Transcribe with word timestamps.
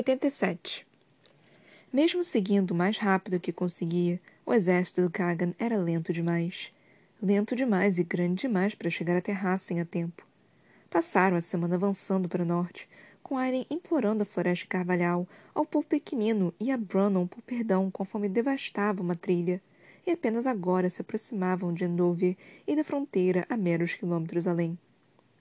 87. 0.00 0.86
Mesmo 1.92 2.24
seguindo 2.24 2.74
mais 2.74 2.96
rápido 2.96 3.38
que 3.38 3.52
conseguia, 3.52 4.18
o 4.46 4.54
exército 4.54 5.02
do 5.02 5.10
Kagan 5.10 5.52
era 5.58 5.76
lento 5.76 6.12
demais. 6.12 6.72
Lento 7.22 7.54
demais 7.54 7.98
e 7.98 8.02
grande 8.02 8.42
demais 8.42 8.74
para 8.74 8.88
chegar 8.88 9.16
até 9.16 9.32
Hassen 9.32 9.78
a 9.80 9.84
tempo. 9.84 10.26
Passaram 10.88 11.36
a 11.36 11.40
semana 11.40 11.74
avançando 11.74 12.28
para 12.28 12.42
o 12.42 12.46
norte, 12.46 12.88
com 13.22 13.36
Aileen 13.36 13.66
implorando 13.68 14.22
a 14.22 14.26
floresta 14.26 14.66
carvalhal, 14.66 15.28
ao 15.54 15.66
povo 15.66 15.86
pequenino 15.86 16.54
e 16.58 16.72
a 16.72 16.78
Brannon 16.78 17.26
por 17.26 17.42
perdão 17.42 17.90
conforme 17.90 18.28
devastava 18.28 19.02
uma 19.02 19.14
trilha, 19.14 19.60
e 20.06 20.10
apenas 20.10 20.46
agora 20.46 20.88
se 20.88 21.02
aproximavam 21.02 21.74
de 21.74 21.84
Endover 21.84 22.36
e 22.66 22.74
da 22.74 22.82
fronteira 22.82 23.44
a 23.50 23.56
meros 23.56 23.94
quilômetros 23.94 24.46
além. 24.46 24.78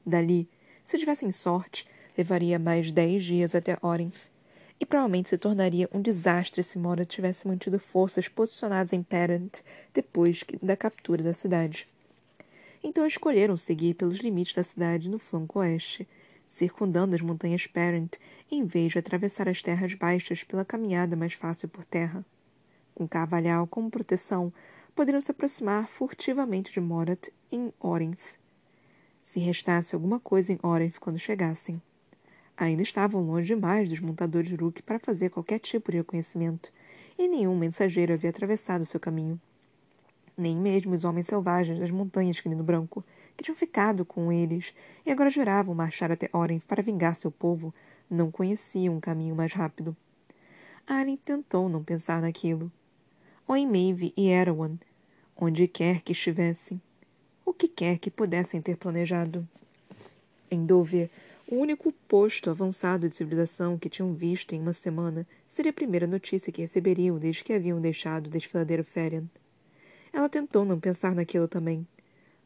Dali, 0.06 0.50
se 0.84 0.98
tivessem 0.98 1.32
sorte, 1.32 1.88
levaria 2.18 2.60
mais 2.60 2.92
dez 2.92 3.24
dias 3.24 3.56
até 3.56 3.78
Orenth 3.82 4.28
e 4.80 4.86
provavelmente 4.86 5.30
se 5.30 5.38
tornaria 5.38 5.90
um 5.94 6.02
desastre 6.02 6.64
se 6.64 6.80
Mora 6.80 7.06
tivesse 7.06 7.48
mantido 7.48 7.80
forças 7.80 8.28
posicionadas 8.28 8.94
em 8.94 9.04
Parent 9.04 9.60
depois 9.94 10.44
da 10.62 10.78
captura 10.78 11.22
da 11.22 11.34
cidade. 11.34 11.88
Então 12.84 13.06
escolheram 13.06 13.58
seguir 13.58 13.96
pelos 13.96 14.20
limites 14.20 14.56
da 14.56 14.64
cidade 14.64 15.10
no 15.10 15.20
flanco 15.20 15.60
oeste, 15.60 16.08
circundando 16.48 17.14
as 17.14 17.22
montanhas 17.22 17.68
Parent, 17.68 18.16
em 18.50 18.66
vez 18.66 18.94
de 18.94 19.00
atravessar 19.00 19.50
as 19.50 19.62
terras 19.62 19.94
baixas 19.94 20.44
pela 20.44 20.64
caminhada 20.64 21.16
mais 21.16 21.34
fácil 21.34 21.68
por 21.68 21.84
terra. 21.84 22.26
Com 22.96 23.08
Carvalhal 23.08 23.68
como 23.68 23.92
proteção, 23.92 24.52
poderiam 24.96 25.22
se 25.22 25.32
aproximar 25.32 25.88
furtivamente 25.88 26.72
de 26.72 26.80
Morat 26.80 27.30
em 27.52 27.72
Orenth, 27.80 28.38
se 29.22 29.40
restasse 29.40 29.94
alguma 29.94 30.20
coisa 30.20 30.52
em 30.52 30.60
Orenth 30.64 31.00
quando 31.00 31.20
chegassem. 31.20 31.82
Ainda 32.60 32.82
estavam 32.82 33.22
longe 33.22 33.48
demais 33.48 33.88
dos 33.88 34.02
montadores 34.02 34.52
Rook 34.52 34.84
para 34.84 35.00
fazer 35.00 35.30
qualquer 35.30 35.60
tipo 35.60 35.94
de 35.94 36.00
reconhecimento, 36.00 36.70
e 37.18 37.26
nenhum 37.26 37.58
mensageiro 37.58 38.12
havia 38.12 38.30
atravessado 38.30 38.86
seu 38.86 39.00
caminho. 39.00 39.40
Nem 40.38 40.58
mesmo 40.58 40.94
os 40.94 41.06
homens 41.06 41.28
selvagens 41.28 41.80
das 41.80 41.90
montanhas 41.90 42.42
Crino 42.42 42.62
Branco, 42.62 43.02
que 43.38 43.46
tinham 43.46 43.56
ficado 43.56 44.04
com 44.04 44.30
eles 44.30 44.74
e 45.06 45.12
agora 45.12 45.32
juravam 45.32 45.74
marchar 45.74 46.12
até 46.12 46.30
Oren 46.34 46.60
para 46.60 46.84
vingar 46.84 47.16
seu 47.16 47.32
povo, 47.32 47.74
não 48.10 48.30
conheciam 48.30 48.98
um 48.98 49.00
caminho 49.00 49.38
mais 49.38 49.54
rápido. 49.54 49.96
Aren 50.86 51.16
tentou 51.16 51.70
não 51.70 51.82
pensar 51.82 52.22
naquilo. 52.22 52.70
Maeve 53.48 54.14
e 54.18 54.28
Erwan, 54.28 54.78
onde 55.34 55.66
quer 55.66 56.02
que 56.02 56.12
estivessem, 56.12 56.82
o 57.46 57.54
que 57.54 57.70
quer 57.70 58.00
que 58.00 58.12
pudessem 58.12 58.62
ter 58.62 58.76
planejado. 58.76 59.48
Em 60.52 60.66
Dover, 60.66 61.10
o 61.52 61.56
único 61.56 61.92
posto 62.08 62.52
avançado 62.52 63.10
de 63.10 63.16
civilização 63.16 63.76
que 63.76 63.90
tinham 63.90 64.14
visto 64.14 64.54
em 64.54 64.62
uma 64.62 64.72
semana 64.72 65.26
seria 65.48 65.72
a 65.72 65.74
primeira 65.74 66.06
notícia 66.06 66.54
que 66.54 66.62
receberiam 66.62 67.18
desde 67.18 67.44
que 67.44 67.52
haviam 67.52 67.82
deixado 67.82 68.28
o 68.28 68.30
desfiladeiro 68.30 68.84
Ferian. 68.84 69.24
Ela 70.14 70.30
tentou 70.30 70.64
não 70.64 70.80
pensar 70.80 71.16
naquilo 71.16 71.48
também, 71.48 71.88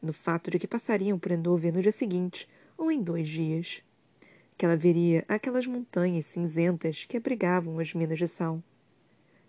no 0.00 0.10
fato 0.10 0.50
de 0.50 0.58
que 0.58 0.66
passariam 0.66 1.18
por 1.18 1.32
Endover 1.32 1.70
no 1.70 1.82
dia 1.82 1.92
seguinte, 1.92 2.48
ou 2.78 2.90
em 2.90 3.02
dois 3.02 3.28
dias. 3.28 3.82
Que 4.56 4.64
ela 4.64 4.74
veria 4.74 5.22
aquelas 5.28 5.66
montanhas 5.66 6.24
cinzentas 6.24 7.04
que 7.04 7.18
abrigavam 7.18 7.78
as 7.78 7.92
minas 7.92 8.18
de 8.18 8.26
sal. 8.26 8.62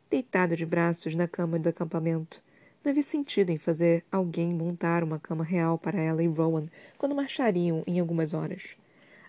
Deitada 0.10 0.58
de 0.58 0.66
braços 0.66 1.16
na 1.16 1.30
cama 1.30 1.58
do 1.58 1.70
acampamento, 1.70 2.44
não 2.84 2.92
havia 2.92 3.04
sentido 3.04 3.52
em 3.52 3.58
fazer 3.58 4.04
alguém 4.12 4.54
montar 4.54 5.02
uma 5.02 5.18
cama 5.18 5.46
real 5.46 5.78
para 5.78 6.02
ela 6.02 6.22
e 6.22 6.28
Rowan 6.28 6.68
quando 6.98 7.16
marchariam 7.16 7.86
em 7.88 8.02
algumas 8.02 8.34
horas. 8.34 8.76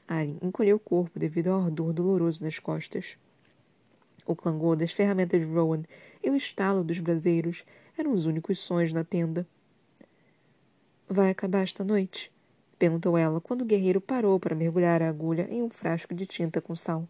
Aren 0.08 0.38
encolheu 0.42 0.76
o 0.76 0.80
corpo 0.80 1.18
devido 1.18 1.48
ao 1.48 1.62
ardor 1.62 1.92
doloroso 1.92 2.42
nas 2.42 2.58
costas. 2.58 3.18
O 4.24 4.34
clangor 4.34 4.76
das 4.76 4.92
ferramentas 4.92 5.40
de 5.40 5.46
Rowan 5.46 5.82
e 6.22 6.30
o 6.30 6.36
estalo 6.36 6.82
dos 6.82 6.98
braseiros 6.98 7.64
eram 7.96 8.12
os 8.12 8.26
únicos 8.26 8.58
sons 8.58 8.92
na 8.92 9.04
tenda. 9.04 9.46
Vai 11.08 11.30
acabar 11.30 11.62
esta 11.62 11.84
noite? 11.84 12.32
perguntou 12.78 13.16
ela 13.16 13.40
quando 13.40 13.62
o 13.62 13.64
guerreiro 13.64 14.00
parou 14.00 14.38
para 14.38 14.54
mergulhar 14.54 15.00
a 15.00 15.08
agulha 15.08 15.48
em 15.50 15.62
um 15.62 15.70
frasco 15.70 16.14
de 16.14 16.26
tinta 16.26 16.60
com 16.60 16.74
sal. 16.74 17.08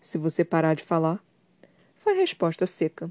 Se 0.00 0.18
você 0.18 0.44
parar 0.44 0.74
de 0.74 0.82
falar. 0.82 1.22
Foi 1.96 2.14
a 2.14 2.16
resposta 2.16 2.66
seca. 2.66 3.10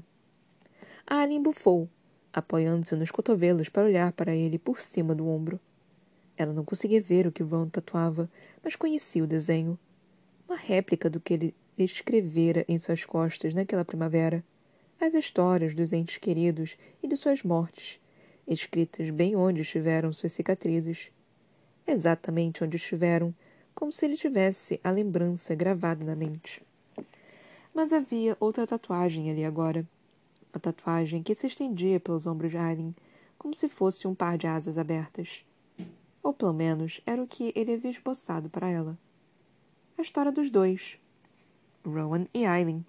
Alien 1.06 1.42
bufou, 1.42 1.88
apoiando-se 2.32 2.94
nos 2.96 3.10
cotovelos 3.10 3.68
para 3.68 3.84
olhar 3.84 4.12
para 4.12 4.34
ele 4.34 4.58
por 4.58 4.80
cima 4.80 5.14
do 5.14 5.28
ombro. 5.28 5.60
Ela 6.40 6.54
não 6.54 6.64
conseguia 6.64 7.02
ver 7.02 7.26
o 7.26 7.32
que 7.32 7.42
Ron 7.42 7.68
tatuava, 7.68 8.26
mas 8.64 8.74
conhecia 8.74 9.22
o 9.22 9.26
desenho. 9.26 9.78
Uma 10.48 10.56
réplica 10.56 11.10
do 11.10 11.20
que 11.20 11.34
ele 11.34 11.54
escrevera 11.76 12.64
em 12.66 12.78
suas 12.78 13.04
costas 13.04 13.52
naquela 13.52 13.84
primavera. 13.84 14.42
As 14.98 15.12
histórias 15.12 15.74
dos 15.74 15.92
entes 15.92 16.16
queridos 16.16 16.78
e 17.02 17.06
de 17.06 17.14
suas 17.14 17.42
mortes, 17.42 18.00
escritas 18.48 19.10
bem 19.10 19.36
onde 19.36 19.60
estiveram 19.60 20.14
suas 20.14 20.32
cicatrizes. 20.32 21.12
Exatamente 21.86 22.64
onde 22.64 22.76
estiveram, 22.76 23.34
como 23.74 23.92
se 23.92 24.06
ele 24.06 24.16
tivesse 24.16 24.80
a 24.82 24.90
lembrança 24.90 25.54
gravada 25.54 26.06
na 26.06 26.16
mente. 26.16 26.62
Mas 27.74 27.92
havia 27.92 28.34
outra 28.40 28.66
tatuagem 28.66 29.30
ali 29.30 29.44
agora. 29.44 29.86
Uma 30.50 30.58
tatuagem 30.58 31.22
que 31.22 31.34
se 31.34 31.46
estendia 31.46 32.00
pelos 32.00 32.26
ombros 32.26 32.50
de 32.50 32.56
Aileen, 32.56 32.96
como 33.36 33.54
se 33.54 33.68
fosse 33.68 34.08
um 34.08 34.14
par 34.14 34.38
de 34.38 34.46
asas 34.46 34.78
abertas. 34.78 35.44
Ou 36.22 36.32
pelo 36.32 36.52
menos 36.52 37.00
era 37.06 37.22
o 37.22 37.26
que 37.26 37.52
ele 37.54 37.72
havia 37.72 37.90
esboçado 37.90 38.48
para 38.50 38.68
ela. 38.68 38.98
A 39.96 40.02
história 40.02 40.32
dos 40.32 40.50
dois. 40.50 40.98
Rowan 41.84 42.26
e 42.34 42.44
Aileen. 42.44 42.84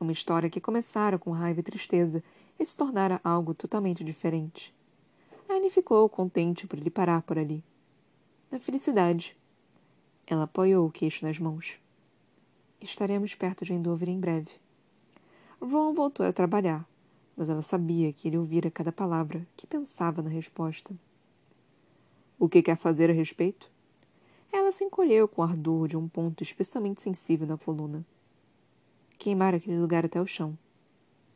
Uma 0.00 0.12
história 0.12 0.50
que 0.50 0.60
começara 0.60 1.18
com 1.18 1.30
raiva 1.30 1.60
e 1.60 1.62
tristeza 1.62 2.22
e 2.58 2.66
se 2.66 2.76
tornara 2.76 3.20
algo 3.22 3.54
totalmente 3.54 4.02
diferente. 4.02 4.74
Aileen 5.48 5.70
ficou 5.70 6.08
contente 6.08 6.66
por 6.66 6.78
ele 6.78 6.90
parar 6.90 7.22
por 7.22 7.38
ali. 7.38 7.62
Na 8.50 8.58
felicidade. 8.58 9.36
Ela 10.26 10.44
apoiou 10.44 10.86
o 10.86 10.90
queixo 10.90 11.24
nas 11.24 11.38
mãos. 11.38 11.78
Estaremos 12.80 13.34
perto 13.34 13.64
de 13.64 13.72
Endover 13.72 14.08
em 14.08 14.18
breve. 14.18 14.50
Ron 15.60 15.94
voltou 15.94 16.26
a 16.26 16.32
trabalhar, 16.32 16.86
mas 17.36 17.48
ela 17.48 17.62
sabia 17.62 18.12
que 18.12 18.28
ele 18.28 18.38
ouvira 18.38 18.70
cada 18.70 18.92
palavra, 18.92 19.46
que 19.56 19.66
pensava 19.66 20.22
na 20.22 20.28
resposta. 20.28 20.94
O 22.44 22.48
que 22.48 22.62
quer 22.62 22.76
fazer 22.76 23.08
a 23.08 23.14
respeito? 23.14 23.70
Ela 24.52 24.70
se 24.70 24.84
encolheu 24.84 25.26
com 25.26 25.42
ardor 25.42 25.88
de 25.88 25.96
um 25.96 26.06
ponto 26.06 26.42
especialmente 26.42 27.00
sensível 27.00 27.46
na 27.46 27.56
coluna. 27.56 28.04
Queimar 29.18 29.54
aquele 29.54 29.78
lugar 29.78 30.04
até 30.04 30.20
o 30.20 30.26
chão. 30.26 30.54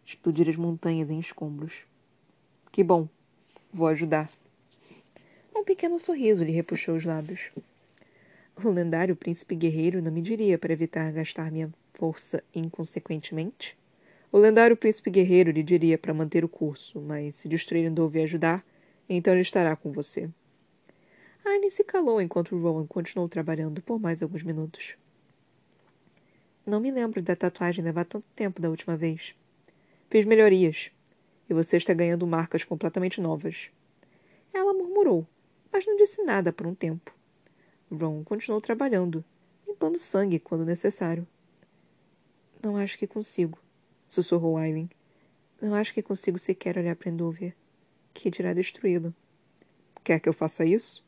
Explodir 0.05 0.51
as 0.51 0.57
montanhas 0.57 1.11
em 1.11 1.19
escombros. 1.19 1.87
Que 2.71 2.85
bom. 2.85 3.09
Vou 3.73 3.87
ajudar. 3.87 4.31
Um 5.57 5.65
pequeno 5.65 5.99
sorriso 5.99 6.45
lhe 6.45 6.53
repuxou 6.53 6.95
os 6.95 7.07
lábios. 7.07 7.53
O 8.63 8.69
lendário 8.69 9.17
príncipe 9.17 9.55
guerreiro 9.55 10.03
não 10.03 10.13
me 10.13 10.21
diria 10.21 10.59
para 10.59 10.75
evitar 10.75 11.11
gastar 11.11 11.51
minha 11.51 11.73
força 11.95 12.45
inconsequentemente? 12.55 13.79
O 14.31 14.37
lendário 14.37 14.77
príncipe 14.77 15.09
guerreiro 15.09 15.53
lhe 15.53 15.63
diria 15.63 15.97
para 15.97 16.13
manter 16.13 16.45
o 16.45 16.51
curso, 16.51 17.01
mas 17.01 17.35
se 17.37 17.49
destruir 17.49 17.87
Endover 17.87 18.25
ajudar, 18.25 18.63
então 19.09 19.33
ele 19.33 19.41
estará 19.41 19.75
com 19.75 19.91
você. 19.91 20.29
Anne 21.45 21.71
se 21.71 21.85
calou 21.85 22.21
enquanto 22.21 22.57
Rowan 22.59 22.87
continuou 22.87 23.29
trabalhando 23.29 23.83
por 23.83 23.99
mais 23.99 24.23
alguns 24.23 24.43
minutos. 24.43 24.97
Não 26.67 26.81
me 26.81 26.91
lembro 26.91 27.23
da 27.23 27.35
tatuagem 27.35 27.83
levar 27.83 28.05
tanto 28.05 28.27
tempo 28.37 28.61
da 28.61 28.69
última 28.69 28.97
vez. 28.97 29.35
Fiz 30.11 30.25
melhorias. 30.25 30.91
E 31.49 31.55
você 31.55 31.79
está 31.79 31.95
ganhando 31.95 32.27
marcas 32.27 32.63
completamente 32.63 33.21
novas. 33.21 33.71
Ela 34.53 34.75
murmurou, 34.75 35.27
mas 35.73 35.87
não 35.87 35.97
disse 35.97 36.23
nada 36.23 36.53
por 36.53 36.67
um 36.67 36.75
tempo. 36.75 37.15
Ron 37.91 38.23
continuou 38.23 38.61
trabalhando, 38.61 39.25
limpando 39.67 39.99
sangue 39.99 40.39
quando 40.39 40.65
necessário. 40.65 41.27
Não 42.63 42.77
acho 42.77 42.99
que 42.99 43.07
consigo, 43.07 43.59
sussurrou 44.07 44.59
Aileen. 44.59 44.91
Não 45.61 45.75
acho 45.75 45.95
que 45.95 46.03
consigo 46.03 46.39
sequer 46.39 46.77
olhar 46.77 46.97
para 46.97 47.09
Endover. 47.09 47.55
Que 48.13 48.31
dirá 48.31 48.53
destruí-la. 48.53 49.13
Quer 50.05 50.21
que 50.21 50.29
eu 50.29 50.33
faça 50.35 50.65
isso? 50.65 51.05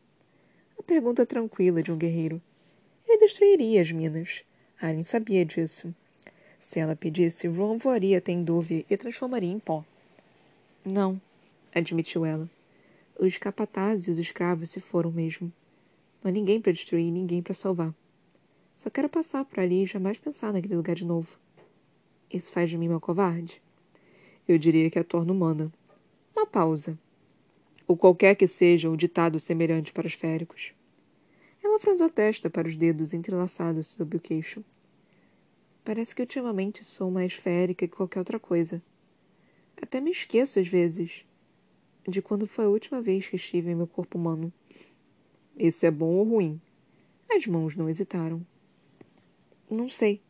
A 0.81 0.83
pergunta 0.83 1.27
tranquila 1.27 1.83
de 1.83 1.93
um 1.93 1.97
guerreiro. 1.99 2.41
Ele 3.07 3.19
destruiria 3.19 3.83
as 3.83 3.93
minas. 3.93 4.43
Alien 4.81 5.05
sabia 5.05 5.45
disso. 5.45 5.95
Se 6.59 6.81
ela 6.81 6.97
pedisse, 6.97 7.47
Ron 7.49 7.77
voaria 7.77 8.17
até 8.17 8.33
Endover 8.33 8.87
e 8.89 8.97
transformaria 8.97 9.53
em 9.53 9.59
pó. 9.59 9.85
Não, 10.83 11.21
admitiu 11.75 12.25
ela. 12.25 12.49
Os 13.19 13.37
capatazes 13.37 14.07
e 14.07 14.11
os 14.13 14.19
escravos 14.19 14.71
se 14.71 14.81
foram 14.81 15.13
mesmo. 15.13 15.53
Não 16.25 16.31
há 16.31 16.33
ninguém 16.33 16.59
para 16.63 16.73
destruir 16.73 17.13
ninguém 17.13 17.43
para 17.43 17.53
salvar. 17.53 17.95
Só 18.75 18.89
quero 18.89 19.11
passar 19.11 19.45
por 19.45 19.61
ali 19.61 19.83
e 19.83 19.87
jamais 19.87 20.19
pensar 20.19 20.51
naquele 20.51 20.77
lugar 20.77 20.97
de 20.97 21.05
novo. 21.05 21.39
Isso 22.33 22.51
faz 22.51 22.71
de 22.71 22.79
mim 22.79 22.89
uma 22.89 22.99
covarde? 22.99 23.61
Eu 24.49 24.57
diria 24.57 24.91
que 24.91 24.99
a 24.99 25.05
torna 25.05 25.31
humana. 25.31 25.71
Uma 26.35 26.47
pausa 26.47 26.99
ou 27.91 27.97
qualquer 27.97 28.37
que 28.37 28.47
seja 28.47 28.89
um 28.89 28.95
ditado 28.95 29.41
semelhante 29.41 29.93
para 29.93 30.07
os 30.07 30.15
féricos. 30.15 30.73
Ela 31.61 31.81
franziu 31.81 32.07
a 32.07 32.09
testa 32.09 32.49
para 32.49 32.69
os 32.69 32.77
dedos 32.77 33.13
entrelaçados 33.13 33.89
sob 33.89 34.17
o 34.17 34.21
queixo. 34.21 34.65
Parece 35.85 36.15
que 36.15 36.23
ultimamente 36.23 36.85
sou 36.85 37.11
mais 37.11 37.33
férica 37.33 37.89
que 37.89 37.97
qualquer 37.97 38.21
outra 38.21 38.39
coisa. 38.39 38.81
Até 39.83 40.01
me 40.01 40.13
esqueço 40.13 40.61
às 40.61 40.69
vezes 40.69 41.25
de 42.07 42.23
quando 42.23 42.47
foi 42.47 42.67
a 42.67 42.69
última 42.69 43.03
vez 43.03 43.27
que 43.27 43.35
estive 43.35 43.73
em 43.73 43.75
meu 43.75 43.89
corpo 43.89 44.17
humano. 44.17 44.53
Isso 45.59 45.85
é 45.85 45.91
bom 45.91 46.15
ou 46.15 46.23
ruim? 46.23 46.61
As 47.29 47.45
mãos 47.45 47.75
não 47.75 47.89
hesitaram. 47.89 48.41
Não 49.69 49.89
sei. 49.89 50.21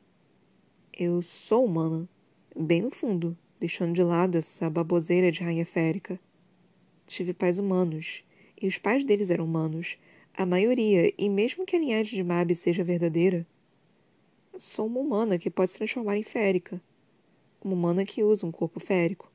Eu 0.99 1.21
sou 1.21 1.67
humana, 1.67 2.09
bem 2.59 2.81
no 2.81 2.91
fundo, 2.91 3.37
deixando 3.61 3.93
de 3.93 4.03
lado 4.03 4.39
essa 4.39 4.71
baboseira 4.71 5.31
de 5.31 5.45
rainha 5.45 5.67
férica. 5.67 6.19
Tive 7.11 7.35
pais 7.35 7.59
humanos, 7.59 8.23
e 8.63 8.69
os 8.69 8.79
pais 8.79 9.05
deles 9.05 9.31
eram 9.31 9.45
humanos, 9.45 9.99
a 10.33 10.47
maioria, 10.47 11.13
e 11.19 11.29
mesmo 11.29 11.67
que 11.67 11.75
a 11.75 11.79
linhagem 11.81 12.15
de 12.15 12.23
Mabe 12.23 12.55
seja 12.55 12.85
verdadeira, 12.85 13.45
sou 14.57 14.87
uma 14.87 15.01
humana 15.01 15.37
que 15.37 15.51
pode 15.51 15.73
se 15.73 15.79
transformar 15.79 16.17
em 16.17 16.23
férica. 16.23 16.81
Uma 17.65 17.75
humana 17.75 18.05
que 18.05 18.23
usa 18.23 18.47
um 18.47 18.53
corpo 18.53 18.79
férico. 18.79 19.29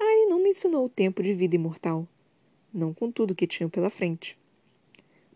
Ele 0.00 0.26
não 0.26 0.42
mencionou 0.42 0.84
o 0.86 0.88
tempo 0.88 1.22
de 1.22 1.32
vida 1.32 1.54
imortal. 1.54 2.04
Não 2.74 2.92
com 2.92 3.12
tudo 3.12 3.32
que 3.32 3.46
tinham 3.46 3.70
pela 3.70 3.88
frente. 3.88 4.36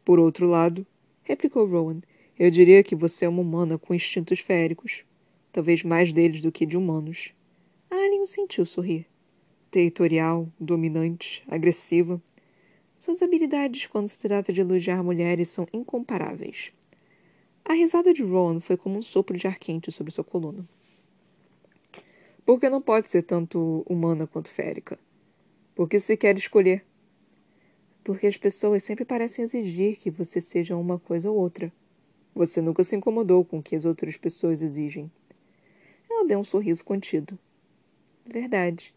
Por 0.04 0.18
outro 0.18 0.48
lado, 0.48 0.84
replicou 1.22 1.64
Rowan, 1.64 2.00
eu 2.36 2.50
diria 2.50 2.82
que 2.82 2.96
você 2.96 3.24
é 3.24 3.28
uma 3.28 3.42
humana 3.42 3.78
com 3.78 3.94
instintos 3.94 4.40
féricos. 4.40 5.04
Talvez 5.52 5.84
mais 5.84 6.12
deles 6.12 6.42
do 6.42 6.50
que 6.50 6.66
de 6.66 6.76
humanos. 6.76 7.32
Alien 7.88 8.26
sentiu 8.26 8.66
sorrir. 8.66 9.06
Territorial, 9.70 10.48
dominante, 10.58 11.44
agressiva. 11.48 12.20
Suas 12.98 13.20
habilidades 13.20 13.86
quando 13.86 14.08
se 14.08 14.18
trata 14.18 14.52
de 14.52 14.60
elogiar 14.60 15.02
mulheres 15.02 15.48
são 15.48 15.66
incomparáveis. 15.72 16.72
A 17.64 17.74
risada 17.74 18.14
de 18.14 18.22
Rowan 18.22 18.60
foi 18.60 18.76
como 18.76 18.98
um 18.98 19.02
sopro 19.02 19.36
de 19.36 19.46
ar 19.46 19.58
quente 19.58 19.90
sobre 19.90 20.12
sua 20.12 20.24
coluna. 20.24 20.64
Porque 22.44 22.70
não 22.70 22.80
pode 22.80 23.08
ser 23.08 23.22
tanto 23.22 23.84
humana 23.88 24.24
quanto 24.26 24.48
férica? 24.48 24.96
Porque 25.74 25.98
se 25.98 26.16
quer 26.16 26.36
escolher. 26.38 26.84
Porque 28.04 28.28
as 28.28 28.36
pessoas 28.36 28.84
sempre 28.84 29.04
parecem 29.04 29.44
exigir 29.44 29.96
que 29.96 30.12
você 30.12 30.40
seja 30.40 30.76
uma 30.76 30.96
coisa 30.96 31.28
ou 31.28 31.36
outra. 31.36 31.72
Você 32.36 32.62
nunca 32.62 32.84
se 32.84 32.94
incomodou 32.94 33.44
com 33.44 33.58
o 33.58 33.62
que 33.62 33.74
as 33.74 33.84
outras 33.84 34.16
pessoas 34.16 34.62
exigem. 34.62 35.10
Ela 36.08 36.24
deu 36.24 36.38
um 36.38 36.44
sorriso 36.44 36.84
contido. 36.84 37.36
Verdade. 38.24 38.94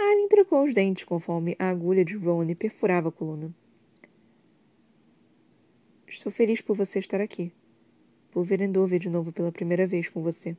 Alien 0.00 0.28
trocou 0.28 0.64
os 0.64 0.72
dentes 0.72 1.02
conforme 1.02 1.56
a 1.58 1.68
agulha 1.70 2.04
de 2.04 2.16
Ron 2.16 2.54
perfurava 2.54 3.08
a 3.08 3.12
coluna. 3.12 3.52
Estou 6.06 6.30
feliz 6.30 6.60
por 6.60 6.76
você 6.76 7.00
estar 7.00 7.20
aqui. 7.20 7.52
Por 8.30 8.44
ver 8.44 8.60
Endover 8.60 9.00
de 9.00 9.10
novo 9.10 9.32
pela 9.32 9.50
primeira 9.50 9.88
vez 9.88 10.08
com 10.08 10.22
você. 10.22 10.56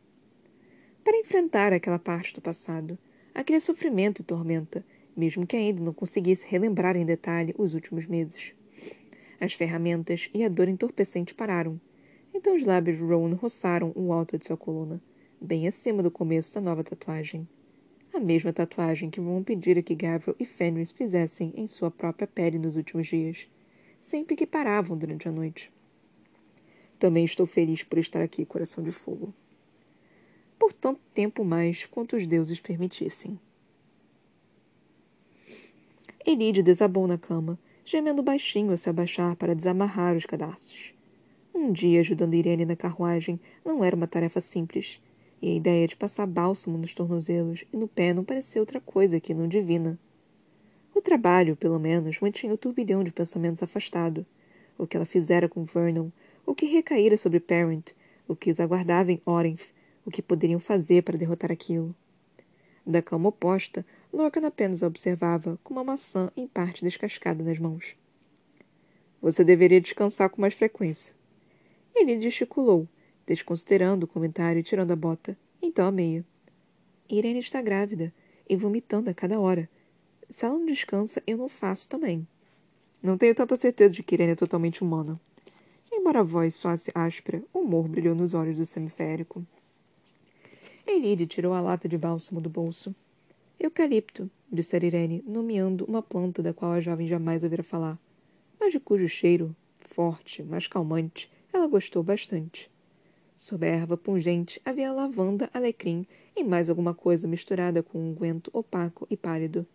Para 1.05 1.17
enfrentar 1.17 1.71
aquela 1.71 1.97
parte 1.97 2.33
do 2.33 2.41
passado, 2.41 2.97
aquele 3.33 3.61
sofrimento 3.61 4.21
e 4.21 4.25
tormenta, 4.25 4.85
mesmo 5.15 5.47
que 5.47 5.55
ainda 5.55 5.81
não 5.81 5.93
conseguisse 5.93 6.45
relembrar 6.45 6.97
em 6.97 7.05
detalhe 7.05 7.55
os 7.57 7.73
últimos 7.73 8.05
meses. 8.05 8.53
As 9.39 9.53
ferramentas 9.53 10.29
e 10.33 10.43
a 10.43 10.49
dor 10.49 10.67
entorpecente 10.67 11.33
pararam. 11.33 11.79
Então 12.33 12.55
os 12.55 12.65
lábios 12.65 12.97
de 12.97 13.03
Rowan 13.03 13.35
roçaram 13.35 13.93
o 13.95 14.11
alto 14.11 14.37
de 14.37 14.45
sua 14.45 14.57
coluna, 14.57 15.01
bem 15.39 15.65
acima 15.65 16.03
do 16.03 16.11
começo 16.11 16.53
da 16.53 16.61
nova 16.61 16.83
tatuagem 16.83 17.47
a 18.19 18.21
mesma 18.21 18.51
tatuagem 18.51 19.09
que 19.09 19.21
Ron 19.21 19.41
pedira 19.41 19.81
que 19.81 19.95
Gabriel 19.95 20.35
e 20.37 20.43
Fenris 20.43 20.91
fizessem 20.91 21.53
em 21.55 21.65
sua 21.65 21.89
própria 21.89 22.27
pele 22.27 22.59
nos 22.59 22.75
últimos 22.75 23.07
dias, 23.07 23.49
sempre 23.97 24.35
que 24.35 24.45
paravam 24.45 24.97
durante 24.97 25.29
a 25.29 25.31
noite. 25.31 25.71
Também 26.99 27.23
estou 27.23 27.45
feliz 27.45 27.81
por 27.81 27.97
estar 27.97 28.21
aqui, 28.21 28.45
coração 28.45 28.83
de 28.83 28.91
fogo. 28.91 29.33
Por 30.59 30.73
tanto 30.73 30.99
tempo 31.13 31.45
mais 31.45 31.85
quanto 31.85 32.17
os 32.17 32.27
deuses 32.27 32.59
permitissem. 32.59 33.39
Elide 36.25 36.61
desabou 36.61 37.07
na 37.07 37.17
cama, 37.17 37.57
gemendo 37.85 38.21
baixinho 38.21 38.73
a 38.73 38.77
se 38.77 38.89
abaixar 38.89 39.37
para 39.37 39.55
desamarrar 39.55 40.17
os 40.17 40.25
cadarços. 40.25 40.93
Um 41.55 41.71
dia 41.71 42.01
ajudando 42.01 42.33
Irene 42.33 42.65
na 42.65 42.75
carruagem 42.75 43.39
não 43.63 43.81
era 43.81 43.95
uma 43.95 44.07
tarefa 44.07 44.41
simples, 44.41 45.01
e 45.41 45.49
a 45.51 45.55
ideia 45.55 45.87
de 45.87 45.95
passar 45.95 46.25
bálsamo 46.25 46.77
nos 46.77 46.93
tornozelos 46.93 47.63
e 47.71 47.77
no 47.77 47.87
pé 47.87 48.13
não 48.13 48.23
parecia 48.23 48.61
outra 48.61 48.81
coisa 48.81 49.19
que 49.19 49.33
não 49.33 49.47
divina. 49.47 49.97
O 50.93 51.01
trabalho, 51.01 51.55
pelo 51.55 51.79
menos, 51.79 52.19
mantinha 52.19 52.53
o 52.53 52.57
turbilhão 52.57 53.03
de 53.03 53.11
pensamentos 53.11 53.63
afastado. 53.63 54.25
O 54.77 54.85
que 54.85 54.97
ela 54.97 55.05
fizera 55.05 55.47
com 55.47 55.63
Vernon, 55.63 56.09
o 56.45 56.53
que 56.53 56.65
recaíra 56.65 57.17
sobre 57.17 57.39
Parent, 57.39 57.91
o 58.27 58.35
que 58.35 58.49
os 58.49 58.59
aguardava 58.59 59.11
em 59.11 59.21
Orenth, 59.25 59.73
o 60.05 60.11
que 60.11 60.21
poderiam 60.21 60.59
fazer 60.59 61.03
para 61.03 61.17
derrotar 61.17 61.51
aquilo. 61.51 61.95
Da 62.85 63.01
cama 63.01 63.29
oposta, 63.29 63.85
Lorcan 64.11 64.45
apenas 64.45 64.81
a 64.81 64.87
observava, 64.87 65.59
com 65.63 65.73
uma 65.73 65.83
maçã 65.83 66.31
em 66.35 66.47
parte 66.47 66.83
descascada 66.83 67.43
nas 67.43 67.59
mãos. 67.59 67.95
Você 69.21 69.43
deveria 69.43 69.79
descansar 69.79 70.29
com 70.29 70.41
mais 70.41 70.53
frequência. 70.53 71.13
Ele 71.93 72.19
gesticulou, 72.19 72.87
desconsiderando 73.29 74.05
o 74.05 74.07
comentário 74.07 74.59
e 74.59 74.63
tirando 74.63 74.89
a 74.89 74.95
bota. 74.95 75.37
Então 75.61 75.87
a 75.87 75.91
meia. 75.91 76.25
Irene 77.07 77.39
está 77.39 77.61
grávida 77.61 78.11
e 78.49 78.55
vomitando 78.55 79.07
a 79.07 79.13
cada 79.13 79.39
hora. 79.39 79.69
Se 80.27 80.45
ela 80.45 80.57
não 80.57 80.65
descansa, 80.65 81.21
eu 81.27 81.37
não 81.37 81.47
faço 81.47 81.87
também. 81.87 82.27
Não 83.03 83.19
tenho 83.19 83.35
tanta 83.35 83.55
certeza 83.55 83.91
de 83.91 84.01
que 84.01 84.15
Irene 84.15 84.31
é 84.31 84.35
totalmente 84.35 84.83
humana. 84.83 85.19
Embora 85.91 86.21
a 86.21 86.23
voz 86.23 86.55
soasse 86.55 86.91
áspera, 86.95 87.43
o 87.53 87.59
humor 87.59 87.87
brilhou 87.87 88.15
nos 88.15 88.33
olhos 88.33 88.57
do 88.57 88.65
semiférico. 88.65 89.45
Elide 90.87 91.27
tirou 91.27 91.53
a 91.53 91.61
lata 91.61 91.87
de 91.87 91.97
bálsamo 91.99 92.41
do 92.41 92.49
bolso. 92.49 92.95
Eucalipto, 93.59 94.29
disse 94.51 94.75
Irene, 94.75 95.23
nomeando 95.27 95.85
uma 95.85 96.01
planta 96.01 96.41
da 96.41 96.51
qual 96.51 96.71
a 96.71 96.81
jovem 96.81 97.07
jamais 97.07 97.43
ouvira 97.43 97.61
falar, 97.61 97.99
mas 98.59 98.71
de 98.71 98.79
cujo 98.79 99.07
cheiro, 99.07 99.55
forte, 99.75 100.41
mas 100.41 100.65
calmante, 100.65 101.31
ela 101.53 101.67
gostou 101.67 102.01
bastante. 102.01 102.71
Sob 103.39 103.65
a 103.65 103.69
erva 103.69 103.95
pungente 103.95 104.61
havia 104.65 104.91
lavanda, 104.91 105.49
alecrim 105.53 106.05
e 106.35 106.43
mais 106.43 106.69
alguma 106.69 106.93
coisa 106.93 107.25
misturada 107.25 107.81
com 107.81 107.97
um 107.97 108.13
guento 108.13 108.51
opaco 108.51 109.07
e 109.09 109.15
pálido. 109.15 109.65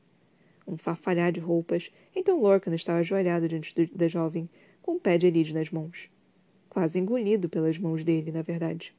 Um 0.68 0.76
farfalhar 0.76 1.32
de 1.32 1.40
roupas, 1.40 1.90
então 2.14 2.38
Lorcan 2.38 2.74
estava 2.74 2.98
ajoelhado 2.98 3.48
diante 3.48 3.74
do, 3.74 3.96
da 3.96 4.06
jovem, 4.06 4.50
com 4.82 4.96
o 4.96 5.00
pé 5.00 5.16
de 5.16 5.28
Elide 5.28 5.54
nas 5.54 5.70
mãos. 5.70 6.10
Quase 6.68 6.98
engolido 6.98 7.48
pelas 7.48 7.78
mãos 7.78 8.04
dele, 8.04 8.30
na 8.30 8.42
verdade. 8.42 8.94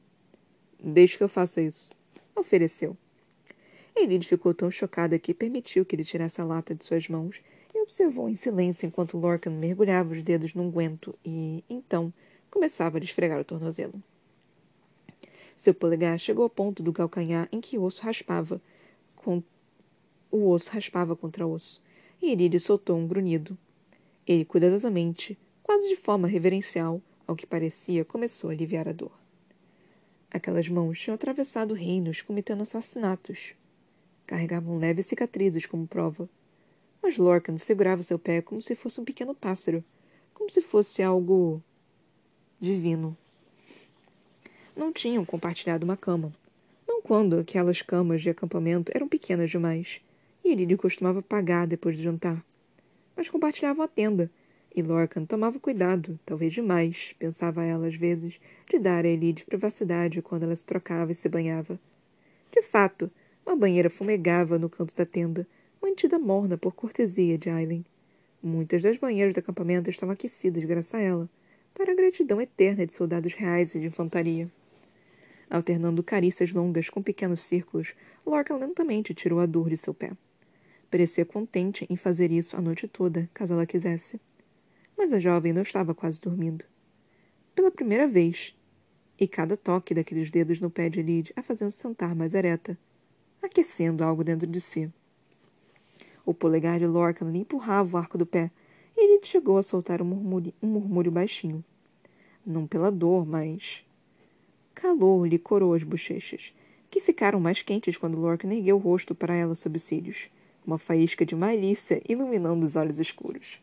Deixe 0.82 1.16
que 1.16 1.22
eu 1.22 1.28
faça 1.28 1.62
isso. 1.62 1.92
Ofereceu. 2.34 2.96
Elide 3.94 4.26
ficou 4.26 4.52
tão 4.52 4.68
chocada 4.68 5.16
que 5.16 5.32
permitiu 5.32 5.86
que 5.86 5.94
ele 5.94 6.02
tirasse 6.02 6.40
a 6.40 6.44
lata 6.44 6.74
de 6.74 6.84
suas 6.84 7.08
mãos 7.08 7.40
e 7.72 7.80
observou 7.82 8.28
em 8.28 8.34
silêncio 8.34 8.84
enquanto 8.84 9.16
Lorcan 9.16 9.52
mergulhava 9.52 10.12
os 10.12 10.24
dedos 10.24 10.54
num 10.54 10.72
guento 10.72 11.16
e, 11.24 11.62
então, 11.70 12.12
começava 12.50 12.98
a 12.98 13.00
esfregar 13.00 13.38
o 13.38 13.44
tornozelo. 13.44 14.02
Seu 15.56 15.72
polegar 15.72 16.18
chegou 16.18 16.44
ao 16.44 16.50
ponto 16.50 16.82
do 16.82 16.92
calcanhar 16.92 17.48
em 17.50 17.62
que 17.62 17.78
o 17.78 17.82
osso 17.82 18.02
raspava, 18.02 18.60
com... 19.16 19.42
o 20.30 20.50
osso 20.50 20.70
raspava 20.70 21.16
contra 21.16 21.46
osso, 21.46 21.82
e 22.20 22.30
Irídio 22.30 22.60
soltou 22.60 22.98
um 22.98 23.06
grunhido. 23.08 23.56
Ele, 24.26 24.44
cuidadosamente, 24.44 25.38
quase 25.62 25.88
de 25.88 25.96
forma 25.96 26.28
reverencial, 26.28 27.00
ao 27.26 27.34
que 27.34 27.46
parecia, 27.46 28.04
começou 28.04 28.50
a 28.50 28.52
aliviar 28.52 28.86
a 28.86 28.92
dor. 28.92 29.12
Aquelas 30.30 30.68
mãos 30.68 31.00
tinham 31.00 31.14
atravessado 31.14 31.72
reinos 31.72 32.20
cometendo 32.20 32.62
assassinatos. 32.62 33.54
Carregavam 34.26 34.76
leves 34.76 35.06
cicatrizes 35.06 35.64
como 35.64 35.86
prova. 35.86 36.28
Mas 37.02 37.16
Lorcan 37.16 37.56
segurava 37.56 38.02
seu 38.02 38.18
pé 38.18 38.42
como 38.42 38.60
se 38.60 38.74
fosse 38.74 39.00
um 39.00 39.04
pequeno 39.04 39.34
pássaro, 39.34 39.82
como 40.34 40.50
se 40.50 40.60
fosse 40.60 41.02
algo 41.02 41.62
divino 42.60 43.16
não 44.76 44.92
tinham 44.92 45.24
compartilhado 45.24 45.84
uma 45.84 45.96
cama. 45.96 46.32
Não 46.86 47.00
quando 47.00 47.38
aquelas 47.38 47.80
camas 47.80 48.20
de 48.20 48.30
acampamento 48.30 48.92
eram 48.94 49.08
pequenas 49.08 49.50
demais, 49.50 50.00
e 50.44 50.52
Elide 50.52 50.76
costumava 50.76 51.22
pagar 51.22 51.66
depois 51.66 51.96
do 51.96 52.02
jantar. 52.02 52.44
Mas 53.16 53.28
compartilhavam 53.28 53.84
a 53.84 53.88
tenda, 53.88 54.30
e 54.74 54.82
Lorcan 54.82 55.24
tomava 55.24 55.58
cuidado, 55.58 56.20
talvez 56.26 56.52
demais, 56.52 57.14
pensava 57.18 57.64
ela 57.64 57.86
às 57.86 57.96
vezes, 57.96 58.38
de 58.68 58.78
dar 58.78 59.06
a 59.06 59.08
Elide 59.08 59.46
privacidade 59.46 60.20
quando 60.20 60.42
ela 60.42 60.54
se 60.54 60.66
trocava 60.66 61.10
e 61.10 61.14
se 61.14 61.28
banhava. 61.28 61.80
De 62.52 62.60
fato, 62.60 63.10
uma 63.44 63.56
banheira 63.56 63.88
fumegava 63.88 64.58
no 64.58 64.68
canto 64.68 64.94
da 64.94 65.06
tenda, 65.06 65.46
mantida 65.80 66.18
morna 66.18 66.58
por 66.58 66.74
cortesia 66.74 67.38
de 67.38 67.48
Aileen. 67.48 67.84
Muitas 68.42 68.82
das 68.82 68.98
banheiras 68.98 69.32
do 69.34 69.38
acampamento 69.38 69.88
estavam 69.88 70.12
aquecidas 70.12 70.62
graças 70.64 70.94
a 70.94 71.00
ela, 71.00 71.28
para 71.72 71.92
a 71.92 71.94
gratidão 71.94 72.40
eterna 72.40 72.86
de 72.86 72.92
soldados 72.92 73.34
reais 73.34 73.74
e 73.74 73.80
de 73.80 73.86
infantaria. 73.86 74.50
Alternando 75.48 76.02
carícias 76.02 76.52
longas 76.52 76.90
com 76.90 77.02
pequenos 77.02 77.42
círculos, 77.42 77.94
Lorca 78.26 78.56
lentamente 78.56 79.14
tirou 79.14 79.40
a 79.40 79.46
dor 79.46 79.68
de 79.70 79.76
seu 79.76 79.94
pé. 79.94 80.12
Parecia 80.90 81.24
contente 81.24 81.86
em 81.88 81.96
fazer 81.96 82.30
isso 82.30 82.56
a 82.56 82.60
noite 82.60 82.88
toda, 82.88 83.28
caso 83.32 83.54
ela 83.54 83.66
quisesse. 83.66 84.20
Mas 84.96 85.12
a 85.12 85.20
jovem 85.20 85.52
não 85.52 85.62
estava 85.62 85.94
quase 85.94 86.20
dormindo. 86.20 86.64
Pela 87.54 87.70
primeira 87.70 88.06
vez, 88.06 88.56
e 89.18 89.26
cada 89.26 89.56
toque 89.56 89.94
daqueles 89.94 90.30
dedos 90.30 90.60
no 90.60 90.70
pé 90.70 90.88
de 90.88 91.00
Elide 91.00 91.32
a 91.36 91.42
faziam 91.42 91.70
sentar 91.70 92.14
mais 92.14 92.34
ereta, 92.34 92.76
aquecendo 93.42 94.04
algo 94.04 94.22
dentro 94.22 94.46
de 94.46 94.60
si. 94.60 94.92
O 96.24 96.34
polegar 96.34 96.78
de 96.78 96.86
Lorcan 96.86 97.30
lhe 97.30 97.38
empurrava 97.38 97.96
o 97.96 98.00
arco 98.00 98.18
do 98.18 98.26
pé, 98.26 98.50
e 98.96 99.04
Elide 99.04 99.28
chegou 99.28 99.58
a 99.58 99.62
soltar 99.62 100.02
um 100.02 100.06
murmúrio, 100.06 100.52
um 100.62 100.66
murmúrio 100.66 101.12
baixinho. 101.12 101.64
Não 102.44 102.66
pela 102.66 102.90
dor, 102.90 103.24
mas... 103.24 103.85
Calor 104.76 105.26
lhe 105.26 105.38
corou 105.38 105.74
as 105.74 105.82
bochechas, 105.82 106.54
que 106.88 107.00
ficaram 107.00 107.40
mais 107.40 107.62
quentes 107.62 107.96
quando 107.96 108.16
Lorcan 108.16 108.54
ergueu 108.54 108.76
o 108.76 108.78
rosto 108.78 109.12
para 109.14 109.34
ela 109.34 109.56
sob 109.56 109.76
os 109.76 109.82
cílios, 109.82 110.28
uma 110.64 110.78
faísca 110.78 111.26
de 111.26 111.34
malícia 111.34 112.00
iluminando 112.08 112.64
os 112.64 112.76
olhos 112.76 113.00
escuros. 113.00 113.60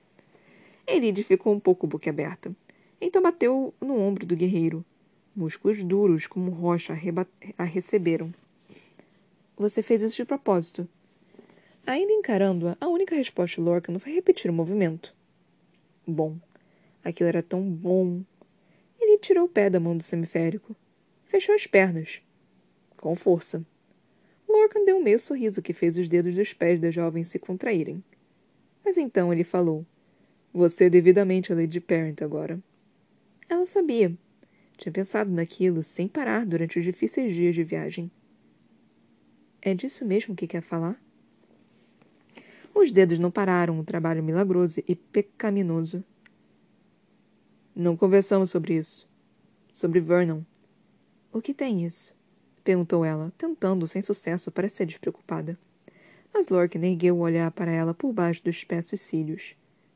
Elide 0.86 1.24
ficou 1.24 1.53
um 1.53 1.60
pouco 1.60 1.88
boquiaberta. 1.88 2.53
Então 3.00 3.22
bateu 3.22 3.74
no 3.79 3.98
ombro 3.98 4.25
do 4.25 4.36
guerreiro, 4.36 4.84
Músculos 5.36 5.84
duros 5.84 6.27
como 6.27 6.51
rocha 6.51 6.93
a 7.58 7.63
receberam. 7.63 8.32
Você 9.58 9.82
fez 9.82 10.03
isso 10.03 10.17
de 10.17 10.25
propósito. 10.25 10.88
Ainda 11.88 12.13
encarando-a, 12.13 12.77
a 12.79 12.88
única 12.88 13.15
resposta 13.15 13.55
de 13.60 13.62
Lorcan 13.67 13.98
foi 13.98 14.13
repetir 14.13 14.51
o 14.51 14.53
movimento. 14.53 15.12
Bom. 16.05 16.38
Aquilo 17.03 17.29
era 17.29 17.41
tão 17.41 17.63
bom. 17.63 18.22
Ele 19.01 19.17
tirou 19.17 19.46
o 19.46 19.50
pé 19.50 19.72
da 19.72 19.79
mão 19.79 19.98
do 19.98 20.03
semiférico. 20.03 20.75
Fechou 21.34 21.56
as 21.56 21.66
pernas. 21.66 22.22
Com 22.96 23.16
força. 23.16 23.66
Lorcan 24.48 24.86
deu 24.86 24.98
um 24.98 25.02
meio 25.02 25.20
sorriso 25.20 25.63
que 25.63 25.74
fez 25.74 25.98
os 25.98 26.08
dedos 26.08 26.36
dos 26.36 26.54
pés 26.54 26.80
da 26.80 26.92
jovem 26.92 27.24
se 27.24 27.40
contraírem. 27.40 28.04
Mas 28.86 28.98
então 28.98 29.34
ele 29.34 29.44
falou. 29.44 29.84
Você 30.54 30.84
é 30.84 30.90
devidamente 30.92 31.52
a 31.52 31.56
Lady 31.56 31.82
Parent 31.82 32.22
agora. 32.22 32.62
Ela 33.50 33.66
sabia. 33.66 34.16
Tinha 34.78 34.94
pensado 34.94 35.32
naquilo 35.32 35.82
sem 35.82 36.08
parar 36.08 36.46
durante 36.46 36.78
os 36.78 36.86
difíceis 36.86 37.34
dias 37.34 37.56
de 37.56 37.63
viagem. 37.63 38.12
É 39.60 39.74
disso 39.74 40.06
mesmo 40.06 40.36
que 40.36 40.46
quer 40.46 40.62
falar? 40.62 41.02
Os 42.75 42.92
dedos 42.92 43.18
não 43.18 43.32
pararam 43.32 43.80
o 43.80 43.84
trabalho 43.84 44.24
milagroso 44.24 44.84
e 44.88 44.96
pecaminoso. 44.96 46.04
Não 47.75 47.98
conversamos 47.98 48.52
sobre 48.52 48.75
isso. 48.75 49.10
Sobre 49.72 50.00
Vernon. 50.00 50.44
O 51.34 51.42
que 51.42 51.52
tem 51.52 51.84
isso? 51.84 52.13
Perguntou 52.63 53.04
ela, 53.04 53.34
tentando, 53.36 53.88
sem 53.88 54.04
sucesso, 54.04 54.52
parecer 54.52 54.86
despreocupada. 54.86 55.58
Mas 56.32 56.48
Lorcan 56.48 56.86
ergueu 56.86 57.18
o 57.18 57.22
olhar 57.22 57.50
para 57.50 57.72
ela 57.72 57.92
por 57.92 58.13
baixo 58.13 58.44
dos 58.44 58.58
espessos 58.58 59.02
cílios, 59.02 59.56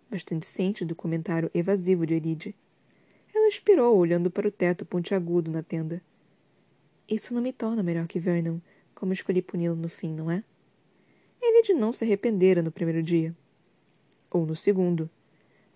bastante 0.09 0.47
ciente 0.47 0.83
do 0.83 0.95
comentário 0.95 1.51
evasivo 1.53 2.07
de 2.07 2.15
Elide. 2.15 2.55
Ela 3.33 3.47
expirou, 3.49 3.95
olhando 3.95 4.31
para 4.31 4.47
o 4.47 4.51
teto 4.51 4.83
pontiagudo 4.83 5.51
na 5.51 5.61
tenda. 5.61 6.01
Isso 7.07 7.35
não 7.35 7.41
me 7.41 7.53
torna 7.53 7.83
melhor 7.83 8.07
que 8.07 8.19
Vernon, 8.19 8.57
como 8.95 9.13
escolhi 9.13 9.43
puni-lo 9.43 9.75
no 9.75 9.87
fim, 9.87 10.11
não 10.15 10.31
é? 10.31 10.43
Ele 11.39 11.61
de 11.61 11.73
não 11.73 11.91
se 11.91 12.03
arrependera 12.03 12.63
no 12.63 12.71
primeiro 12.71 13.03
dia. 13.03 13.35
Ou 14.31 14.43
no 14.43 14.55
segundo. 14.55 15.07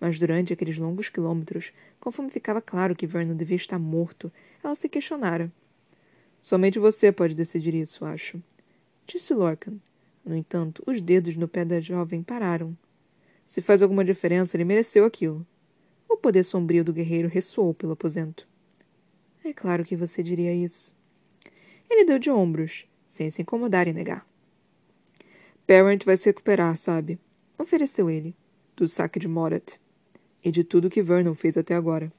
Mas 0.02 0.18
durante 0.18 0.52
aqueles 0.52 0.76
longos 0.78 1.08
quilômetros, 1.08 1.72
conforme 2.00 2.28
ficava 2.28 2.60
claro 2.60 2.96
que 2.96 3.06
Vernon 3.06 3.36
devia 3.36 3.54
estar 3.54 3.78
morto, 3.78 4.32
ela 4.60 4.74
se 4.74 4.88
questionara. 4.88 5.48
Somente 6.40 6.76
você 6.76 7.12
pode 7.12 7.36
decidir 7.36 7.72
isso, 7.72 8.04
acho. 8.04 8.42
Disse 9.06 9.32
Lorcan. 9.32 9.76
No 10.24 10.34
entanto, 10.34 10.82
os 10.88 11.00
dedos 11.00 11.36
no 11.36 11.46
pé 11.46 11.64
da 11.64 11.80
jovem 11.80 12.20
pararam. 12.20 12.76
Se 13.46 13.62
faz 13.62 13.80
alguma 13.80 14.04
diferença, 14.04 14.56
ele 14.56 14.64
mereceu 14.64 15.04
aquilo. 15.04 15.46
O 16.08 16.16
poder 16.16 16.42
sombrio 16.42 16.82
do 16.82 16.92
guerreiro 16.92 17.28
ressoou 17.28 17.72
pelo 17.72 17.92
aposento. 17.92 18.48
É 19.44 19.52
claro 19.52 19.84
que 19.84 19.94
você 19.94 20.20
diria 20.20 20.52
isso. 20.52 20.92
Ele 21.88 22.04
deu 22.04 22.18
de 22.18 22.28
ombros, 22.28 22.88
sem 23.06 23.30
se 23.30 23.40
incomodar 23.40 23.86
em 23.86 23.92
negar. 23.92 24.26
Parent 25.64 26.04
vai 26.04 26.16
se 26.16 26.28
recuperar, 26.28 26.76
sabe? 26.76 27.20
Ofereceu 27.56 28.10
ele, 28.10 28.34
do 28.74 28.88
saque 28.88 29.20
de 29.20 29.28
Morat. 29.28 29.80
E 30.44 30.50
de 30.50 30.64
tudo 30.64 30.90
que 30.90 31.02
Vernon 31.02 31.34
fez 31.34 31.56
até 31.56 31.74
agora. 31.74 32.12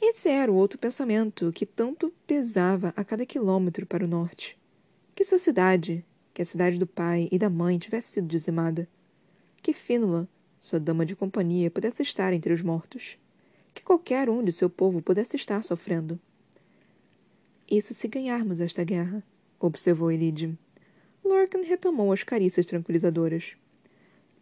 Esse 0.00 0.28
era 0.28 0.52
o 0.52 0.54
outro 0.54 0.78
pensamento 0.78 1.52
que 1.52 1.64
tanto 1.64 2.12
pesava 2.26 2.92
a 2.96 3.04
cada 3.04 3.24
quilômetro 3.24 3.86
para 3.86 4.04
o 4.04 4.08
norte. 4.08 4.58
Que 5.14 5.24
sua 5.24 5.38
cidade, 5.38 6.04
que 6.34 6.42
a 6.42 6.44
cidade 6.44 6.78
do 6.78 6.86
pai 6.86 7.28
e 7.32 7.38
da 7.38 7.48
mãe 7.48 7.78
tivesse 7.78 8.12
sido 8.12 8.28
dizimada. 8.28 8.88
Que 9.62 9.72
Fínula 9.72 10.28
sua 10.66 10.80
dama 10.80 11.06
de 11.06 11.14
companhia 11.14 11.70
pudesse 11.70 12.02
estar 12.02 12.32
entre 12.32 12.52
os 12.52 12.60
mortos, 12.60 13.16
que 13.72 13.84
qualquer 13.84 14.28
um 14.28 14.42
de 14.42 14.50
seu 14.50 14.68
povo 14.68 15.00
pudesse 15.00 15.36
estar 15.36 15.62
sofrendo. 15.62 16.18
Isso 17.70 17.94
se 17.94 18.08
ganharmos 18.08 18.60
esta 18.60 18.82
guerra, 18.82 19.22
observou 19.60 20.10
Elide. 20.10 20.58
Lorcan 21.24 21.62
retomou 21.62 22.12
as 22.12 22.22
carícias 22.22 22.66
tranquilizadoras. 22.66 23.56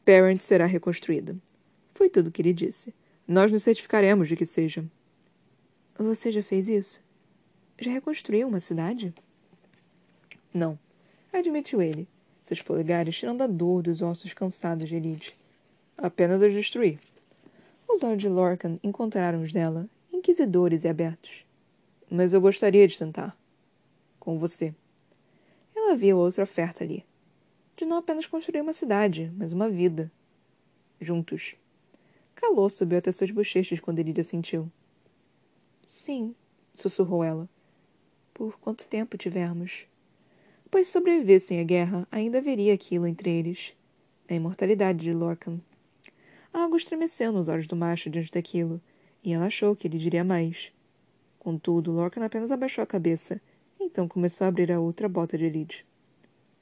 Parent 0.05 0.41
será 0.41 0.67
reconstruída. 0.67 1.37
Foi 1.95 2.09
tudo 2.09 2.29
o 2.29 2.31
que 2.31 2.43
ele 2.43 2.53
disse. 2.53 2.95
Nós 3.27 3.51
nos 3.51 3.63
certificaremos 3.63 4.29
de 4.29 4.37
que 4.37 4.45
seja. 4.45 4.85
Você 5.97 6.33
já 6.33 6.43
fez 6.43 6.69
isso? 6.69 7.01
Já 7.79 7.91
reconstruiu 7.93 8.49
uma 8.49 8.61
cidade? 8.61 9.15
Não, 10.53 10.79
admitiu 11.33 11.81
ele, 11.81 12.07
seus 12.41 12.61
polegares 12.61 13.17
tirando 13.17 13.43
a 13.43 13.47
dor 13.47 13.83
dos 13.83 14.03
ossos 14.03 14.33
cansados 14.35 14.89
de 14.89 14.97
Elide. 14.97 15.37
Apenas 15.97 16.43
as 16.43 16.53
destruir. 16.53 16.99
Os 17.89 18.03
olhos 18.03 18.21
de 18.21 18.29
Lorcan 18.29 18.79
encontraram 18.83 19.43
os 19.43 19.53
dela, 19.53 19.89
inquisidores 20.13 20.85
e 20.85 20.89
abertos. 20.89 21.45
Mas 22.11 22.33
eu 22.33 22.41
gostaria 22.41 22.87
de 22.87 22.99
tentar. 22.99 23.37
Com 24.19 24.39
você. 24.39 24.75
Ela 25.75 25.97
viu 25.97 26.19
outra 26.19 26.45
oferta 26.45 26.83
ali. 26.83 27.05
De 27.77 27.85
não 27.85 27.99
apenas 27.99 28.27
construir 28.27 28.61
uma 28.61 28.73
cidade, 28.73 29.33
mas 29.37 29.53
uma 29.53 29.69
vida. 29.69 30.11
Juntos. 31.01 31.57
Calor 32.35 32.71
subiu 32.71 32.99
até 32.99 33.13
suas 33.13 33.31
bochechas 33.31 33.81
quando 33.81 33.99
ele 33.99 34.19
assentiu. 34.21 34.71
Sim, 35.87 36.35
sussurrou 36.75 37.23
ela. 37.23 37.49
Por 38.33 38.59
quanto 38.59 38.87
tempo 38.87 39.17
tivermos? 39.17 39.87
Pois 40.71 40.89
sobrevivessem 40.89 41.61
à 41.61 41.63
guerra, 41.63 42.09
ainda 42.11 42.39
haveria 42.39 42.75
aquilo 42.75 43.07
entre 43.07 43.31
eles. 43.31 43.77
A 44.29 44.35
imortalidade 44.35 45.05
de 45.05 45.13
Lorcan. 45.13 45.61
Algo 46.53 46.77
estremeceu 46.77 47.31
nos 47.31 47.49
olhos 47.49 47.67
do 47.67 47.77
macho 47.77 48.11
diante 48.11 48.33
daquilo, 48.33 48.81
e 49.23 49.33
ela 49.33 49.47
achou 49.47 49.77
que 49.77 49.87
ele 49.87 49.99
diria 49.99 50.25
mais. 50.25 50.73
Contudo, 51.39 51.93
Lorcan 51.93 52.25
apenas 52.25 52.51
abaixou 52.51 52.83
a 52.83 52.87
cabeça, 52.87 53.41
então 53.79 54.09
começou 54.09 54.45
a 54.45 54.49
abrir 54.49 54.73
a 54.73 54.81
outra 54.81 55.09
bota 55.09 55.37
de 55.37 55.45
Elide. 55.45 55.87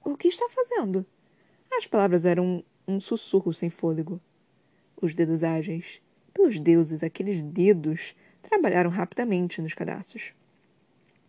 O 0.05 0.17
que 0.17 0.29
está 0.29 0.49
fazendo? 0.49 1.07
As 1.71 1.87
palavras 1.87 2.25
eram 2.25 2.45
um, 2.87 2.95
um 2.95 3.01
sussurro 3.01 3.53
sem 3.55 3.71
fôlego. 3.71 4.21
Os 5.03 5.15
dedos 5.15 5.43
ágeis, 5.43 6.01
pelos 6.33 6.61
deuses, 6.61 7.03
aqueles 7.03 7.43
dedos, 7.43 8.15
trabalharam 8.41 8.89
rapidamente 8.89 9.61
nos 9.61 9.75
cadastros. 9.75 10.33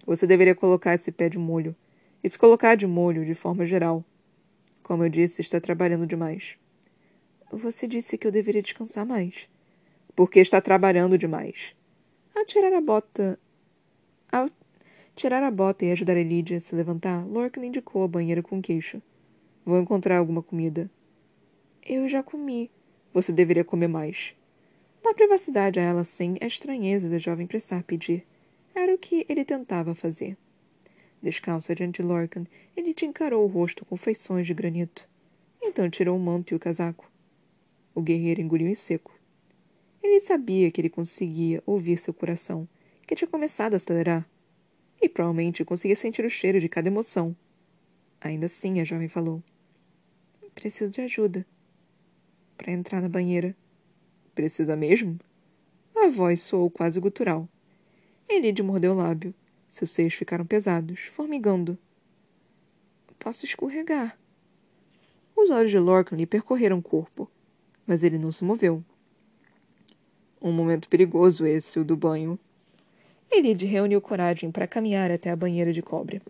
Você 0.06 0.28
deveria 0.28 0.54
colocar 0.54 0.94
esse 0.94 1.12
pé 1.12 1.28
de 1.28 1.40
molho. 1.40 1.76
E 2.24 2.30
se 2.30 2.38
colocar 2.38 2.76
de 2.76 2.86
molho 2.86 3.26
de 3.26 3.34
forma 3.34 3.66
geral. 3.66 4.06
Como 4.84 5.04
eu 5.04 5.10
disse, 5.10 5.42
está 5.42 5.60
trabalhando 5.60 6.06
demais. 6.06 6.56
Você 7.52 7.88
disse 7.88 8.16
que 8.16 8.28
eu 8.28 8.32
deveria 8.32 8.62
descansar 8.62 9.08
mais. 9.08 9.50
Porque 10.16 10.40
está 10.40 10.62
trabalhando 10.62 11.18
demais. 11.18 11.76
Ao 12.36 12.46
tirar 12.46 12.74
a 12.74 12.80
bota. 12.80 13.40
Ao 14.32 14.52
tirar 15.16 15.42
a 15.42 15.50
bota 15.50 15.84
e 15.84 15.92
ajudar 15.92 16.16
a 16.16 16.24
Lídia 16.24 16.58
a 16.58 16.60
se 16.60 16.76
levantar, 16.76 17.26
Lorcan 17.26 17.66
indicou 17.66 18.04
a 18.04 18.08
banheira 18.08 18.44
com 18.44 18.62
queixo. 18.62 19.02
Vou 19.66 19.80
encontrar 19.80 20.20
alguma 20.20 20.44
comida. 20.44 20.92
Eu 21.84 22.08
já 22.08 22.22
comi. 22.22 22.70
Você 23.14 23.32
deveria 23.32 23.64
comer 23.64 23.88
mais. 23.88 24.36
Dá 25.04 25.14
privacidade 25.14 25.80
a 25.80 25.84
ela 25.84 26.04
sem 26.04 26.38
a 26.42 26.48
estranheza 26.48 27.10
da 27.10 27.20
jovem 27.20 27.46
pressar 27.46 27.84
pedir. 27.84 28.26
Era 28.74 28.94
o 28.94 28.98
que 28.98 29.26
ele 29.30 29.46
tentava 29.46 29.94
fazer. 29.94 30.36
Descalço 31.22 31.74
diante 31.76 32.02
de 32.02 32.08
Lorcan, 32.08 32.46
ele 32.76 32.94
te 32.94 33.06
encarou 33.06 33.44
o 33.44 33.48
rosto 33.48 33.86
com 33.86 33.96
feições 33.96 34.48
de 34.48 34.54
granito. 34.54 35.08
Então 35.62 35.90
tirou 35.90 36.18
o 36.18 36.20
manto 36.20 36.54
e 36.54 36.56
o 36.56 36.60
casaco. 36.60 37.10
O 37.94 38.02
guerreiro 38.02 38.42
engoliu 38.42 38.68
em 38.68 38.76
seco. 38.76 39.18
Ele 40.02 40.20
sabia 40.20 40.72
que 40.72 40.82
ele 40.82 40.90
conseguia 40.90 41.62
ouvir 41.66 41.98
seu 41.98 42.14
coração, 42.14 42.68
que 43.06 43.16
tinha 43.16 43.28
começado 43.28 43.74
a 43.74 43.78
acelerar. 43.78 44.28
E 45.02 45.08
provavelmente 45.08 45.64
conseguia 45.64 45.96
sentir 45.96 46.26
o 46.26 46.30
cheiro 46.30 46.60
de 46.60 46.68
cada 46.68 46.88
emoção. 46.88 47.36
Ainda 48.20 48.48
assim, 48.48 48.80
a 48.80 48.84
jovem 48.84 49.08
falou: 49.08 49.44
Preciso 50.56 50.92
de 50.92 51.02
ajuda. 51.02 51.46
Para 52.58 52.72
entrar 52.72 53.02
na 53.02 53.10
banheira. 53.10 53.56
Precisa 54.34 54.76
mesmo? 54.76 55.20
A 55.96 56.08
voz 56.08 56.42
soou 56.42 56.70
quase 56.70 57.00
gutural. 57.00 57.48
Elide 58.28 58.64
mordeu 58.64 58.94
o 58.94 58.98
lábio. 58.98 59.34
Seus 59.70 59.92
seios 59.92 60.14
ficaram 60.14 60.46
pesados, 60.46 61.02
formigando. 61.12 61.78
Posso 63.20 63.46
escorregar. 63.46 64.18
Os 65.36 65.50
olhos 65.50 65.72
de 65.72 65.80
Lorcan 65.80 66.16
lhe 66.16 66.26
percorreram 66.26 66.78
o 66.78 66.84
corpo 66.84 67.30
mas 67.86 68.04
ele 68.04 68.18
não 68.18 68.32
se 68.32 68.44
moveu. 68.44 68.84
Um 70.42 70.52
momento 70.52 70.90
perigoso 70.90 71.46
esse, 71.46 71.80
o 71.80 71.86
do 71.86 71.96
banho. 71.96 72.38
Elide 73.32 73.66
reuniu 73.66 74.02
coragem 74.02 74.52
para 74.52 74.68
caminhar 74.68 75.10
até 75.12 75.30
a 75.30 75.36
banheira 75.36 75.74
de 75.74 75.82
cobre. 75.82 76.22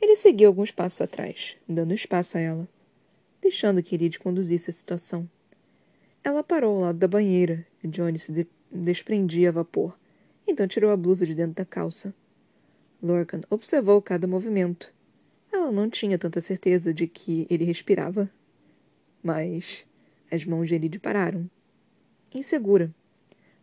Ele 0.00 0.16
seguiu 0.16 0.48
alguns 0.48 0.70
passos 0.70 1.00
atrás, 1.00 1.56
dando 1.68 1.94
espaço 1.94 2.36
a 2.36 2.40
ela, 2.40 2.68
deixando 3.40 3.82
que 3.82 3.94
Elide 3.94 4.18
conduzisse 4.18 4.70
a 4.70 4.72
situação. 4.72 5.28
Ela 6.24 6.44
parou 6.44 6.76
ao 6.76 6.80
lado 6.82 6.98
da 6.98 7.08
banheira, 7.08 7.66
onde 7.84 8.18
se 8.18 8.32
de 8.32 8.46
desprendia 8.70 9.52
vapor, 9.52 9.98
então 10.46 10.66
tirou 10.66 10.90
a 10.90 10.96
blusa 10.96 11.26
de 11.26 11.34
dentro 11.34 11.54
da 11.54 11.64
calça. 11.64 12.14
Lorcan 13.02 13.40
observou 13.50 14.00
cada 14.00 14.26
movimento. 14.26 14.94
Ela 15.52 15.70
não 15.72 15.90
tinha 15.90 16.16
tanta 16.16 16.40
certeza 16.40 16.94
de 16.94 17.06
que 17.06 17.46
ele 17.50 17.64
respirava. 17.64 18.30
Mas 19.22 19.86
as 20.30 20.44
mãos 20.44 20.68
de 20.68 20.76
Elide 20.76 20.98
pararam. 20.98 21.50
Insegura. 22.32 22.94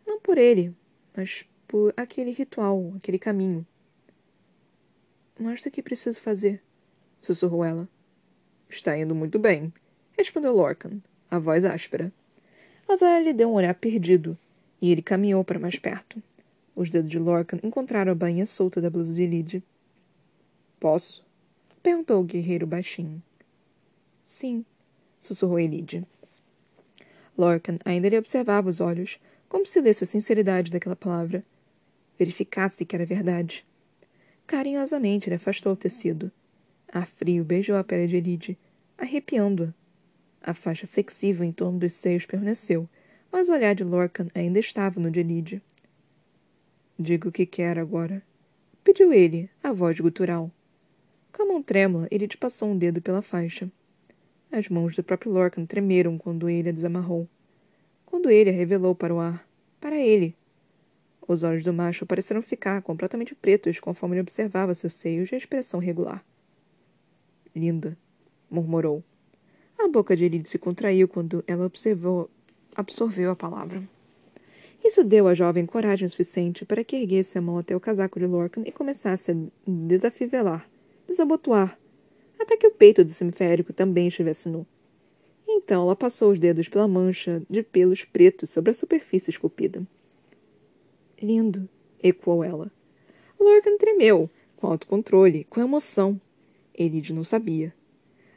Não 0.06 0.20
por 0.20 0.38
ele, 0.38 0.74
mas 1.16 1.44
por 1.66 1.92
aquele 1.96 2.30
ritual, 2.30 2.92
aquele 2.96 3.18
caminho. 3.18 3.66
Mostra 5.38 5.70
o 5.70 5.72
que 5.72 5.82
preciso 5.82 6.20
fazer, 6.20 6.62
sussurrou 7.18 7.64
ela. 7.64 7.88
Está 8.68 8.96
indo 8.96 9.14
muito 9.14 9.38
bem, 9.38 9.72
respondeu 10.16 10.54
Lorcan, 10.54 11.00
a 11.30 11.38
voz 11.38 11.64
áspera. 11.64 12.12
Mas 12.90 13.02
ela 13.02 13.20
lhe 13.20 13.32
deu 13.32 13.48
um 13.48 13.52
olhar 13.52 13.72
perdido, 13.72 14.36
e 14.82 14.90
ele 14.90 15.00
caminhou 15.00 15.44
para 15.44 15.60
mais 15.60 15.78
perto. 15.78 16.20
Os 16.74 16.90
dedos 16.90 17.08
de 17.08 17.20
Lorcan 17.20 17.60
encontraram 17.62 18.10
a 18.10 18.16
bainha 18.16 18.44
solta 18.44 18.80
da 18.80 18.90
blusa 18.90 19.14
de 19.14 19.24
Lyd. 19.24 19.62
Posso? 20.80 21.24
perguntou 21.84 22.20
o 22.20 22.24
guerreiro 22.24 22.66
baixinho. 22.66 23.22
Sim, 24.24 24.64
sussurrou 25.20 25.60
Elide. 25.60 26.04
Lorcan 27.38 27.78
ainda 27.84 28.08
lhe 28.08 28.18
observava 28.18 28.68
os 28.68 28.80
olhos, 28.80 29.20
como 29.48 29.64
se 29.64 29.80
lesse 29.80 30.02
a 30.02 30.06
sinceridade 30.08 30.72
daquela 30.72 30.96
palavra 30.96 31.44
verificasse 32.18 32.84
que 32.84 32.96
era 32.96 33.06
verdade. 33.06 33.64
Carinhosamente 34.48 35.28
ele 35.28 35.36
afastou 35.36 35.74
o 35.74 35.76
tecido. 35.76 36.28
A 36.92 37.06
frio 37.06 37.44
beijou 37.44 37.76
a 37.76 37.84
pele 37.84 38.08
de 38.08 38.16
Elide, 38.16 38.58
arrepiando-a. 38.98 39.79
A 40.42 40.54
faixa 40.54 40.86
flexível 40.86 41.44
em 41.44 41.52
torno 41.52 41.78
dos 41.78 41.92
seios 41.92 42.24
permaneceu, 42.24 42.88
mas 43.30 43.48
o 43.48 43.52
olhar 43.52 43.74
de 43.74 43.84
Lorcan 43.84 44.28
ainda 44.34 44.58
estava 44.58 44.98
no 44.98 45.10
de 45.10 45.20
Elide. 45.20 45.62
Diga 46.98 47.28
o 47.28 47.32
que 47.32 47.46
quer 47.46 47.78
agora. 47.78 48.22
Pediu 48.82 49.12
ele, 49.12 49.50
a 49.62 49.72
voz 49.72 49.98
gutural. 50.00 50.50
Com 51.32 51.42
a 51.42 51.46
mão 51.46 51.62
trêmula, 51.62 52.08
ele 52.10 52.26
te 52.26 52.36
passou 52.36 52.70
um 52.70 52.76
dedo 52.76 53.00
pela 53.00 53.22
faixa. 53.22 53.70
As 54.50 54.68
mãos 54.68 54.96
do 54.96 55.04
próprio 55.04 55.30
Lorcan 55.30 55.64
tremeram 55.64 56.18
quando 56.18 56.48
ele 56.48 56.70
a 56.70 56.72
desamarrou. 56.72 57.28
Quando 58.04 58.30
ele 58.30 58.50
a 58.50 58.52
revelou 58.52 58.94
para 58.94 59.14
o 59.14 59.20
ar. 59.20 59.46
Para 59.80 59.96
ele, 59.96 60.34
os 61.26 61.44
olhos 61.44 61.62
do 61.62 61.72
macho 61.72 62.04
pareceram 62.04 62.42
ficar 62.42 62.82
completamente 62.82 63.34
pretos 63.34 63.78
conforme 63.78 64.16
ele 64.16 64.22
observava 64.22 64.74
seus 64.74 64.94
seios 64.94 65.30
e 65.30 65.34
a 65.36 65.38
expressão 65.38 65.78
regular. 65.78 66.24
Linda, 67.54 67.96
murmurou. 68.50 69.04
A 69.82 69.88
boca 69.88 70.14
de 70.14 70.26
Elide 70.26 70.46
se 70.46 70.58
contraiu 70.58 71.08
quando 71.08 71.42
ela 71.46 71.64
observou, 71.64 72.28
absorveu 72.76 73.30
a 73.30 73.36
palavra. 73.36 73.82
Isso 74.84 75.02
deu 75.02 75.26
à 75.26 75.34
jovem 75.34 75.64
coragem 75.64 76.06
suficiente 76.06 76.66
para 76.66 76.84
que 76.84 76.96
erguesse 76.96 77.38
a 77.38 77.40
mão 77.40 77.56
até 77.56 77.74
o 77.74 77.80
casaco 77.80 78.20
de 78.20 78.26
Lorcan 78.26 78.62
e 78.66 78.72
começasse 78.72 79.30
a 79.30 79.34
desafivelar, 79.66 80.68
desabotoar, 81.08 81.78
até 82.38 82.58
que 82.58 82.66
o 82.66 82.70
peito 82.70 83.02
do 83.02 83.10
semiférico 83.10 83.72
também 83.72 84.08
estivesse 84.08 84.50
nu. 84.50 84.66
Então 85.48 85.82
ela 85.84 85.96
passou 85.96 86.30
os 86.30 86.38
dedos 86.38 86.68
pela 86.68 86.86
mancha 86.86 87.42
de 87.48 87.62
pelos 87.62 88.04
pretos 88.04 88.50
sobre 88.50 88.72
a 88.72 88.74
superfície 88.74 89.30
esculpida. 89.30 89.82
Lindo, 91.22 91.66
ecoou 92.02 92.44
ela. 92.44 92.70
Lorcan 93.38 93.78
tremeu, 93.78 94.28
com 94.56 94.66
autocontrole, 94.66 95.44
com 95.44 95.58
emoção. 95.58 96.20
Elide 96.74 97.14
não 97.14 97.24
sabia. 97.24 97.74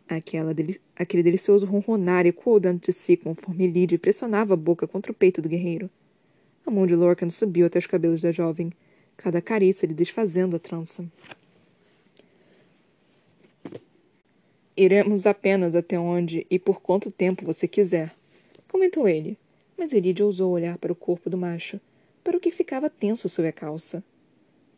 Aquela 0.07 0.53
deli 0.53 0.79
aquele 0.95 1.23
delicioso 1.23 1.65
ronronar 1.65 2.25
ecoou 2.25 2.59
dentro 2.59 2.91
de 2.91 2.97
si 2.97 3.17
conforme 3.17 3.63
Elide 3.65 3.97
pressionava 3.97 4.53
a 4.53 4.57
boca 4.57 4.87
contra 4.87 5.11
o 5.11 5.15
peito 5.15 5.41
do 5.41 5.49
guerreiro. 5.49 5.89
A 6.65 6.71
mão 6.71 6.85
de 6.85 6.95
Lorcan 6.95 7.29
subiu 7.29 7.65
até 7.65 7.79
os 7.79 7.87
cabelos 7.87 8.21
da 8.21 8.31
jovem, 8.31 8.71
cada 9.17 9.41
carícia 9.41 9.87
lhe 9.87 9.93
desfazendo 9.93 10.55
a 10.55 10.59
trança. 10.59 11.05
Iremos 14.75 15.25
apenas 15.25 15.75
até 15.75 15.99
onde 15.99 16.45
e 16.49 16.57
por 16.57 16.81
quanto 16.81 17.11
tempo 17.11 17.45
você 17.45 17.67
quiser, 17.67 18.13
comentou 18.67 19.07
ele, 19.07 19.37
mas 19.77 19.93
Elide 19.93 20.23
ousou 20.23 20.51
olhar 20.51 20.77
para 20.77 20.91
o 20.91 20.95
corpo 20.95 21.29
do 21.29 21.37
macho 21.37 21.79
para 22.23 22.37
o 22.37 22.39
que 22.39 22.51
ficava 22.51 22.89
tenso 22.89 23.27
sob 23.27 23.47
a 23.47 23.51
calça. 23.51 24.03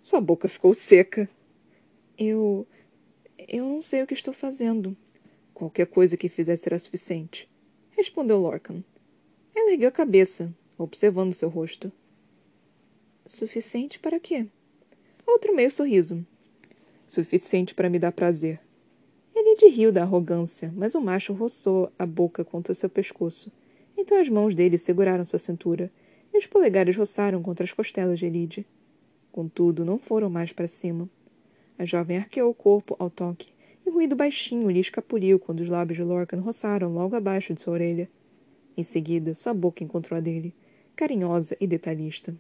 Sua 0.02 0.20
boca 0.20 0.48
ficou 0.48 0.74
seca. 0.74 1.30
Eu. 2.18 2.66
Eu 3.48 3.66
não 3.66 3.82
sei 3.82 4.02
o 4.02 4.08
que 4.08 4.14
estou 4.14 4.34
fazendo. 4.34 4.96
Qualquer 5.56 5.88
coisa 5.88 6.18
que 6.18 6.28
fizesse 6.28 6.64
será 6.64 6.78
suficiente, 6.78 7.50
respondeu 7.92 8.38
Lorcan. 8.38 8.84
Ela 9.56 9.72
ergueu 9.72 9.88
a 9.88 9.92
cabeça, 9.92 10.54
observando 10.78 11.34
seu 11.34 11.48
rosto. 11.48 11.90
Suficiente 13.26 13.98
para 13.98 14.20
quê? 14.20 14.48
Outro 15.26 15.56
meio 15.56 15.72
sorriso. 15.72 16.28
Suficiente 17.08 17.74
para 17.74 17.90
me 17.90 17.98
dar 17.98 18.12
prazer. 18.12 18.60
Ele 19.34 19.70
riu 19.70 19.94
da 19.94 20.02
arrogância, 20.02 20.74
mas 20.76 20.94
o 20.94 21.00
macho 21.00 21.32
roçou 21.32 21.90
a 21.98 22.06
boca 22.06 22.44
contra 22.44 22.74
seu 22.74 22.90
pescoço. 22.90 23.50
Então 23.98 24.20
as 24.20 24.28
mãos 24.28 24.54
dele 24.54 24.78
seguraram 24.78 25.24
sua 25.24 25.40
cintura 25.40 25.90
e 26.34 26.38
os 26.38 26.46
polegares 26.46 26.98
roçaram 26.98 27.42
contra 27.42 27.64
as 27.64 27.72
costelas 27.72 28.20
de 28.20 28.26
Elide. 28.26 28.68
Contudo, 29.32 29.86
não 29.86 29.98
foram 29.98 30.30
mais 30.30 30.52
para 30.52 30.68
cima. 30.68 31.10
A 31.80 31.86
jovem 31.86 32.18
arqueou 32.18 32.52
o 32.52 32.54
corpo 32.54 32.94
ao 33.00 33.10
toque, 33.10 33.55
um 33.86 33.92
ruído 33.92 34.16
baixinho 34.16 34.70
lhe 34.70 34.80
escapuliu 34.80 35.40
quando 35.40 35.60
os 35.60 35.70
lábios 35.70 35.98
de 35.98 36.04
Lorcan 36.04 36.40
roçaram 36.40 36.94
logo 36.94 37.16
abaixo 37.16 37.54
de 37.54 37.62
sua 37.62 37.74
orelha. 37.74 38.10
Em 38.76 38.84
seguida, 38.84 39.34
sua 39.34 39.54
boca 39.54 39.84
encontrou 39.84 40.18
a 40.18 40.22
dele, 40.22 40.54
carinhosa 40.96 41.56
e 41.60 41.68
detalhista. 41.68 42.36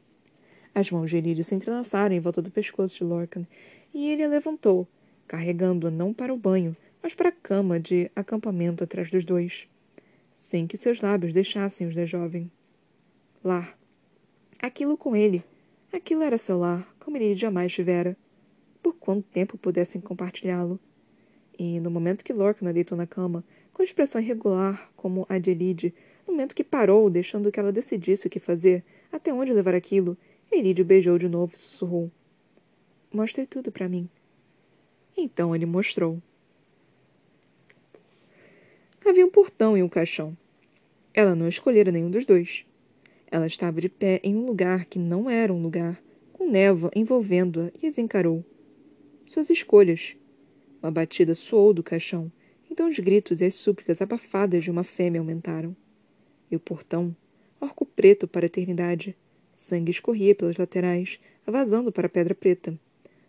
As 0.73 0.91
mãos 0.91 1.10
de 1.10 1.17
Elide 1.17 1.43
se 1.43 1.55
entrelaçaram 1.55 2.15
em 2.15 2.19
volta 2.19 2.41
do 2.41 2.51
pescoço 2.51 2.97
de 2.97 3.03
Lorcan, 3.03 3.45
e 3.93 4.10
ele 4.10 4.23
a 4.23 4.27
levantou, 4.27 4.88
carregando-a 5.27 5.91
não 5.91 6.13
para 6.13 6.34
o 6.34 6.38
banho, 6.38 6.75
mas 7.01 7.13
para 7.13 7.29
a 7.29 7.31
cama 7.31 7.79
de 7.79 8.12
acampamento 8.15 8.84
atrás 8.84 9.10
dos 9.10 9.23
dois, 9.23 9.67
sem 10.36 10.67
que 10.67 10.75
seus 10.75 10.99
lábios 10.99 11.31
deixassem 11.31 11.88
os 11.88 11.95
da 11.95 12.05
jovem. 12.05 12.51
Lar, 13.43 13.77
Aquilo 14.65 14.97
com 14.97 15.15
ele. 15.15 15.43
Aquilo 15.91 16.23
era 16.23 16.38
seu 16.38 16.58
lar, 16.58 16.88
como 16.99 17.17
ele 17.17 17.36
jamais 17.36 17.71
tivera. 17.71 18.17
Por 18.81 18.95
quanto 18.95 19.27
tempo 19.27 19.58
pudessem 19.58 20.01
compartilhá-lo. 20.01 20.79
E, 21.57 21.79
no 21.79 21.89
momento 21.89 22.23
que 22.23 22.33
Lorcan 22.33 22.71
deitou 22.71 22.97
na 22.97 23.07
cama, 23.07 23.43
com 23.73 23.83
expressão 23.83 24.21
irregular, 24.21 24.91
como 24.95 25.25
a 25.29 25.37
de 25.37 25.51
Elide, 25.51 25.93
no 26.27 26.33
momento 26.33 26.55
que 26.55 26.63
parou, 26.63 27.09
deixando 27.09 27.51
que 27.51 27.59
ela 27.59 27.71
decidisse 27.71 28.27
o 28.27 28.29
que 28.29 28.39
fazer, 28.39 28.83
até 29.11 29.33
onde 29.33 29.53
levar 29.53 29.75
aquilo, 29.75 30.17
Elide 30.51 30.83
beijou 30.83 31.17
de 31.17 31.27
novo 31.27 31.53
e 31.53 31.57
sussurrou. 31.57 32.11
Mostre 33.11 33.45
tudo 33.45 33.71
para 33.71 33.87
mim. 33.87 34.09
Então 35.15 35.55
ele 35.55 35.65
mostrou. 35.65 36.21
Havia 39.05 39.25
um 39.25 39.29
portão 39.29 39.77
e 39.77 39.83
um 39.83 39.89
caixão. 39.89 40.35
Ela 41.13 41.35
não 41.35 41.47
escolhera 41.47 41.91
nenhum 41.91 42.09
dos 42.09 42.25
dois. 42.25 42.65
Ela 43.31 43.45
estava 43.45 43.79
de 43.79 43.87
pé 43.87 44.19
em 44.23 44.35
um 44.35 44.45
lugar 44.45 44.85
que 44.85 44.99
não 44.99 45.29
era 45.29 45.53
um 45.53 45.61
lugar, 45.61 46.01
com 46.33 46.49
névoa 46.49 46.91
envolvendo-a, 46.95 47.71
e 47.81 47.87
as 47.87 47.97
encarou. 47.97 48.43
Suas 49.25 49.49
escolhas. 49.49 50.15
Uma 50.86 50.91
batida 50.91 51.34
soou 51.34 51.74
do 51.74 51.82
caixão, 51.82 52.32
então 52.69 52.88
os 52.88 53.00
gritos 53.00 53.41
e 53.41 53.45
as 53.45 53.56
súplicas 53.56 54.04
abafadas 54.04 54.63
de 54.63 54.69
uma 54.69 54.84
fêmea 54.84 55.19
aumentaram. 55.19 55.76
E 56.52 56.56
o 56.56 56.60
portão, 56.60 57.15
orco 57.60 57.88
preto 57.88 58.28
para 58.28 58.45
a 58.45 58.52
eternidade. 58.54 59.17
Sangue 59.56 59.89
escorria 59.89 60.36
pelas 60.36 60.58
laterais, 60.58 61.19
vazando 61.43 61.91
para 61.91 62.06
a 62.06 62.10
pedra 62.10 62.36
preta. 62.36 62.80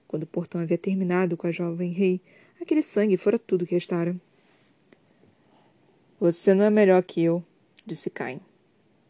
Quando 0.06 0.24
o 0.24 0.26
portão 0.26 0.60
havia 0.60 0.76
terminado 0.76 1.34
com 1.34 1.46
a 1.46 1.50
jovem 1.50 1.92
rei, 1.92 2.20
aquele 2.60 2.82
sangue 2.82 3.16
fora 3.16 3.38
tudo 3.38 3.64
que 3.64 3.74
restara. 3.74 4.14
Você 6.20 6.52
não 6.52 6.66
é 6.66 6.68
melhor 6.68 7.02
que 7.02 7.22
eu, 7.22 7.42
disse 7.86 8.10
Cain. 8.10 8.38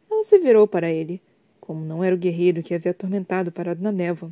Ela 0.09 0.23
se 0.23 0.39
virou 0.39 0.69
para 0.69 0.89
ele, 0.89 1.21
como 1.61 1.85
não 1.85 2.05
era 2.05 2.15
o 2.15 2.19
guerreiro 2.19 2.63
que 2.63 2.75
havia 2.75 2.93
atormentado 2.93 3.51
parado 3.51 3.83
na 3.83 3.91
névoa. 3.91 4.31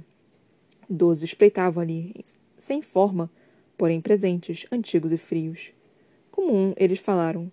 Doze 0.88 1.24
espreitavam 1.24 1.82
ali, 1.82 2.14
sem 2.56 2.80
forma, 2.80 3.28
porém 3.76 4.00
presentes, 4.00 4.66
antigos 4.70 5.12
e 5.12 5.16
frios. 5.16 5.72
Como 6.30 6.54
um, 6.54 6.74
eles 6.76 6.98
falaram: 6.98 7.50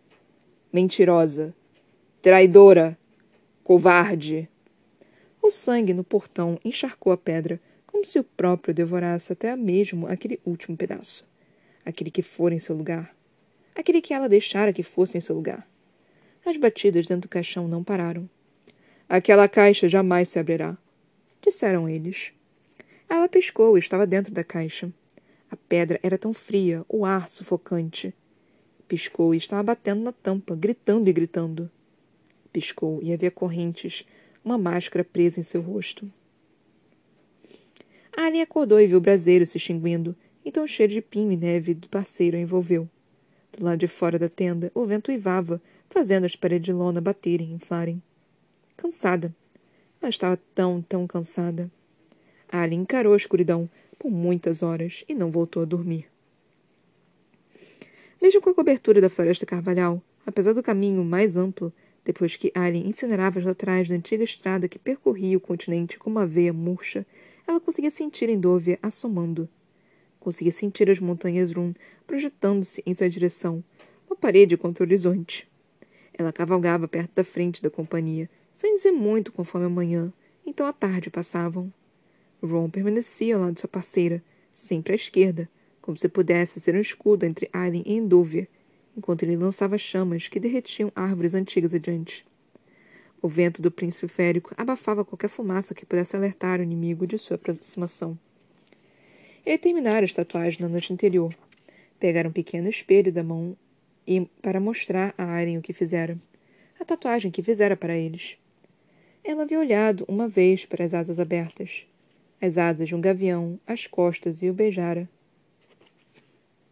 Mentirosa! 0.72 1.54
Traidora! 2.22 2.98
Covarde! 3.64 4.50
O 5.42 5.50
sangue 5.50 5.94
no 5.94 6.04
portão 6.04 6.60
encharcou 6.64 7.12
a 7.12 7.18
pedra, 7.18 7.60
como 7.88 8.06
se 8.06 8.20
o 8.20 8.24
próprio 8.24 8.74
devorasse 8.74 9.34
até 9.34 9.56
mesmo 9.56 10.08
aquele 10.08 10.40
último 10.46 10.78
pedaço. 10.78 11.28
Aquele 11.86 12.12
que 12.12 12.22
fora 12.22 12.54
em 12.54 12.60
seu 12.60 12.76
lugar. 12.76 13.16
Aquele 13.76 14.02
que 14.02 14.14
ela 14.14 14.30
deixara 14.30 14.72
que 14.72 14.84
fosse 14.84 15.18
em 15.18 15.22
seu 15.22 15.36
lugar. 15.36 15.68
As 16.46 16.58
batidas 16.58 17.08
dentro 17.08 17.28
do 17.28 17.32
caixão 17.32 17.68
não 17.68 17.84
pararam. 17.84 18.30
Aquela 19.10 19.48
caixa 19.48 19.90
jamais 19.90 20.30
se 20.30 20.40
abrirá, 20.40 20.78
disseram 21.42 21.90
eles. 21.90 22.32
piscou 23.30 23.78
e 23.78 23.80
estava 23.80 24.08
dentro 24.08 24.34
da 24.34 24.44
caixa. 24.44 24.92
A 25.52 25.58
pedra 25.58 26.00
era 26.02 26.18
tão 26.18 26.34
fria, 26.34 26.86
o 26.88 27.04
ar 27.04 27.28
sufocante. 27.28 28.14
Piscou 28.88 29.36
e 29.36 29.38
estava 29.38 29.62
batendo 29.62 30.02
na 30.02 30.14
tampa, 30.14 30.56
gritando 30.56 31.10
e 31.10 31.14
gritando. 31.14 31.70
Piscou 32.54 33.02
e 33.04 33.12
havia 33.12 33.30
correntes, 33.30 34.06
uma 34.46 34.58
máscara 34.58 35.04
presa 35.04 35.42
em 35.42 35.44
seu 35.44 35.62
rosto. 35.62 36.10
Alien 38.16 38.44
acordou 38.44 38.80
e 38.80 38.88
viu 38.88 38.98
o 38.98 39.02
braseiro 39.02 39.46
se 39.46 39.58
extinguindo, 39.58 40.16
então 40.46 40.64
o 40.64 40.68
cheiro 40.68 40.94
de 40.94 41.02
pinho 41.02 41.34
e 41.34 41.38
neve 41.38 41.74
do 41.74 41.90
parceiro 41.90 42.38
a 42.38 42.40
envolveu. 42.40 42.90
Do 43.52 43.66
lado 43.66 43.80
de 43.80 43.88
fora 43.90 44.18
da 44.18 44.30
tenda, 44.30 44.72
o 44.74 44.86
vento 44.86 45.12
uivava, 45.12 45.62
fazendo 45.90 46.26
as 46.26 46.36
paredes 46.38 46.66
de 46.66 46.72
lona 46.72 47.02
baterem 47.02 47.50
e 47.52 47.54
inflarem. 47.56 48.02
Cansada. 48.78 49.36
Ela 50.02 50.10
estava 50.10 50.40
tão, 50.56 50.82
tão 50.82 51.06
cansada. 51.06 51.70
Alien 52.50 52.82
encarou 52.82 53.14
a 53.14 53.18
escuridão 53.18 53.70
por 54.02 54.10
muitas 54.10 54.64
horas 54.64 55.06
e 55.08 55.14
não 55.14 55.30
voltou 55.30 55.62
a 55.62 55.66
dormir. 55.66 56.08
Mesmo 58.20 58.42
com 58.42 58.50
a 58.50 58.54
cobertura 58.56 59.00
da 59.00 59.12
floresta 59.12 59.46
carvalhal, 59.46 60.02
apesar 60.26 60.54
do 60.54 60.64
caminho 60.64 61.06
mais 61.06 61.38
amplo, 61.38 61.72
depois 62.04 62.36
que 62.36 62.52
Alien 62.56 62.88
incinerava 62.88 63.38
as 63.38 63.46
laterais 63.46 63.88
da 63.88 63.94
antiga 63.94 64.24
estrada 64.24 64.68
que 64.68 64.80
percorria 64.80 65.38
o 65.38 65.40
continente 65.40 66.00
como 66.00 66.18
uma 66.18 66.26
veia 66.26 66.52
murcha, 66.52 67.06
ela 67.48 67.60
conseguia 67.60 67.92
sentir 67.92 68.28
Endovia 68.28 68.80
assomando. 68.82 69.48
Conseguia 70.20 70.52
sentir 70.52 70.90
as 70.90 71.00
montanhas 71.00 71.52
Run 71.52 71.72
projetando-se 72.08 72.82
em 72.84 72.96
sua 72.96 73.08
direção, 73.08 73.64
uma 74.10 74.16
parede 74.16 74.58
contra 74.58 74.84
o 74.84 74.88
horizonte. 74.88 75.48
Ela 76.12 76.34
cavalgava 76.34 76.88
perto 76.88 77.12
da 77.14 77.24
frente 77.24 77.62
da 77.62 77.70
companhia, 77.70 78.28
sem 78.56 78.74
dizer 78.74 78.92
muito 78.92 79.32
conforme 79.32 79.68
a 79.68 79.70
manhã, 79.70 80.12
então 80.44 80.66
a 80.66 80.74
tarde 80.74 81.12
passavam. 81.12 81.72
Ron 82.42 82.70
permanecia 82.70 83.36
ao 83.36 83.42
lado 83.42 83.54
de 83.54 83.62
sua 83.62 83.70
parceira, 83.70 84.24
sempre 84.52 84.94
à 84.94 84.96
esquerda, 84.96 85.50
como 85.82 85.98
se 85.98 86.10
pudesse 86.10 86.60
ser 86.60 86.76
um 86.76 86.82
escudo 86.82 87.26
entre 87.26 87.50
Aileen 87.54 87.84
e 87.86 87.94
Endover, 87.94 88.48
enquanto 88.96 89.24
ele 89.24 89.36
lançava 89.36 89.78
chamas 89.78 90.28
que 90.28 90.40
derretiam 90.40 90.92
árvores 90.96 91.34
antigas 91.34 91.74
adiante. 91.74 92.26
O 93.22 93.28
vento 93.28 93.62
do 93.62 93.70
príncipe 93.70 94.08
férico 94.08 94.54
abafava 94.58 95.06
qualquer 95.06 95.30
fumaça 95.30 95.76
que 95.76 95.86
pudesse 95.86 96.16
alertar 96.16 96.60
o 96.60 96.64
inimigo 96.64 97.06
de 97.06 97.18
sua 97.18 97.36
aproximação. 97.36 98.18
Ele 99.46 99.58
terminara 99.58 100.06
as 100.06 100.14
tatuagens 100.14 100.60
na 100.60 100.68
noite 100.68 100.92
anterior. 100.92 101.34
Pegara 102.00 102.28
um 102.28 102.32
pequeno 102.32 102.68
espelho 102.68 103.12
da 103.12 103.24
mão 103.24 103.56
e 104.08 104.22
para 104.42 104.60
mostrar 104.60 105.14
a 105.18 105.36
Aileen 105.36 105.60
o 105.60 105.62
que 105.62 105.74
fizera. 105.74 106.18
A 106.80 106.86
tatuagem 106.86 107.30
que 107.30 107.44
fizera 107.44 107.78
para 107.78 107.96
eles. 107.96 108.38
Ela 109.24 109.44
havia 109.44 109.60
olhado 109.60 110.04
uma 110.08 110.28
vez 110.28 110.66
para 110.66 110.84
as 110.84 110.94
asas 110.94 111.20
abertas. 111.20 111.86
As 112.42 112.58
asas 112.58 112.88
de 112.88 112.96
um 112.96 113.00
gavião, 113.00 113.60
as 113.68 113.86
costas 113.86 114.42
e 114.42 114.50
o 114.50 114.54
beijara. 114.54 115.08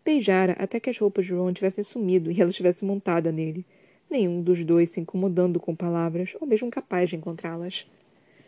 Beijara 0.04 0.54
até 0.54 0.80
que 0.80 0.90
as 0.90 0.98
roupas 0.98 1.28
de 1.28 1.34
Ron 1.34 1.54
tivessem 1.54 1.84
sumido 1.84 2.32
e 2.32 2.42
ela 2.42 2.50
estivesse 2.50 2.84
montada 2.84 3.32
nele, 3.32 3.64
nenhum 4.10 4.42
dos 4.42 4.66
dois 4.66 4.90
se 4.90 5.00
incomodando 5.00 5.60
com 5.60 5.76
palavras 5.76 6.36
ou 6.42 6.48
mesmo 6.48 6.72
capaz 6.72 7.12
de 7.12 7.18
encontrá-las. 7.18 7.86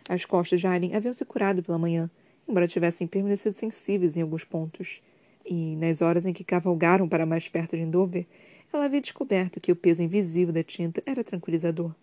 As 0.10 0.26
costas 0.26 0.60
de 0.60 0.66
Aileen 0.66 0.96
haviam 0.96 1.14
se 1.14 1.24
curado 1.24 1.62
pela 1.62 1.78
manhã, 1.78 2.10
embora 2.50 2.68
tivessem 2.68 3.06
permanecido 3.06 3.56
sensíveis 3.56 4.18
em 4.18 4.22
alguns 4.22 4.44
pontos, 4.44 5.00
e, 5.46 5.76
nas 5.76 6.02
horas 6.02 6.26
em 6.26 6.34
que 6.34 6.44
cavalgaram 6.44 7.08
para 7.08 7.26
mais 7.26 7.48
perto 7.48 7.78
de 7.78 7.84
Endover, 7.84 8.26
ela 8.74 8.86
havia 8.86 9.00
descoberto 9.00 9.60
que 9.60 9.72
o 9.72 9.76
peso 9.76 10.02
invisível 10.02 10.52
da 10.52 10.64
tinta 10.64 11.04
era 11.06 11.24
tranquilizador. 11.24 11.94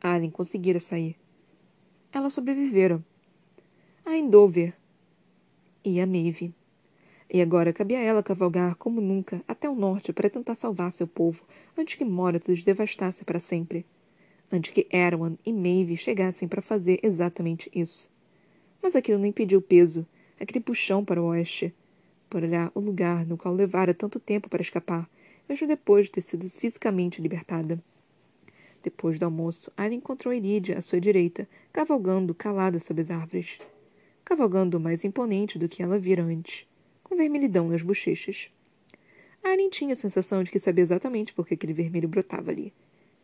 Aileen 0.00 0.30
conseguira 0.30 0.78
sair. 0.78 1.16
Ela 2.12 2.30
sobrevivera. 2.30 3.02
A 4.08 4.16
Endover 4.16 4.72
e 5.84 6.00
a 6.00 6.06
Maeve. 6.06 6.54
E 7.28 7.42
agora 7.42 7.72
cabia 7.72 7.98
a 7.98 8.02
ela 8.02 8.22
cavalgar 8.22 8.76
como 8.76 9.00
nunca 9.00 9.42
até 9.48 9.68
o 9.68 9.74
norte 9.74 10.12
para 10.12 10.30
tentar 10.30 10.54
salvar 10.54 10.92
seu 10.92 11.08
povo 11.08 11.42
antes 11.76 11.96
que 11.96 12.04
Morath 12.04 12.46
os 12.46 12.62
devastasse 12.62 13.24
para 13.24 13.40
sempre. 13.40 13.84
Antes 14.50 14.70
que 14.70 14.86
Erwan 14.92 15.36
e 15.44 15.52
Maeve 15.52 15.96
chegassem 15.96 16.46
para 16.46 16.62
fazer 16.62 17.00
exatamente 17.02 17.68
isso. 17.74 18.08
Mas 18.80 18.94
aquilo 18.94 19.18
não 19.18 19.26
impediu 19.26 19.58
o 19.58 19.62
peso, 19.62 20.06
aquele 20.38 20.60
puxão 20.60 21.04
para 21.04 21.20
o 21.20 21.26
oeste, 21.26 21.74
por 22.30 22.44
olhar 22.44 22.70
o 22.76 22.80
lugar 22.80 23.26
no 23.26 23.36
qual 23.36 23.52
levara 23.52 23.92
tanto 23.92 24.20
tempo 24.20 24.48
para 24.48 24.62
escapar, 24.62 25.10
mesmo 25.48 25.66
depois 25.66 26.06
de 26.06 26.12
ter 26.12 26.20
sido 26.20 26.48
fisicamente 26.48 27.20
libertada. 27.20 27.82
Depois 28.84 29.18
do 29.18 29.24
almoço, 29.24 29.72
Aileen 29.76 29.98
encontrou 29.98 30.32
Iridia 30.32 30.78
à 30.78 30.80
sua 30.80 31.00
direita, 31.00 31.48
cavalgando 31.72 32.32
calada 32.32 32.78
sob 32.78 33.00
as 33.00 33.10
árvores. 33.10 33.58
Cavalgando 34.26 34.78
mais 34.78 35.04
imponente 35.04 35.58
do 35.58 35.70
que 35.70 35.82
ela 35.82 35.98
vira 35.98 36.22
antes 36.22 36.66
com 37.08 37.14
vermelhidão 37.16 37.68
nas 37.68 37.82
bochechas. 37.82 38.50
Aren 39.40 39.70
tinha 39.70 39.92
a 39.92 39.96
sensação 39.96 40.42
de 40.42 40.50
que 40.50 40.58
sabia 40.58 40.82
exatamente 40.82 41.32
por 41.32 41.46
que 41.46 41.54
aquele 41.54 41.72
vermelho 41.72 42.08
brotava 42.08 42.50
ali. 42.50 42.72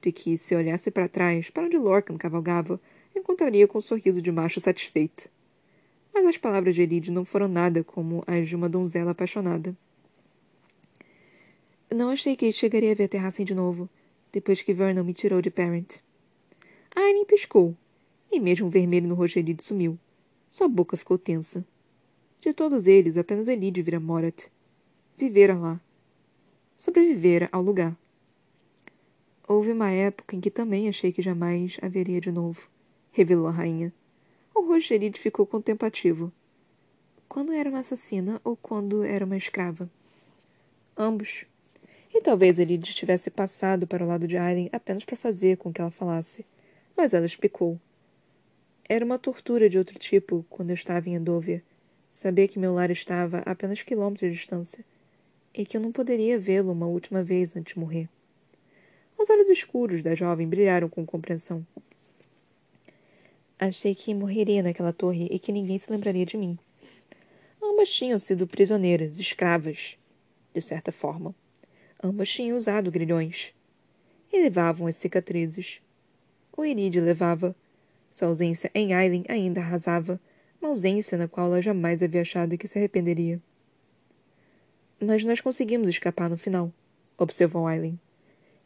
De 0.01 0.13
que, 0.13 0.37
se 0.37 0.55
olhasse 0.55 0.89
para 0.89 1.09
trás, 1.09 1.51
para 1.51 1.65
onde 1.65 1.77
Lorcan 1.77 2.17
cavalgava, 2.17 2.81
encontraria 3.15 3.67
com 3.67 3.79
um 3.79 3.81
sorriso 3.81 4.23
de 4.23 4.31
macho 4.31 4.61
satisfeito. 4.61 5.29
Mas 6.15 6.25
as 6.27 6.37
palavras 6.37 6.77
de 6.77 6.83
Elide 6.83 7.11
não 7.11 7.25
foram 7.25 7.49
nada 7.49 7.83
como 7.83 8.23
as 8.25 8.49
de 8.49 8.55
uma 8.55 8.69
donzela 8.69 9.11
apaixonada. 9.11 9.77
Não 11.91 12.11
achei 12.11 12.37
que 12.37 12.53
chegaria 12.53 12.93
a 12.93 12.95
ver 12.95 13.05
a 13.05 13.09
terraça 13.09 13.45
de 13.45 13.55
novo, 13.55 13.91
depois 14.31 14.63
que 14.63 14.73
Vernon 14.73 15.03
me 15.03 15.13
tirou 15.13 15.43
de 15.43 15.51
Parent. 15.51 15.97
Aileen 16.95 17.25
piscou, 17.25 17.77
e 18.31 18.39
mesmo 18.39 18.69
o 18.69 18.71
vermelho 18.71 19.09
no 19.09 19.17
rosto 19.17 19.35
de 19.35 19.41
Elide 19.41 19.65
sumiu. 19.65 19.99
Sua 20.53 20.69
boca 20.69 20.99
ficou 20.99 21.17
tensa. 21.17 21.65
De 22.39 22.53
todos 22.53 22.87
eles, 22.87 23.17
apenas 23.17 23.49
Elide 23.49 23.81
vira 23.81 23.99
Morat. 23.99 24.49
Vivera 25.17 25.57
lá. 25.57 25.81
Sobrevivera 26.77 27.49
ao 27.51 27.63
lugar. 27.63 27.97
Houve 29.49 29.73
uma 29.73 29.91
época 29.91 30.37
em 30.37 30.41
que 30.43 30.51
também 30.51 30.91
achei 30.91 31.11
que 31.11 31.23
jamais 31.23 31.79
haveria 31.81 32.21
de 32.21 32.31
novo, 32.31 32.69
revelou 33.13 33.47
a 33.47 33.51
rainha. 33.51 33.95
O 34.55 34.61
rosto 34.67 34.89
de 34.89 34.95
Elide 34.97 35.19
ficou 35.19 35.47
contemplativo. 35.47 36.31
Quando 37.31 37.51
era 37.51 37.71
uma 37.71 37.79
assassina 37.79 38.39
ou 38.45 38.55
quando 38.55 39.03
era 39.03 39.25
uma 39.25 39.39
escrava? 39.39 39.91
Ambos. 40.95 41.47
E 42.13 42.21
talvez 42.21 42.59
Elide 42.59 42.95
tivesse 42.95 43.31
passado 43.31 43.87
para 43.87 44.05
o 44.05 44.07
lado 44.07 44.29
de 44.29 44.37
Aileen 44.37 44.69
apenas 44.71 45.03
para 45.03 45.17
fazer 45.17 45.57
com 45.57 45.73
que 45.73 45.81
ela 45.81 45.91
falasse. 45.91 46.45
Mas 46.95 47.15
ela 47.15 47.25
explicou. 47.25 47.81
Era 48.89 49.05
uma 49.05 49.19
tortura 49.19 49.69
de 49.69 49.79
outro 49.79 49.99
tipo 49.99 50.45
quando 50.51 50.71
eu 50.71 50.75
estava 50.75 51.09
em 51.09 51.15
Endover 51.15 51.63
Saber 52.13 52.47
que 52.47 52.59
meu 52.59 52.75
lar 52.75 52.91
estava 52.91 53.39
a 53.39 53.53
apenas 53.53 53.81
quilômetros 53.81 54.31
de 54.31 54.37
distância 54.37 54.85
e 55.55 55.65
que 55.65 55.79
eu 55.79 55.81
não 55.81 55.91
poderia 55.91 56.39
vê-lo 56.39 56.71
uma 56.71 56.87
última 56.87 57.23
vez 57.23 57.57
antes 57.57 57.73
de 57.73 57.81
morrer. 57.81 58.07
Os 59.19 59.31
olhos 59.31 59.49
escuros 59.49 60.03
da 60.03 60.15
jovem 60.15 60.47
brilharam 60.47 60.91
com 60.91 61.07
compreensão. 61.07 61.67
Achei 63.59 63.95
que 63.95 64.15
morreria 64.15 64.63
naquela 64.63 64.93
torre 64.93 65.27
e 65.31 65.39
que 65.39 65.53
ninguém 65.53 65.79
se 65.79 65.91
lembraria 65.91 66.27
de 66.27 66.37
mim. 66.37 66.59
Ambas 67.63 67.89
tinham 67.89 68.19
sido 68.19 68.47
prisioneiras, 68.47 69.19
escravas, 69.19 69.97
de 70.53 70.61
certa 70.61 70.93
forma. 70.93 71.35
Ambas 72.03 72.29
tinham 72.29 72.59
usado 72.59 72.91
grilhões. 72.91 73.55
E 74.31 74.43
levavam 74.43 74.87
as 74.87 74.97
cicatrizes. 74.97 75.81
O 76.55 76.65
Iride 76.65 77.01
levava. 77.01 77.57
Sua 78.13 78.29
ausência 78.29 78.71
em 78.75 78.93
Aileen 78.93 79.25
ainda 79.27 79.63
arrasava 79.63 80.21
uma 80.61 80.69
ausência 80.69 81.17
na 81.17 81.27
qual 81.27 81.47
ela 81.47 81.63
jamais 81.63 82.03
havia 82.03 82.21
achado 82.21 82.59
que 82.59 82.69
se 82.69 82.79
arrependeria. 82.79 83.41
Mas 85.01 85.25
nós 85.25 85.41
conseguimos 85.41 85.89
escapar 85.89 86.29
no 86.29 86.37
final, 86.37 86.71
observou 87.17 87.67
Aileen. 87.67 87.99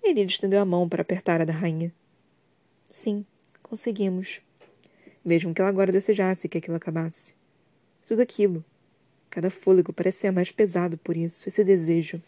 Ele 0.03 0.21
estendeu 0.23 0.61
a 0.61 0.65
mão 0.65 0.89
para 0.89 1.03
apertar 1.03 1.41
a 1.41 1.45
da 1.45 1.53
rainha. 1.53 1.95
Sim, 2.91 3.25
conseguimos. 3.63 4.41
Mesmo 5.25 5.55
que 5.55 5.61
ela 5.61 5.71
agora 5.71 5.93
desejasse 5.93 6.49
que 6.49 6.59
aquilo 6.59 6.77
acabasse. 6.77 7.35
Tudo 8.07 8.23
aquilo. 8.23 8.65
Cada 9.31 9.49
fôlego 9.49 9.93
parecia 9.93 10.33
mais 10.33 10.51
pesado 10.51 10.99
por 10.99 11.17
isso, 11.17 11.49
esse 11.49 11.63
desejo. 11.63 12.21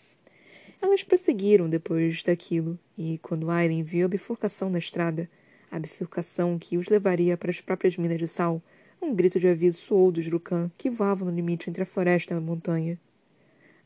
Elas 0.80 1.02
prosseguiram 1.02 1.68
depois 1.68 2.22
daquilo, 2.22 2.78
e 2.96 3.18
quando 3.18 3.50
Aileen 3.50 3.82
viu 3.82 4.06
a 4.06 4.08
bifurcação 4.08 4.70
na 4.70 4.78
estrada, 4.78 5.28
a 5.70 5.78
bifurcação 5.78 6.58
que 6.58 6.78
os 6.78 6.88
levaria 6.88 7.36
para 7.36 7.50
as 7.50 7.60
próprias 7.60 7.96
minas 7.96 8.18
de 8.18 8.26
sal, 8.26 8.62
um 9.00 9.14
grito 9.14 9.38
de 9.38 9.48
aviso 9.48 9.78
soou 9.78 10.10
dos 10.10 10.26
Rukan, 10.26 10.70
que 10.76 10.90
voavam 10.90 11.28
no 11.28 11.34
limite 11.34 11.70
entre 11.70 11.82
a 11.82 11.86
floresta 11.86 12.34
e 12.34 12.36
a 12.36 12.40
montanha. 12.40 12.98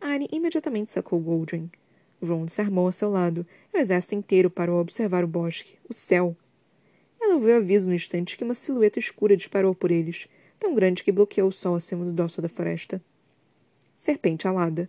Anne 0.01 0.29
imediatamente 0.33 0.91
sacou 0.91 1.21
Goldring. 1.21 1.71
Ron 2.23 2.49
se 2.49 2.61
armou 2.61 2.89
a 2.89 2.93
seu 2.93 3.11
lado, 3.11 3.47
e 3.73 3.77
o 3.77 3.81
exército 3.81 4.15
inteiro 4.15 4.51
parou 4.51 4.79
a 4.79 4.81
observar 4.81 5.25
o 5.25 5.29
bosque, 5.29 5.77
o 5.89 5.93
céu. 5.93 6.37
Ela 7.21 7.35
ouviu 7.35 7.57
aviso 7.57 7.89
no 7.89 7.95
instante 7.95 8.37
que 8.37 8.45
uma 8.45 8.55
silhueta 8.55 8.99
escura 8.99 9.37
disparou 9.37 9.75
por 9.75 9.91
eles, 9.91 10.29
tão 10.59 10.75
grande 10.75 11.03
que 11.03 11.13
bloqueou 11.13 11.49
o 11.49 11.53
sol 11.53 11.75
acima 11.75 12.05
do 12.05 12.13
dosso 12.13 12.41
da 12.41 12.49
floresta. 12.49 13.03
Serpente 13.95 14.47
alada. 14.49 14.89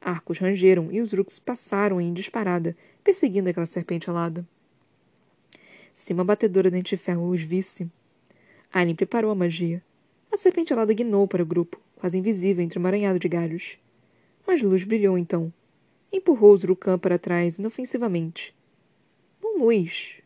Arcos 0.00 0.38
rangeram 0.38 0.92
e 0.92 1.00
os 1.00 1.12
Rooks 1.12 1.38
passaram 1.38 2.00
em 2.00 2.12
disparada, 2.12 2.76
perseguindo 3.02 3.48
aquela 3.48 3.66
serpente 3.66 4.10
alada. 4.10 4.46
Se 5.96 6.12
uma 6.12 6.22
batedora 6.22 6.70
dente 6.70 6.94
de 6.94 7.02
ferro 7.02 7.26
os 7.30 7.40
visse, 7.40 7.90
Aileen 8.70 8.94
preparou 8.94 9.30
a 9.30 9.34
magia. 9.34 9.82
A 10.30 10.36
serpente 10.36 10.70
alada 10.70 10.92
guinou 10.92 11.26
para 11.26 11.42
o 11.42 11.46
grupo, 11.46 11.80
quase 11.96 12.18
invisível 12.18 12.62
entre 12.62 12.78
um 12.78 12.82
emaranhado 12.82 13.18
de 13.18 13.26
galhos. 13.26 13.78
Mas 14.46 14.60
luz 14.60 14.84
brilhou 14.84 15.16
então. 15.16 15.50
Empurrou 16.12 16.52
o 16.52 16.56
Zurucã 16.58 16.98
para 16.98 17.18
trás 17.18 17.58
inofensivamente. 17.58 18.54
Não 19.42 19.58
luz, 19.58 20.20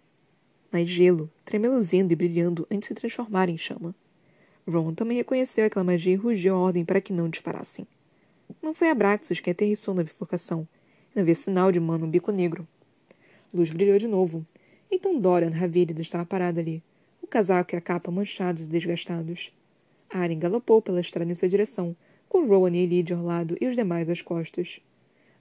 mas 0.72 0.88
gelo, 0.88 1.30
tremeluzindo 1.44 2.12
e 2.12 2.16
brilhando 2.16 2.66
antes 2.68 2.88
de 2.88 2.94
se 2.94 2.94
transformar 2.94 3.48
em 3.48 3.56
chama. 3.56 3.94
Ron 4.68 4.92
também 4.92 5.18
reconheceu 5.18 5.64
aquela 5.64 5.84
magia 5.84 6.14
e 6.14 6.16
rugiu 6.16 6.56
a 6.56 6.58
ordem 6.58 6.84
para 6.84 7.00
que 7.00 7.12
não 7.12 7.28
disparassem. 7.28 7.86
Não 8.60 8.74
foi 8.74 8.90
Abraxos 8.90 9.38
quem 9.38 9.52
aterrissou 9.52 9.94
na 9.94 10.02
bifurcação. 10.02 10.66
Não 11.14 11.22
havia 11.22 11.36
sinal 11.36 11.70
de 11.70 11.78
mano 11.78 12.06
um 12.06 12.10
bico 12.10 12.32
negro. 12.32 12.66
Luz 13.54 13.70
brilhou 13.70 13.98
de 13.98 14.08
novo. 14.08 14.44
Então 14.90 15.20
Dorian 15.20 15.50
Ravílido 15.50 16.02
estava 16.02 16.26
parado 16.26 16.58
ali, 16.58 16.82
o 17.22 17.26
casaco 17.26 17.74
e 17.74 17.76
a 17.76 17.80
capa 17.80 18.10
manchados 18.10 18.66
e 18.66 18.68
desgastados. 18.68 19.52
Aren 20.08 20.38
galopou 20.38 20.82
pela 20.82 21.00
estrada 21.00 21.30
em 21.30 21.34
sua 21.34 21.48
direção, 21.48 21.94
com 22.28 22.46
Rowan 22.46 22.76
e 22.76 22.86
Lydia 22.86 23.16
ao 23.16 23.24
lado 23.24 23.56
e 23.60 23.66
os 23.66 23.76
demais 23.76 24.08
às 24.08 24.20
costas. 24.20 24.80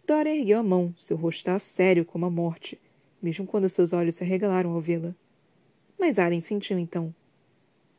Dorian 0.05 0.35
ergueu 0.35 0.59
a 0.59 0.63
mão, 0.63 0.93
seu 0.97 1.17
rosto 1.17 1.37
estava 1.37 1.59
sério 1.59 2.05
como 2.05 2.25
a 2.25 2.29
morte, 2.29 2.79
mesmo 3.21 3.47
quando 3.47 3.69
seus 3.69 3.91
olhos 3.91 4.15
se 4.15 4.23
arregalaram 4.23 4.71
ao 4.71 4.81
vê-la. 4.81 5.15
Mas 5.99 6.19
Aren 6.19 6.39
sentiu 6.41 6.77
então. 6.77 7.13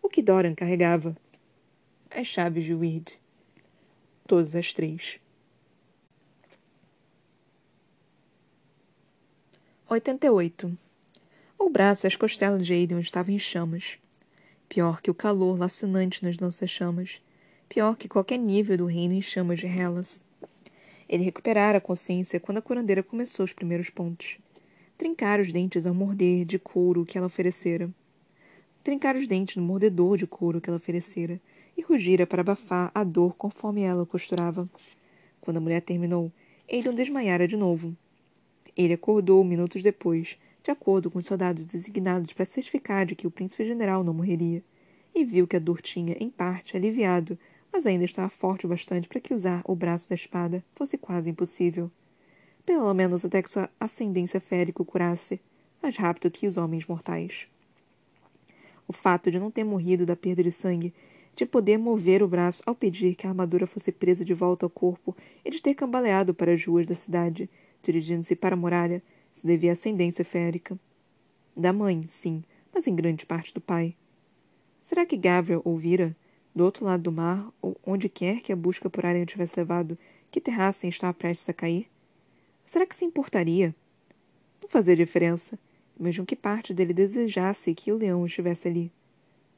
O 0.01 0.09
que 0.09 0.23
Dorian 0.23 0.55
carregava? 0.55 1.17
As 2.11 2.27
chaves 2.27 2.65
de 2.65 2.75
Weed. 2.75 3.19
Todas 4.27 4.55
as 4.55 4.73
três. 4.73 5.21
88. 9.89 10.79
O 11.63 11.69
braço 11.69 12.07
e 12.07 12.09
as 12.09 12.17
costelas 12.17 12.67
de 12.67 12.73
Aiden 12.73 13.01
estavam 13.01 13.35
em 13.35 13.39
chamas. 13.39 13.99
Pior 14.67 15.03
que 15.03 15.11
o 15.11 15.15
calor 15.15 15.59
lacinante 15.59 16.25
nas 16.25 16.39
lanças-chamas. 16.39 17.21
Pior 17.69 17.99
que 17.99 18.09
qualquer 18.09 18.39
nível 18.39 18.79
do 18.79 18.87
reino 18.87 19.13
em 19.13 19.21
chamas 19.21 19.61
de 19.61 19.67
Hellas. 19.67 20.25
Ele 21.07 21.23
recuperara 21.23 21.77
a 21.77 21.81
consciência 21.81 22.41
quando 22.41 22.57
a 22.57 22.63
curandeira 22.63 23.03
começou 23.03 23.45
os 23.45 23.53
primeiros 23.53 23.91
pontos. 23.91 24.39
Trincar 24.97 25.39
os 25.39 25.53
dentes 25.53 25.85
ao 25.85 25.93
morder 25.93 26.47
de 26.47 26.59
couro 26.59 27.05
que 27.05 27.19
ela 27.19 27.27
oferecera. 27.27 27.91
Trincar 28.83 29.15
os 29.15 29.29
dentes 29.29 29.57
no 29.57 29.63
mordedor 29.63 30.17
de 30.17 30.27
couro 30.27 30.63
que 30.63 30.71
ela 30.71 30.79
oferecera 30.79 31.39
e 31.77 31.83
rugira 31.83 32.27
para 32.27 32.41
abafar 32.41 32.91
a 32.95 33.05
dor 33.05 33.35
conforme 33.35 33.83
ela 33.83 34.07
costurava. 34.07 34.67
Quando 35.43 35.59
a 35.59 35.61
mulher 35.61 35.83
terminou, 35.83 36.33
Aidan 36.73 36.95
desmaiara 36.95 37.47
de 37.47 37.57
novo. 37.59 37.95
Ele 38.75 38.95
acordou 38.95 39.45
minutos 39.45 39.83
depois, 39.83 40.39
de 40.63 40.71
acordo 40.71 41.11
com 41.11 41.19
os 41.19 41.27
soldados 41.27 41.65
designados 41.65 42.33
para 42.33 42.45
certificar 42.45 43.07
de 43.07 43.15
que 43.15 43.27
o 43.27 43.31
príncipe 43.31 43.65
general 43.65 44.05
não 44.05 44.15
morreria, 44.15 44.63
e 45.15 45.25
viu 45.25 45.47
que 45.47 45.57
a 45.57 45.61
dor 45.61 45.81
tinha, 45.81 46.17
em 46.21 46.31
parte, 46.31 46.77
aliviado, 46.77 47.39
mas 47.73 47.87
ainda 47.87 48.05
estava 48.05 48.29
forte 48.29 48.67
o 48.67 48.69
bastante 48.69 49.09
para 49.09 49.21
que 49.21 49.35
usar 49.35 49.63
o 49.65 49.75
braço 49.75 50.09
da 50.09 50.15
espada 50.15 50.65
fosse 50.75 50.99
quase 50.99 51.31
impossível. 51.31 51.91
Pelo 52.65 52.93
menos 52.95 53.25
até 53.25 53.43
que 53.43 53.51
sua 53.51 53.71
ascendência 53.79 54.41
férica 54.41 54.83
o 54.83 54.85
curasse, 54.85 55.41
mais 55.83 55.97
rápido 55.97 56.31
que 56.31 56.47
os 56.47 56.57
homens 56.57 56.87
mortais. 56.87 57.49
O 58.87 58.93
fato 58.93 59.31
de 59.31 59.39
não 59.39 59.51
ter 59.51 59.65
morrido 59.65 60.05
da 60.05 60.17
perda 60.17 60.43
de 60.43 60.53
sangue, 60.53 60.93
de 61.35 61.47
poder 61.47 61.79
mover 61.79 62.23
o 62.23 62.29
braço 62.29 62.63
ao 62.67 62.75
pedir 62.75 63.15
que 63.15 63.27
a 63.27 63.31
armadura 63.31 63.67
fosse 63.67 63.91
presa 63.93 64.25
de 64.25 64.35
volta 64.35 64.67
ao 64.67 64.71
corpo 64.71 65.17
e 65.45 65.51
de 65.51 65.63
ter 65.63 65.75
cambaleado 65.75 66.35
para 66.35 66.53
as 66.53 66.65
ruas 66.65 66.87
da 66.87 66.95
cidade, 66.95 67.49
dirigindo-se 67.83 68.37
para 68.37 68.55
a 68.55 68.59
muralha, 68.59 69.03
se 69.33 69.47
devia 69.47 69.71
à 69.71 69.73
ascendência 69.73 70.25
férica. 70.25 70.79
Da 71.57 71.73
mãe, 71.73 72.03
sim, 72.07 72.43
mas 72.73 72.87
em 72.87 72.95
grande 72.95 73.27
parte 73.27 73.53
do 73.53 73.61
pai. 73.61 73.97
Será 74.81 75.05
que 75.05 75.17
Gabriel 75.17 75.63
ouvira, 75.65 76.17
do 76.55 76.65
outro 76.65 76.85
lado 76.85 77.03
do 77.03 77.13
mar, 77.13 77.53
ou 77.61 77.77
onde 77.87 78.09
quer 78.09 78.41
que 78.41 78.53
a 78.53 78.57
busca 78.57 78.91
por 78.91 79.07
Arya 79.07 79.27
tivesse 79.27 79.59
levado, 79.59 79.99
que 80.31 80.41
Terrassen 80.41 80.91
estava 80.91 81.15
prestes 81.15 81.49
a 81.49 81.53
cair? 81.53 81.89
Será 82.65 82.87
que 82.87 82.97
se 82.97 83.05
importaria? 83.05 83.75
Não 84.63 84.69
fazia 84.69 84.97
diferença, 84.97 85.59
mesmo 85.99 86.25
que 86.25 86.37
parte 86.37 86.73
dele 86.73 86.93
desejasse 86.93 87.75
que 87.75 87.93
o 87.93 87.97
leão 87.97 88.25
estivesse 88.25 88.69
ali. 88.69 88.93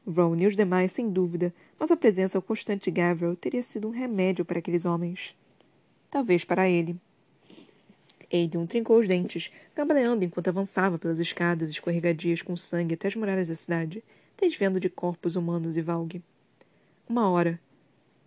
Ron 0.07 0.37
e 0.37 0.47
os 0.47 0.57
demais, 0.57 0.93
sem 0.93 1.09
dúvida, 1.11 1.55
mas 1.79 1.91
a 1.91 1.97
presença 1.97 2.41
constante 2.41 2.85
de 2.85 2.91
Gabriel 2.91 3.37
teria 3.37 3.63
sido 3.63 3.89
um 3.89 3.93
remédio 3.93 4.45
para 4.45 4.59
aqueles 4.59 4.85
homens. 4.85 5.37
Talvez 6.11 6.45
para 6.45 6.69
ele. 6.69 6.97
Aiden 8.33 8.67
trincou 8.67 8.99
os 8.99 9.07
dentes, 9.07 9.53
cambaleando 9.75 10.25
enquanto 10.25 10.49
avançava 10.49 10.99
pelas 10.99 11.21
escadas 11.21 11.69
escorregadias 11.69 12.41
com 12.41 12.57
sangue 12.57 12.95
até 12.95 13.09
as 13.09 13.15
muralhas 13.15 13.49
da 13.49 13.55
cidade, 13.55 14.03
desvendo 14.41 14.81
de 14.81 14.89
corpos 14.89 15.37
humanos 15.37 15.77
e 15.77 15.83
Valgue. 15.83 16.23
Uma 17.09 17.29
hora. 17.29 17.61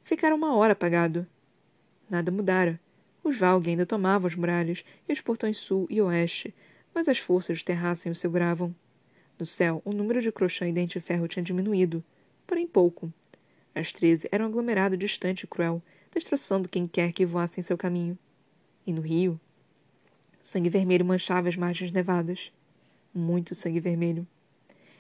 Ficara 0.04 0.36
uma 0.36 0.56
hora 0.56 0.74
apagado. 0.74 1.26
Nada 2.10 2.32
mudara. 2.32 2.80
Os 3.24 3.38
Valgue 3.38 3.72
ainda 3.72 3.86
tomavam 3.86 4.28
as 4.28 4.36
muralhas 4.36 4.86
e 5.10 5.14
os 5.14 5.22
portões 5.22 5.58
sul 5.58 5.88
e 5.90 6.00
oeste, 6.00 6.54
mas 6.94 7.08
as 7.10 7.18
forças 7.18 7.58
de 7.58 7.66
Terrassen 7.66 8.12
o 8.12 8.16
seguravam. 8.16 8.76
No 9.40 9.46
céu, 9.46 9.82
o 9.84 9.92
número 9.92 10.22
de 10.22 10.32
crochã 10.32 10.70
e 10.70 10.72
dente 10.72 11.00
de 11.00 11.06
ferro 11.06 11.28
tinha 11.28 11.44
diminuído, 11.44 12.04
porém 12.46 12.68
pouco. 12.68 13.12
As 13.74 13.92
treze 13.92 14.30
eram 14.32 14.46
um 14.46 14.50
aglomerado 14.50 14.96
distante 14.96 15.44
e 15.44 15.48
cruel, 15.48 15.82
destroçando 16.14 16.70
quem 16.70 16.88
quer 16.88 17.12
que 17.12 17.26
voasse 17.26 17.60
em 17.60 17.64
seu 17.64 17.78
caminho. 17.78 18.18
E 18.88 18.94
no 18.94 19.02
rio, 19.02 19.40
Sangue 20.46 20.70
vermelho 20.70 21.04
manchava 21.04 21.50
as 21.50 21.58
margens 21.58 21.92
nevadas. 21.92 22.54
Muito 23.12 23.56
sangue 23.56 23.80
vermelho. 23.80 24.28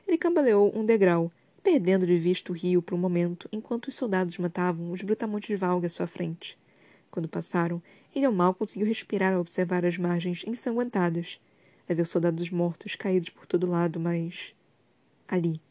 Ele 0.08 0.18
cambaleou 0.18 0.76
um 0.76 0.84
degrau, 0.84 1.32
perdendo 1.62 2.08
de 2.08 2.18
vista 2.18 2.52
o 2.52 2.56
rio 2.56 2.82
por 2.82 2.96
um 2.96 2.98
momento, 2.98 3.48
enquanto 3.52 3.86
os 3.86 3.96
soldados 3.96 4.40
matavam 4.40 4.92
os 4.92 5.04
brutamontes 5.04 5.50
de 5.50 5.56
valga 5.56 5.86
à 5.86 5.90
sua 5.90 6.08
frente. 6.08 6.58
Quando 7.12 7.30
passaram, 7.30 7.80
ele 8.16 8.28
mal 8.30 8.56
conseguiu 8.56 8.88
respirar 8.88 9.34
ao 9.34 9.42
observar 9.42 9.86
as 9.86 10.00
margens 10.00 10.44
ensanguentadas. 10.48 11.40
Havia 11.88 12.06
soldados 12.06 12.50
mortos 12.50 12.96
caídos 12.96 13.30
por 13.30 13.46
todo 13.46 13.70
lado, 13.70 14.00
mas. 14.00 14.56
Ali, 15.28 15.62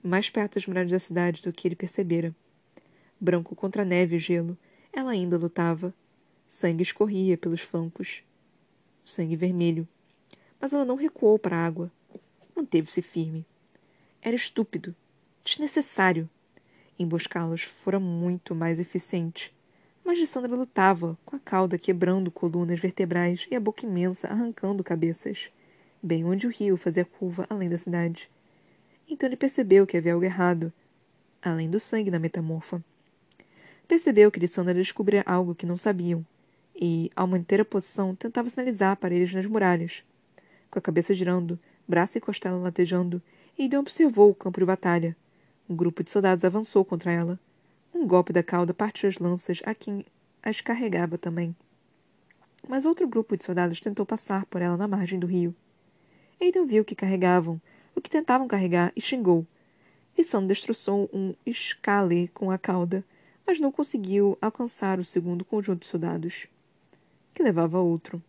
mais 0.00 0.30
perto 0.30 0.54
das 0.54 0.66
muralhas 0.68 0.92
da 0.92 1.00
cidade 1.00 1.42
do 1.42 1.52
que 1.52 1.66
ele 1.66 1.74
percebera. 1.74 2.32
Branco 3.20 3.56
contra 3.56 3.84
neve 3.84 4.14
e 4.14 4.20
gelo, 4.20 4.56
ela 4.92 5.10
ainda 5.10 5.36
lutava. 5.36 5.92
Sangue 6.46 6.84
escorria 6.84 7.36
pelos 7.36 7.60
flancos 7.62 8.22
sangue 9.08 9.36
vermelho. 9.36 9.86
Mas 10.60 10.72
ela 10.72 10.84
não 10.84 10.96
recuou 10.96 11.38
para 11.38 11.56
a 11.56 11.64
água. 11.64 11.90
Manteve-se 12.54 13.00
firme. 13.02 13.46
Era 14.20 14.34
estúpido, 14.34 14.94
desnecessário. 15.44 16.28
Emboscá-los 16.98 17.62
fora 17.62 18.00
muito 18.00 18.54
mais 18.54 18.80
eficiente. 18.80 19.54
Mas 20.04 20.18
Lissandra 20.18 20.56
lutava, 20.56 21.16
com 21.24 21.36
a 21.36 21.38
cauda 21.38 21.78
quebrando 21.78 22.30
colunas 22.30 22.80
vertebrais 22.80 23.46
e 23.50 23.54
a 23.54 23.60
boca 23.60 23.86
imensa 23.86 24.26
arrancando 24.26 24.82
cabeças, 24.82 25.50
bem 26.02 26.24
onde 26.24 26.46
o 26.46 26.50
rio 26.50 26.76
fazia 26.76 27.04
curva 27.04 27.46
além 27.48 27.68
da 27.68 27.78
cidade. 27.78 28.30
Então 29.08 29.28
ele 29.28 29.36
percebeu 29.36 29.86
que 29.86 29.96
havia 29.96 30.14
algo 30.14 30.24
errado, 30.24 30.72
além 31.42 31.70
do 31.70 31.78
sangue 31.78 32.10
da 32.10 32.18
metamorfa. 32.18 32.82
Percebeu 33.86 34.30
que 34.30 34.40
Lissandra 34.40 34.74
descobria 34.74 35.22
algo 35.26 35.54
que 35.54 35.66
não 35.66 35.76
sabiam, 35.76 36.26
e, 36.80 37.10
ao 37.16 37.26
manter 37.26 37.60
a 37.60 37.64
posição, 37.64 38.14
tentava 38.14 38.48
sinalizar 38.48 38.96
para 38.96 39.12
eles 39.12 39.34
nas 39.34 39.46
muralhas. 39.46 40.04
Com 40.70 40.78
a 40.78 40.82
cabeça 40.82 41.12
girando, 41.12 41.58
braço 41.88 42.16
e 42.16 42.20
costela 42.20 42.56
latejando, 42.56 43.20
Aidan 43.58 43.80
observou 43.80 44.30
o 44.30 44.34
campo 44.34 44.60
de 44.60 44.66
batalha. 44.66 45.16
Um 45.68 45.74
grupo 45.74 46.04
de 46.04 46.10
soldados 46.10 46.44
avançou 46.44 46.84
contra 46.84 47.10
ela. 47.10 47.40
Um 47.92 48.06
golpe 48.06 48.32
da 48.32 48.42
cauda 48.42 48.72
partiu 48.72 49.08
as 49.08 49.18
lanças 49.18 49.60
a 49.64 49.74
quem 49.74 50.04
as 50.40 50.60
carregava 50.60 51.18
também. 51.18 51.56
Mas 52.68 52.84
outro 52.84 53.08
grupo 53.08 53.36
de 53.36 53.42
soldados 53.42 53.80
tentou 53.80 54.06
passar 54.06 54.46
por 54.46 54.62
ela 54.62 54.76
na 54.76 54.86
margem 54.86 55.18
do 55.18 55.26
rio. 55.26 55.54
Aidan 56.40 56.64
viu 56.64 56.84
que 56.84 56.94
carregavam, 56.94 57.60
o 57.94 58.00
que 58.00 58.08
tentavam 58.08 58.46
carregar, 58.46 58.92
e 58.94 59.00
xingou. 59.00 59.44
Lisson 60.16 60.46
destroçou 60.46 61.10
um 61.12 61.34
escale 61.44 62.28
com 62.28 62.50
a 62.52 62.58
cauda, 62.58 63.04
mas 63.44 63.58
não 63.58 63.72
conseguiu 63.72 64.38
alcançar 64.40 65.00
o 65.00 65.04
segundo 65.04 65.44
conjunto 65.44 65.80
de 65.80 65.86
soldados 65.86 66.46
que 67.34 67.42
levava 67.42 67.78
a 67.78 67.80
outro. 67.80 68.22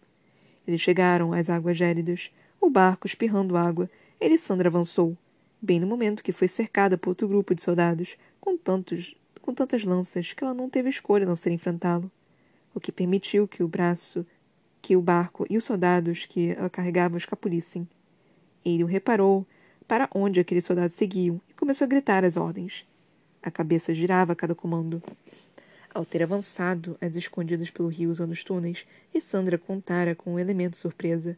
Eles 0.67 0.81
chegaram 0.81 1.33
às 1.33 1.49
águas 1.49 1.77
gélidas, 1.77 2.31
o 2.62 2.69
barco 2.69 3.07
espirrando 3.07 3.57
água. 3.57 3.89
Elisandra 4.19 4.69
avançou, 4.69 5.17
bem 5.62 5.79
no 5.79 5.88
momento 5.88 6.23
que 6.23 6.31
foi 6.31 6.47
cercada 6.47 6.97
por 6.97 7.09
outro 7.09 7.27
grupo 7.27 7.55
de 7.55 7.62
soldados, 7.62 8.17
com, 8.39 8.57
tantos, 8.57 9.15
com 9.41 9.53
tantas 9.53 9.83
lanças 9.83 10.33
que 10.33 10.43
ela 10.43 10.53
não 10.53 10.69
teve 10.69 10.89
escolha 10.89 11.25
não 11.25 11.35
ser 11.35 11.51
enfrentá-lo, 11.51 12.12
o 12.73 12.79
que 12.79 12.91
permitiu 12.91 13.47
que 13.47 13.63
o 13.63 13.67
braço, 13.67 14.25
que 14.81 14.95
o 14.95 15.01
barco 15.01 15.45
e 15.49 15.57
os 15.57 15.63
soldados 15.63 16.25
que 16.25 16.51
a 16.51 16.69
carregavam 16.69 17.17
escapulissem. 17.17 17.88
Ele 18.63 18.83
o 18.83 18.88
reparou 18.88 19.45
para 19.88 20.09
onde 20.13 20.39
aqueles 20.39 20.65
soldados 20.65 20.95
seguiam 20.95 21.41
e 21.49 21.53
começou 21.53 21.85
a 21.85 21.88
gritar 21.88 22.23
as 22.23 22.38
ordens. 22.38 22.88
A 23.41 23.49
cabeça 23.49 23.93
girava 23.93 24.33
a 24.33 24.35
cada 24.35 24.53
comando. 24.53 25.01
Ao 25.93 26.06
ter 26.06 26.21
avançado 26.21 26.97
às 27.02 27.15
escondidas 27.15 27.71
pelo 27.71 27.89
rio 27.89 28.12
usando 28.12 28.32
os 28.32 28.43
túneis, 28.43 28.86
Sandra 29.19 29.58
contara 29.58 30.15
com 30.15 30.34
um 30.34 30.39
elemento 30.39 30.78
surpresa. 30.78 31.38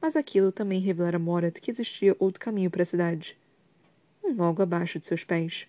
Mas 0.00 0.16
aquilo 0.16 0.50
também 0.50 0.80
revelara 0.80 1.16
a 1.16 1.20
Morat 1.20 1.60
que 1.60 1.70
existia 1.70 2.16
outro 2.18 2.40
caminho 2.40 2.70
para 2.70 2.82
a 2.82 2.86
cidade. 2.86 3.36
Um 4.24 4.34
logo 4.34 4.62
abaixo 4.62 4.98
de 4.98 5.06
seus 5.06 5.24
pés. 5.24 5.68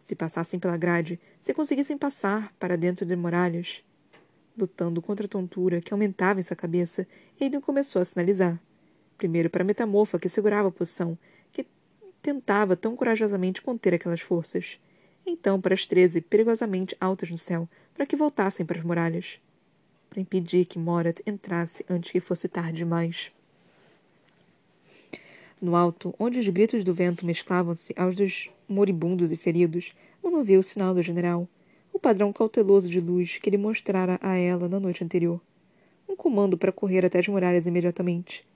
Se 0.00 0.14
passassem 0.14 0.58
pela 0.58 0.76
grade, 0.76 1.18
se 1.40 1.54
conseguissem 1.54 1.96
passar 1.96 2.52
para 2.58 2.76
dentro 2.76 3.06
de 3.06 3.16
muralhas. 3.16 3.82
Lutando 4.56 5.00
contra 5.00 5.26
a 5.26 5.28
tontura 5.28 5.80
que 5.80 5.92
aumentava 5.92 6.40
em 6.40 6.42
sua 6.42 6.56
cabeça, 6.56 7.06
Aiden 7.40 7.60
começou 7.60 8.02
a 8.02 8.04
sinalizar. 8.04 8.60
Primeiro 9.16 9.48
para 9.48 9.62
a 9.62 9.66
metamorfa 9.66 10.18
que 10.18 10.28
segurava 10.28 10.68
a 10.68 10.72
posição, 10.72 11.16
que 11.52 11.66
tentava 12.20 12.76
tão 12.76 12.96
corajosamente 12.96 13.62
conter 13.62 13.94
aquelas 13.94 14.20
forças. 14.20 14.78
Então 15.26 15.60
para 15.60 15.74
as 15.74 15.86
treze 15.86 16.20
perigosamente 16.20 16.96
altas 17.00 17.30
no 17.30 17.38
céu, 17.38 17.68
para 17.94 18.06
que 18.06 18.16
voltassem 18.16 18.64
para 18.64 18.78
as 18.78 18.84
muralhas. 18.84 19.40
Para 20.10 20.20
impedir 20.20 20.64
que 20.66 20.78
Morat 20.78 21.20
entrasse 21.26 21.84
antes 21.88 22.10
que 22.10 22.20
fosse 22.20 22.48
tarde 22.48 22.78
demais. 22.78 23.32
No 25.60 25.74
alto, 25.74 26.14
onde 26.18 26.38
os 26.38 26.48
gritos 26.48 26.84
do 26.84 26.92
vento 26.92 27.24
mesclavam-se 27.24 27.94
aos 27.96 28.14
dos 28.14 28.50
moribundos 28.68 29.32
e 29.32 29.36
feridos, 29.36 29.94
Mano 30.22 30.42
viu 30.42 30.60
o 30.60 30.62
sinal 30.62 30.94
do 30.94 31.02
general, 31.02 31.48
o 31.92 31.98
padrão 31.98 32.32
cauteloso 32.32 32.88
de 32.88 32.98
luz 32.98 33.38
que 33.38 33.48
ele 33.48 33.56
mostrara 33.56 34.18
a 34.20 34.36
ela 34.36 34.68
na 34.68 34.80
noite 34.80 35.04
anterior. 35.04 35.40
Um 36.08 36.16
comando 36.16 36.58
para 36.58 36.72
correr 36.72 37.04
até 37.04 37.18
as 37.18 37.28
muralhas 37.28 37.66
imediatamente. 37.66 38.46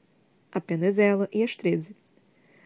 Apenas 0.51 0.99
ela 0.99 1.29
e 1.33 1.43
as 1.43 1.55
treze. 1.55 1.95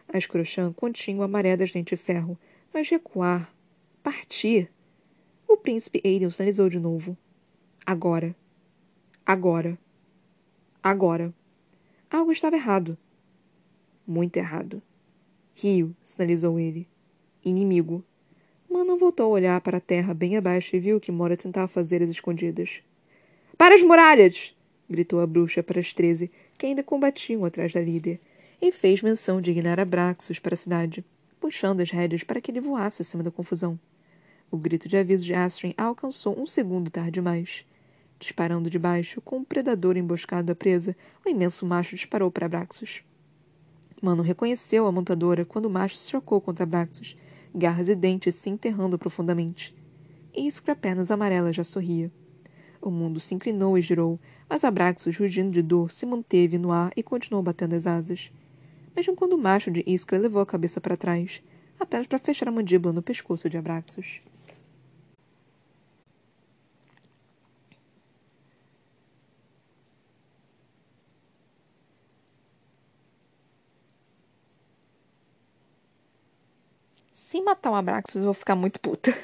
A 0.07 0.17
escrochã 0.17 0.73
continha 0.73 1.23
a 1.23 1.27
maré 1.27 1.55
das 1.55 1.71
dentes 1.71 1.99
de 1.99 2.03
ferro, 2.03 2.37
mas 2.73 2.89
recuar, 2.89 3.52
partir. 4.03 4.69
O 5.47 5.55
príncipe 5.55 6.01
Aiden 6.03 6.29
sinalizou 6.29 6.69
de 6.69 6.77
novo. 6.77 7.17
Agora. 7.85 8.35
Agora. 9.25 9.79
Agora. 10.83 11.33
Algo 12.11 12.31
estava 12.31 12.57
errado. 12.57 12.97
Muito 14.05 14.35
errado. 14.35 14.81
Rio, 15.55 15.95
sinalizou 16.03 16.59
ele. 16.59 16.87
Inimigo. 17.43 18.03
Manon 18.69 18.97
voltou 18.97 19.27
a 19.27 19.29
olhar 19.29 19.61
para 19.61 19.77
a 19.77 19.81
terra 19.81 20.13
bem 20.13 20.35
abaixo 20.35 20.75
e 20.75 20.79
viu 20.79 20.99
que 20.99 21.11
Mora 21.11 21.37
tentava 21.37 21.67
fazer 21.67 22.03
as 22.03 22.09
escondidas. 22.09 22.81
Para 23.57 23.75
as 23.75 23.81
muralhas! 23.81 24.55
gritou 24.89 25.21
a 25.21 25.27
bruxa 25.27 25.63
para 25.63 25.79
as 25.79 25.93
treze, 25.93 26.29
que 26.57 26.65
ainda 26.65 26.83
combatiam 26.83 27.45
atrás 27.45 27.73
da 27.73 27.79
líder, 27.79 28.19
e 28.61 28.71
fez 28.71 29.01
menção 29.01 29.39
de 29.39 29.53
guinar 29.53 29.79
Abraxos 29.79 30.39
para 30.39 30.53
a 30.53 30.57
cidade, 30.57 31.05
puxando 31.39 31.81
as 31.81 31.91
rédeas 31.91 32.23
para 32.23 32.41
que 32.41 32.51
ele 32.51 32.59
voasse 32.59 33.01
acima 33.01 33.23
da 33.23 33.31
confusão. 33.31 33.79
O 34.53 34.57
grito 34.59 34.87
de 34.87 34.95
aviso 34.95 35.25
de 35.25 35.33
Astrid 35.33 35.73
alcançou 35.75 36.39
um 36.39 36.45
segundo 36.45 36.91
tarde 36.91 37.13
demais. 37.13 37.65
Disparando 38.19 38.69
de 38.69 38.77
baixo, 38.77 39.19
com 39.19 39.37
um 39.37 39.43
predador 39.43 39.97
emboscado 39.97 40.51
à 40.51 40.55
presa, 40.55 40.95
o 41.25 41.27
imenso 41.27 41.65
macho 41.65 41.95
disparou 41.95 42.29
para 42.29 42.45
Abraxos. 42.45 43.03
Mano 43.99 44.21
reconheceu 44.21 44.85
a 44.85 44.91
montadora 44.91 45.43
quando 45.43 45.65
o 45.65 45.71
macho 45.71 45.97
se 45.97 46.11
chocou 46.11 46.39
contra 46.39 46.67
Braxos, 46.67 47.17
garras 47.51 47.89
e 47.89 47.95
dentes 47.95 48.35
se 48.35 48.47
enterrando 48.47 48.95
profundamente. 48.95 49.75
E 50.31 50.45
Iskra 50.45 50.75
pernas 50.75 51.09
amarelas 51.09 51.55
já 51.55 51.63
sorria. 51.63 52.11
O 52.79 52.91
mundo 52.91 53.19
se 53.19 53.33
inclinou 53.33 53.75
e 53.75 53.81
girou, 53.81 54.19
mas 54.47 54.63
Abraxos, 54.63 55.17
rugindo 55.17 55.51
de 55.51 55.63
dor, 55.63 55.89
se 55.89 56.05
manteve 56.05 56.59
no 56.59 56.71
ar 56.71 56.91
e 56.95 57.01
continuou 57.01 57.41
batendo 57.41 57.73
as 57.73 57.87
asas. 57.87 58.31
Mesmo 58.95 59.15
quando 59.15 59.33
o 59.33 59.41
macho 59.41 59.71
de 59.71 59.83
Iskra 59.87 60.19
levou 60.19 60.43
a 60.43 60.45
cabeça 60.45 60.79
para 60.79 60.95
trás, 60.95 61.41
apenas 61.79 62.05
para 62.05 62.19
fechar 62.19 62.47
a 62.47 62.51
mandíbula 62.51 62.93
no 62.93 63.01
pescoço 63.01 63.49
de 63.49 63.57
Abraxos. 63.57 64.21
Se 77.33 77.41
matar 77.41 77.71
o 77.71 77.75
Abraxas, 77.75 78.17
eu 78.17 78.25
vou 78.25 78.33
ficar 78.35 78.53
muito 78.53 78.79
puta. 78.79 79.09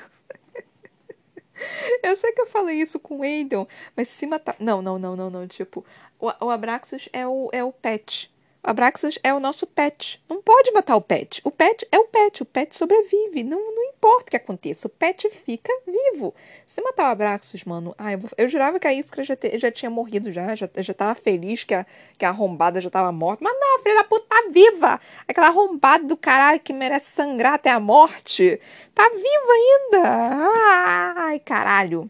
eu 2.02 2.15
sei 2.15 2.32
que 2.32 2.41
eu 2.41 2.48
falei 2.48 2.82
isso 2.82 3.00
com 3.00 3.19
o 3.19 3.22
Aiden, 3.22 3.67
mas 3.95 4.08
se 4.08 4.26
matar. 4.26 4.56
Não, 4.60 4.82
não, 4.82 4.98
não, 4.98 5.15
não, 5.15 5.30
não. 5.30 5.48
Tipo, 5.48 5.86
o, 6.19 6.45
o 6.45 6.50
Abraxas 6.50 7.08
é 7.13 7.28
o, 7.28 7.50
é 7.52 7.63
o 7.63 7.72
pet. 7.72 8.34
O 8.63 8.69
Abraxas 8.72 9.19
é 9.24 9.32
o 9.32 9.39
nosso 9.39 9.67
pet. 9.67 10.19
Não 10.28 10.41
pode 10.41 10.72
matar 10.72 10.95
o 10.95 11.02
pet. 11.02 11.39
O 11.43 11.52
pet 11.52 11.88
é 11.91 12.00
o 12.00 12.06
pet. 12.06 12.41
O 12.41 12.48
pet 12.48 12.76
sobrevive. 12.76 13.43
Não, 13.43 13.76
importa 14.00 14.28
o 14.28 14.32
que 14.32 14.38
aconteça. 14.38 14.88
O 14.88 14.90
pet 14.90 15.30
fica 15.30 15.72
vivo. 15.86 16.34
Se 16.66 16.82
matar 16.82 17.04
o 17.04 17.12
Abraxas, 17.12 17.64
mano. 17.66 17.94
Ai, 17.98 18.16
eu, 18.16 18.22
eu 18.38 18.50
jurava 18.50 18.80
que 18.80 18.88
a 18.88 18.94
Iskra 18.94 19.24
já, 19.24 19.36
te, 19.36 19.60
já 19.60 19.70
tinha 19.70 19.90
morrido 19.90 20.32
já. 20.32 20.56
Já, 20.56 20.70
já 20.78 20.94
tava 20.94 21.14
feliz 21.14 21.66
que 21.66 21.74
a, 21.74 21.86
que 22.18 22.26
a 22.26 22.30
arrombada 22.30 22.80
já 22.80 22.90
tava 22.90 23.12
morta. 23.12 23.44
Mas 23.44 23.54
não, 23.60 23.78
a 23.78 23.84
filha 23.84 23.96
da 23.96 24.04
puta 24.06 24.26
tá 24.30 24.50
viva. 24.50 25.00
Aquela 25.28 25.48
arrombada 25.48 26.06
do 26.06 26.16
caralho 26.16 26.62
que 26.62 26.72
merece 26.72 27.12
sangrar 27.12 27.56
até 27.56 27.70
a 27.70 27.80
morte. 27.80 28.60
Tá 28.96 29.08
viva 29.10 29.54
ainda. 29.54 31.14
Ai, 31.18 31.40
caralho. 31.40 32.10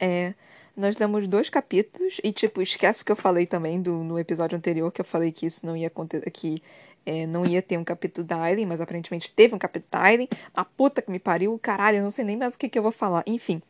É 0.00 0.34
nós 0.76 0.94
damos 0.94 1.26
dois 1.26 1.48
capítulos 1.48 2.20
e, 2.22 2.30
tipo, 2.30 2.60
esquece 2.60 3.02
que 3.02 3.10
eu 3.10 3.16
falei 3.16 3.46
também 3.46 3.80
do, 3.80 3.92
no 4.04 4.18
episódio 4.18 4.58
anterior 4.58 4.92
que 4.92 5.00
eu 5.00 5.06
falei 5.06 5.32
que 5.32 5.46
isso 5.46 5.64
não 5.64 5.74
ia 5.74 5.86
acontecer, 5.86 6.30
que 6.30 6.62
é, 7.06 7.24
não 7.24 7.46
ia 7.46 7.62
ter 7.62 7.78
um 7.78 7.84
capítulo 7.84 8.26
da 8.26 8.42
Aileen, 8.42 8.66
mas 8.66 8.80
aparentemente 8.80 9.30
teve 9.30 9.54
um 9.54 9.58
capítulo 9.58 9.88
da 9.92 10.02
Aileen. 10.02 10.28
A 10.52 10.64
puta 10.64 11.00
que 11.00 11.10
me 11.10 11.20
pariu, 11.20 11.56
caralho, 11.62 11.98
eu 11.98 12.02
não 12.02 12.10
sei 12.10 12.24
nem 12.24 12.36
mais 12.36 12.56
o 12.56 12.58
que, 12.58 12.68
que 12.68 12.76
eu 12.76 12.82
vou 12.82 12.90
falar. 12.90 13.22
Enfim, 13.26 13.62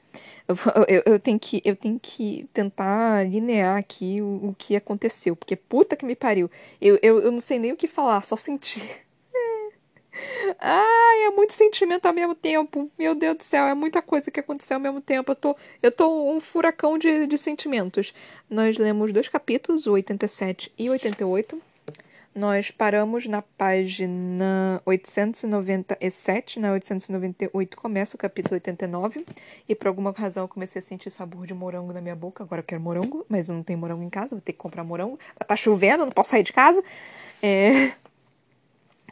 eu, 0.49 0.57
eu, 0.89 1.03
eu, 1.05 1.21
tenho, 1.21 1.39
que, 1.39 1.61
eu 1.65 1.77
tenho 1.77 2.01
que 2.01 2.49
tentar 2.55 3.29
linear 3.29 3.77
aqui 3.77 4.23
o, 4.23 4.49
o 4.49 4.55
que 4.57 4.75
aconteceu, 4.75 5.37
porque 5.37 5.55
puta 5.55 5.95
que 5.95 6.07
me 6.07 6.17
pariu. 6.17 6.51
Eu, 6.81 6.99
eu, 7.03 7.21
eu 7.21 7.31
não 7.31 7.41
sei 7.41 7.59
nem 7.59 7.73
o 7.73 7.77
que 7.77 7.87
falar, 7.87 8.23
só 8.23 8.37
sentir. 8.37 8.83
Ai, 10.59 11.25
é 11.27 11.31
muito 11.31 11.53
sentimento 11.53 12.07
ao 12.07 12.15
mesmo 12.15 12.35
tempo. 12.35 12.91
Meu 12.99 13.15
Deus 13.15 13.37
do 13.37 13.45
céu, 13.45 13.67
é 13.67 13.75
muita 13.75 14.01
coisa 14.01 14.31
que 14.31 14.41
aconteceu 14.41 14.77
ao 14.77 14.81
mesmo 14.81 15.03
tempo. 15.03 15.33
Eu 15.33 15.37
tô, 15.37 15.57
eu 15.83 15.93
tô 15.93 16.33
um 16.33 16.41
furacão 16.41 16.97
de, 16.97 17.27
de 17.27 17.37
sentimentos. 17.37 18.15
Nós 18.49 18.79
lemos 18.79 19.13
dois 19.13 19.29
capítulos, 19.29 19.87
o 19.87 19.93
87 19.93 20.73
e 20.79 20.89
o 20.89 20.93
88. 20.93 21.61
Nós 22.37 22.71
paramos 22.71 23.27
na 23.27 23.41
página 23.41 24.83
897, 24.85 26.61
na 26.61 26.71
898 26.73 27.77
começa 27.79 28.15
o 28.15 28.19
capítulo 28.19 28.57
89, 28.57 29.25
e 29.67 29.75
por 29.75 29.89
alguma 29.89 30.11
razão 30.11 30.45
eu 30.45 30.49
comecei 30.49 30.81
a 30.81 30.83
sentir 30.83 31.11
sabor 31.11 31.47
de 31.47 31.55
morango 31.55 31.95
na 31.95 32.01
minha 32.03 32.15
boca. 32.15 32.45
Agora 32.45 32.61
eu 32.61 32.65
quero 32.65 32.83
morango, 32.83 33.25
mas 33.27 33.49
não 33.49 33.63
tem 33.63 33.75
morango 33.75 34.03
em 34.03 34.11
casa, 34.11 34.35
vou 34.35 34.43
ter 34.43 34.53
que 34.53 34.59
comprar 34.59 34.85
morango. 34.85 35.19
Tá 35.49 35.57
chovendo, 35.57 36.05
não 36.05 36.13
posso 36.13 36.29
sair 36.29 36.43
de 36.43 36.53
casa. 36.53 36.85
É... 37.43 37.93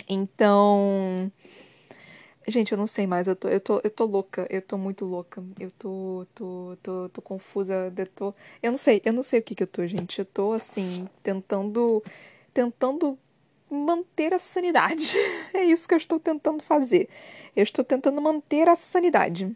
Então. 0.07 1.33
Gente, 2.47 2.73
eu 2.73 2.79
não 2.79 2.87
sei 2.87 3.07
mais, 3.07 3.27
eu 3.27 3.35
tô, 3.35 3.49
eu 3.49 3.59
tô, 3.59 3.81
eu 3.83 3.91
tô 3.91 4.05
louca, 4.05 4.47
eu 4.51 4.61
tô 4.61 4.77
muito 4.77 5.07
louca, 5.07 5.43
eu 5.59 5.71
tô, 5.79 6.27
tô, 6.35 6.77
tô, 6.83 7.09
tô 7.09 7.23
confusa, 7.23 7.91
eu 7.97 8.07
tô, 8.09 8.35
eu 8.63 8.71
não 8.71 8.77
sei, 8.77 9.01
eu 9.03 9.15
não 9.15 9.23
sei 9.23 9.41
o 9.41 9.43
que 9.43 9.55
que 9.55 9.63
eu 9.63 9.67
tô, 9.67 9.87
gente, 9.87 10.19
eu 10.19 10.27
tô, 10.27 10.53
assim, 10.53 11.09
tentando, 11.23 12.03
tentando 12.55 13.19
manter 13.71 14.33
a 14.33 14.39
sanidade, 14.39 15.13
é 15.53 15.65
isso 15.65 15.87
que 15.87 15.95
eu 15.95 15.99
estou 15.99 16.19
tentando 16.21 16.63
fazer, 16.63 17.09
eu 17.55 17.63
estou 17.63 17.85
tentando 17.85 18.23
manter 18.23 18.69
a 18.69 18.77
sanidade, 18.77 19.55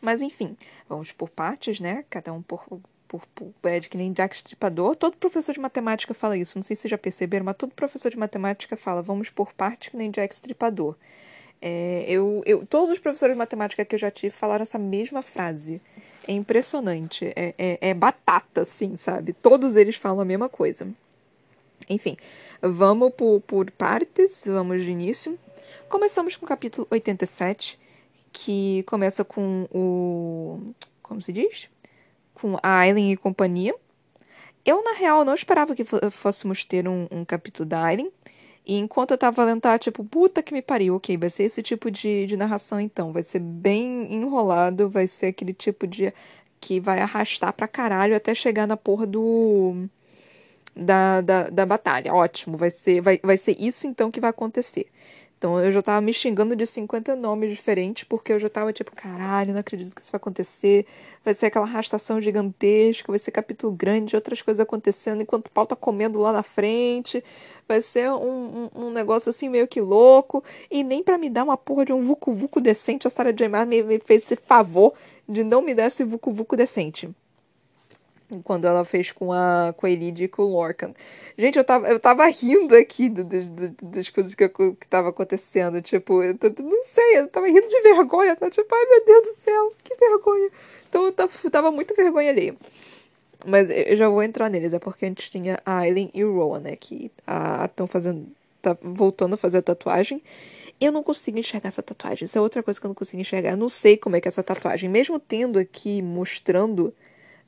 mas 0.00 0.20
enfim, 0.20 0.56
vamos 0.88 1.12
por 1.12 1.30
partes, 1.30 1.78
né, 1.78 2.04
cada 2.10 2.32
um 2.32 2.42
por, 2.42 2.66
por, 3.06 3.26
por 3.28 3.52
é, 3.62 3.78
de 3.78 3.88
que 3.88 3.96
nem 3.96 4.12
Jack 4.12 4.34
Stripador. 4.34 4.96
Todo 4.96 5.16
professor 5.16 5.52
de 5.52 5.60
matemática 5.60 6.14
fala 6.14 6.36
isso. 6.36 6.58
Não 6.58 6.62
sei 6.62 6.74
se 6.74 6.88
já 6.88 6.96
perceberam, 6.96 7.44
mas 7.44 7.56
todo 7.56 7.72
professor 7.72 8.10
de 8.10 8.18
matemática 8.18 8.76
fala, 8.76 9.02
vamos 9.02 9.30
por 9.30 9.52
parte 9.52 9.90
que 9.90 9.96
nem 9.96 10.10
Jack 10.10 10.34
Stripador. 10.34 10.96
É, 11.60 12.04
eu, 12.08 12.42
eu, 12.44 12.66
todos 12.66 12.90
os 12.90 12.98
professores 12.98 13.36
de 13.36 13.38
matemática 13.38 13.84
que 13.84 13.94
eu 13.94 13.98
já 13.98 14.10
tive 14.10 14.34
falaram 14.34 14.62
essa 14.62 14.78
mesma 14.78 15.22
frase. 15.22 15.80
É 16.26 16.32
impressionante. 16.32 17.26
É, 17.36 17.54
é, 17.56 17.78
é 17.90 17.94
batata, 17.94 18.62
assim, 18.62 18.96
sabe? 18.96 19.32
Todos 19.32 19.76
eles 19.76 19.94
falam 19.94 20.20
a 20.20 20.24
mesma 20.24 20.48
coisa. 20.48 20.88
Enfim, 21.88 22.16
vamos 22.60 23.12
por, 23.14 23.40
por 23.40 23.70
partes, 23.70 24.44
vamos 24.46 24.82
de 24.82 24.90
início. 24.90 25.38
Começamos 25.88 26.36
com 26.36 26.46
o 26.46 26.48
capítulo 26.48 26.86
87, 26.90 27.78
que 28.32 28.82
começa 28.84 29.24
com 29.24 29.68
o. 29.72 30.74
Como 31.02 31.20
se 31.20 31.32
diz? 31.32 31.68
com 32.42 32.58
a 32.60 32.80
Aileen 32.80 33.12
e 33.12 33.16
companhia. 33.16 33.72
Eu, 34.64 34.82
na 34.82 34.94
real, 34.94 35.24
não 35.24 35.34
esperava 35.34 35.74
que 35.76 35.84
fôssemos 36.10 36.64
ter 36.64 36.88
um, 36.88 37.06
um 37.10 37.24
capítulo 37.24 37.68
da 37.68 37.84
Aileen. 37.84 38.10
E 38.66 38.76
enquanto 38.76 39.12
eu 39.12 39.18
tava 39.18 39.44
lendo, 39.44 39.62
tipo, 39.78 40.04
puta 40.04 40.42
que 40.42 40.52
me 40.52 40.62
pariu, 40.62 40.96
ok, 40.96 41.16
vai 41.16 41.30
ser 41.30 41.44
esse 41.44 41.62
tipo 41.62 41.90
de, 41.90 42.26
de 42.26 42.36
narração 42.36 42.80
então. 42.80 43.12
Vai 43.12 43.22
ser 43.22 43.38
bem 43.40 44.12
enrolado, 44.12 44.90
vai 44.90 45.06
ser 45.06 45.26
aquele 45.26 45.54
tipo 45.54 45.86
de. 45.86 46.12
que 46.60 46.80
vai 46.80 47.00
arrastar 47.00 47.52
pra 47.52 47.68
caralho 47.68 48.16
até 48.16 48.34
chegar 48.34 48.66
na 48.66 48.76
porra 48.76 49.06
do. 49.06 49.88
Da, 50.74 51.20
da, 51.20 51.50
da 51.50 51.66
batalha. 51.66 52.14
Ótimo, 52.14 52.56
vai 52.56 52.70
ser, 52.70 53.00
vai, 53.02 53.20
vai 53.22 53.36
ser 53.36 53.56
isso 53.60 53.86
então 53.86 54.10
que 54.10 54.20
vai 54.20 54.30
acontecer. 54.30 54.86
Então 55.42 55.58
eu 55.58 55.72
já 55.72 55.82
tava 55.82 56.00
me 56.00 56.14
xingando 56.14 56.54
de 56.54 56.64
50 56.64 57.16
nomes 57.16 57.50
diferentes, 57.50 58.04
porque 58.04 58.32
eu 58.32 58.38
já 58.38 58.48
tava 58.48 58.72
tipo, 58.72 58.92
caralho, 58.94 59.52
não 59.52 59.58
acredito 59.58 59.92
que 59.92 60.00
isso 60.00 60.12
vai 60.12 60.18
acontecer. 60.18 60.86
Vai 61.24 61.34
ser 61.34 61.46
aquela 61.46 61.64
arrastação 61.66 62.20
gigantesca, 62.20 63.10
vai 63.10 63.18
ser 63.18 63.32
capítulo 63.32 63.72
grande, 63.72 64.14
outras 64.14 64.40
coisas 64.40 64.60
acontecendo 64.60 65.20
enquanto 65.20 65.48
o 65.48 65.50
pau 65.50 65.66
tá 65.66 65.74
comendo 65.74 66.20
lá 66.20 66.32
na 66.32 66.44
frente. 66.44 67.24
Vai 67.66 67.82
ser 67.82 68.08
um, 68.12 68.70
um, 68.76 68.86
um 68.86 68.90
negócio 68.92 69.30
assim 69.30 69.48
meio 69.48 69.66
que 69.66 69.80
louco. 69.80 70.44
E 70.70 70.84
nem 70.84 71.02
para 71.02 71.18
me 71.18 71.28
dar 71.28 71.42
uma 71.42 71.56
porra 71.56 71.84
de 71.86 71.92
um 71.92 72.02
vucu 72.02 72.32
vucu 72.32 72.60
decente, 72.60 73.08
a 73.08 73.10
Sarah 73.10 73.32
J. 73.32 73.48
Maas 73.48 73.66
me, 73.66 73.82
me 73.82 73.98
fez 73.98 74.22
esse 74.22 74.36
favor 74.36 74.94
de 75.28 75.42
não 75.42 75.60
me 75.60 75.74
dar 75.74 75.86
esse 75.86 76.04
vucu 76.04 76.30
vucu 76.30 76.56
decente 76.56 77.10
quando 78.40 78.66
ela 78.66 78.84
fez 78.84 79.12
com 79.12 79.32
a, 79.32 79.74
com 79.76 79.86
Elide 79.86 80.24
e 80.24 80.28
com 80.28 80.42
o 80.42 80.52
Lorcan. 80.52 80.94
Gente, 81.36 81.58
eu 81.58 81.64
tava, 81.64 81.88
eu 81.88 81.98
tava 81.98 82.26
rindo 82.26 82.74
aqui 82.74 83.08
do, 83.08 83.24
do, 83.24 83.50
do, 83.50 83.86
das 83.86 84.08
coisas 84.10 84.34
que, 84.34 84.48
que 84.48 84.86
tava 84.88 85.08
acontecendo. 85.08 85.80
Tipo, 85.82 86.22
eu, 86.22 86.36
não 86.58 86.82
sei, 86.84 87.18
eu 87.18 87.28
tava 87.28 87.46
rindo 87.46 87.66
de 87.66 87.80
vergonha. 87.80 88.36
Tá? 88.36 88.50
Tipo, 88.50 88.74
ai 88.74 88.86
meu 88.86 89.04
Deus 89.04 89.22
do 89.22 89.34
céu, 89.42 89.72
que 89.82 89.94
vergonha. 89.96 90.50
Então 90.88 91.04
eu 91.04 91.12
tava, 91.12 91.32
eu 91.42 91.50
tava 91.50 91.70
muito 91.70 91.94
vergonha 91.94 92.30
ali. 92.30 92.56
Mas 93.44 93.68
eu 93.70 93.96
já 93.96 94.08
vou 94.08 94.22
entrar 94.22 94.48
neles, 94.48 94.72
é 94.72 94.78
porque 94.78 95.04
a 95.04 95.08
gente 95.08 95.30
tinha 95.30 95.60
a 95.64 95.78
Aileen 95.78 96.10
e 96.14 96.24
o 96.24 96.34
Rowan, 96.34 96.60
né? 96.60 96.76
Que 96.76 97.10
estão 97.64 97.86
fazendo. 97.86 98.26
tá 98.60 98.76
voltando 98.80 99.34
a 99.34 99.36
fazer 99.36 99.58
a 99.58 99.62
tatuagem. 99.62 100.22
Eu 100.80 100.92
não 100.92 101.02
consigo 101.02 101.38
enxergar 101.38 101.68
essa 101.68 101.82
tatuagem. 101.82 102.24
Isso 102.24 102.36
é 102.36 102.40
outra 102.40 102.62
coisa 102.62 102.80
que 102.80 102.86
eu 102.86 102.88
não 102.88 102.94
consigo 102.94 103.20
enxergar. 103.20 103.50
Eu 103.50 103.56
não 103.56 103.68
sei 103.68 103.96
como 103.96 104.16
é 104.16 104.20
que 104.20 104.28
é 104.28 104.30
essa 104.30 104.42
tatuagem. 104.42 104.88
Mesmo 104.88 105.18
tendo 105.18 105.58
aqui 105.58 106.02
mostrando 106.02 106.92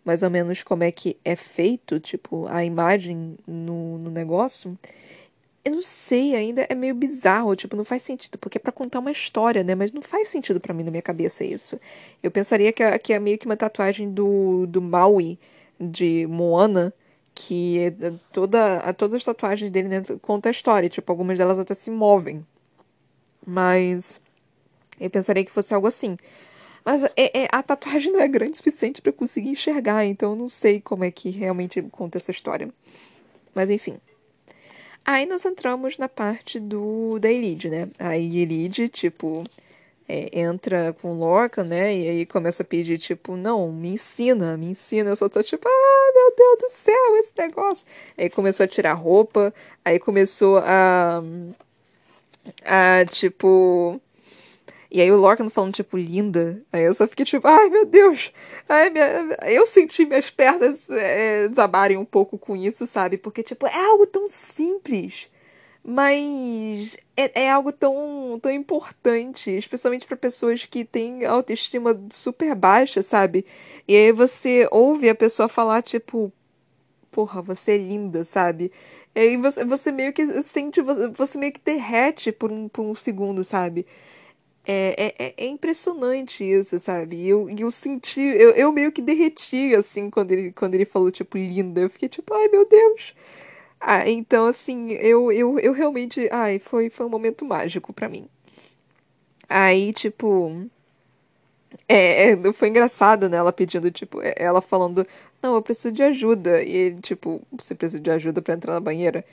mais 0.05 0.23
ou 0.23 0.31
menos 0.31 0.63
como 0.63 0.85
é 0.85 0.93
que 0.93 1.17
é 1.25 1.35
feito, 1.35 1.99
tipo, 1.99 2.47
a 2.49 2.65
imagem 2.65 3.37
no, 3.47 3.99
no 3.99 4.11
negócio, 4.11 4.79
eu 5.65 5.77
não 5.77 5.83
sei, 5.83 6.37
ainda 6.37 6.67
é 6.69 6.75
meio 6.75 6.95
bizarro, 6.95 7.57
tipo, 7.57 7.75
não 7.75 7.85
faz 7.85 8.03
sentido, 8.03 8.37
porque 8.39 8.59
é 8.59 8.61
pra 8.61 8.71
contar 8.71 8.99
uma 8.99 9.11
história, 9.11 9.65
né? 9.65 9.75
Mas 9.75 9.93
não 9.93 10.03
faz 10.03 10.29
sentido 10.29 10.61
para 10.61 10.75
mim 10.75 10.85
na 10.85 10.91
minha 10.91 11.03
cabeça 11.03 11.43
isso. 11.43 11.81
Eu 12.23 12.31
pensaria 12.31 12.71
que 12.71 12.83
é, 12.83 12.99
que 12.99 13.15
é 13.15 13.19
meio 13.19 13.39
que 13.39 13.47
uma 13.47 13.57
tatuagem 13.57 14.13
do, 14.13 14.67
do 14.67 14.83
Maui, 14.83 15.39
de 15.81 16.27
Moana, 16.27 16.93
que 17.35 17.79
é 17.79 18.13
toda, 18.31 18.93
todas 18.93 19.17
as 19.17 19.25
tatuagens 19.25 19.71
dele 19.71 19.89
né, 19.89 20.03
contam 20.21 20.51
a 20.51 20.53
história, 20.53 20.89
tipo, 20.89 21.11
algumas 21.11 21.39
delas 21.39 21.59
até 21.59 21.75
se 21.75 21.91
movem. 21.91 22.45
Mas 23.47 24.21
eu 25.01 25.09
pensaria 25.11 25.45
que 25.45 25.51
fosse 25.51 25.75
algo 25.75 25.87
assim. 25.87 26.17
Mas 26.85 27.05
é, 27.05 27.45
é, 27.45 27.49
a 27.51 27.63
tatuagem 27.63 28.13
não 28.13 28.21
é 28.21 28.29
grande 28.29 28.53
o 28.53 28.57
suficiente 28.57 29.01
para 29.01 29.13
conseguir 29.13 29.49
enxergar, 29.49 30.05
então 30.05 30.33
eu 30.33 30.37
não 30.37 30.49
sei 30.49 30.81
como 30.81 31.05
é 31.05 31.11
que 31.11 31.31
realmente 31.31 31.81
conta 31.83 32.19
essa 32.19 32.31
história. 32.31 32.69
Mas 33.55 33.71
enfim. 33.71 33.99
Aí 35.05 35.27
nós 35.27 35.45
entramos 35.45 35.99
na 35.99 36.09
parte 36.09 36.59
do 36.61 37.19
da 37.19 37.31
Elide, 37.31 37.71
né? 37.71 37.89
Aí 37.99 38.39
Elide, 38.39 38.89
tipo, 38.89 39.45
é, 40.09 40.41
entra 40.41 40.93
com 40.95 41.15
Lorca, 41.15 41.65
né? 41.65 41.95
E 41.95 42.09
aí 42.09 42.27
começa 42.27 42.63
a 42.63 42.67
pedir, 42.67 42.99
tipo, 42.99 43.37
não, 43.37 43.71
me 43.73 43.91
ensina, 43.91 44.57
me 44.57 44.67
ensina. 44.67 45.11
Eu 45.11 45.17
só 45.17 45.29
tô 45.29 45.43
tipo, 45.43 45.67
ah, 45.69 46.13
meu 46.15 46.35
Deus 46.37 46.59
do 46.61 46.71
céu, 46.71 47.17
esse 47.19 47.33
negócio. 47.39 47.87
Aí 48.17 48.31
começou 48.31 48.65
a 48.65 48.69
tirar 48.69 48.95
roupa, 48.95 49.55
aí 49.85 49.99
começou 49.99 50.59
a. 50.59 51.23
a, 52.65 53.05
tipo 53.07 54.01
e 54.95 55.01
aí 55.01 55.11
o 55.11 55.17
Lorcan 55.17 55.51
falando, 55.51 55.75
tipo, 55.75 55.97
linda. 55.97 56.63
Aí 56.73 56.85
eu 56.85 56.95
só 56.95 57.09
fiquei 57.09 57.25
tipo, 57.27 57.49
ai 57.49 57.69
meu 57.69 57.85
Deus. 57.85 58.33
Ai, 58.69 58.91
minha... 58.91 59.37
Eu 59.43 59.67
senti 59.67 60.05
minhas 60.05 60.31
pernas 60.31 60.89
é, 60.89 61.49
desabarem 61.49 61.97
um 61.97 62.05
pouco 62.05 62.39
com 62.39 62.55
isso, 62.55 62.87
sabe? 62.87 63.19
Porque, 63.19 63.43
tipo, 63.43 63.67
é 63.67 63.75
algo 63.75 64.07
tão 64.07 64.29
simples. 64.29 65.29
Mas 65.83 66.97
é, 67.17 67.43
é 67.47 67.51
algo 67.51 67.73
tão, 67.73 68.39
tão 68.41 68.53
importante, 68.53 69.51
especialmente 69.51 70.07
para 70.07 70.17
pessoas 70.17 70.65
que 70.65 70.85
têm 70.85 71.25
autoestima 71.25 72.01
super 72.13 72.55
baixa, 72.55 73.03
sabe? 73.03 73.45
E 73.89 73.97
aí 73.97 74.13
você 74.13 74.69
ouve 74.71 75.09
a 75.09 75.15
pessoa 75.15 75.49
falar, 75.49 75.83
tipo, 75.83 76.33
porra, 77.11 77.43
você 77.43 77.73
é 77.73 77.79
linda, 77.79 78.23
sabe? 78.23 78.71
E 79.15 79.21
aí 79.21 79.37
você, 79.37 79.65
você 79.65 79.91
meio 79.93 80.13
que 80.13 80.43
sente, 80.45 80.81
você, 81.17 81.37
meio 81.39 81.53
que 81.53 81.61
derrete 81.65 82.31
por 82.33 82.53
um, 82.53 82.69
por 82.69 82.83
um 82.83 82.95
segundo, 82.95 83.43
sabe? 83.45 83.87
É, 84.67 85.15
é, 85.19 85.27
é, 85.27 85.35
é 85.37 85.47
impressionante 85.47 86.43
isso, 86.45 86.79
sabe? 86.81 87.17
E 87.17 87.29
eu, 87.29 87.49
eu 87.51 87.71
senti, 87.71 88.21
eu, 88.21 88.51
eu 88.53 88.73
meio 88.73 88.91
que 88.93 89.03
derreti, 89.03 89.75
assim, 89.75 90.09
quando 90.11 90.31
ele, 90.33 90.53
quando 90.53 90.75
ele 90.75 90.87
falou, 90.87 91.11
tipo, 91.11 91.37
linda. 91.37 91.83
Eu 91.83 91.91
fiquei 91.91 92.09
tipo, 92.09 92.33
ai 92.35 92.49
meu 92.49 92.67
Deus. 92.67 93.15
Ah, 93.81 94.09
então, 94.09 94.47
assim, 94.47 94.93
eu, 94.93 95.31
eu, 95.33 95.59
eu 95.61 95.73
realmente. 95.73 96.29
Ai, 96.33 96.59
foi, 96.59 96.91
foi 96.91 97.07
um 97.07 97.11
momento 97.11 97.45
mágico 97.45 97.93
para 97.93 98.09
mim. 98.09 98.29
Aí, 99.49 99.93
tipo. 99.93 100.69
É, 101.89 102.31
é, 102.33 102.53
foi 102.53 102.69
engraçado, 102.69 103.29
né? 103.29 103.37
Ela 103.37 103.53
pedindo, 103.53 103.91
tipo, 103.91 104.21
é, 104.23 104.35
ela 104.37 104.61
falando, 104.63 105.07
não, 105.43 105.55
eu 105.55 105.63
preciso 105.63 105.93
de 105.93 106.03
ajuda. 106.03 106.63
E 106.63 106.73
ele, 106.75 107.01
tipo, 107.01 107.43
você 107.53 107.75
precisa 107.75 108.01
de 108.01 108.11
ajuda 108.11 108.41
para 108.43 108.55
entrar 108.55 108.75
na 108.75 108.81
banheira? 108.81 109.25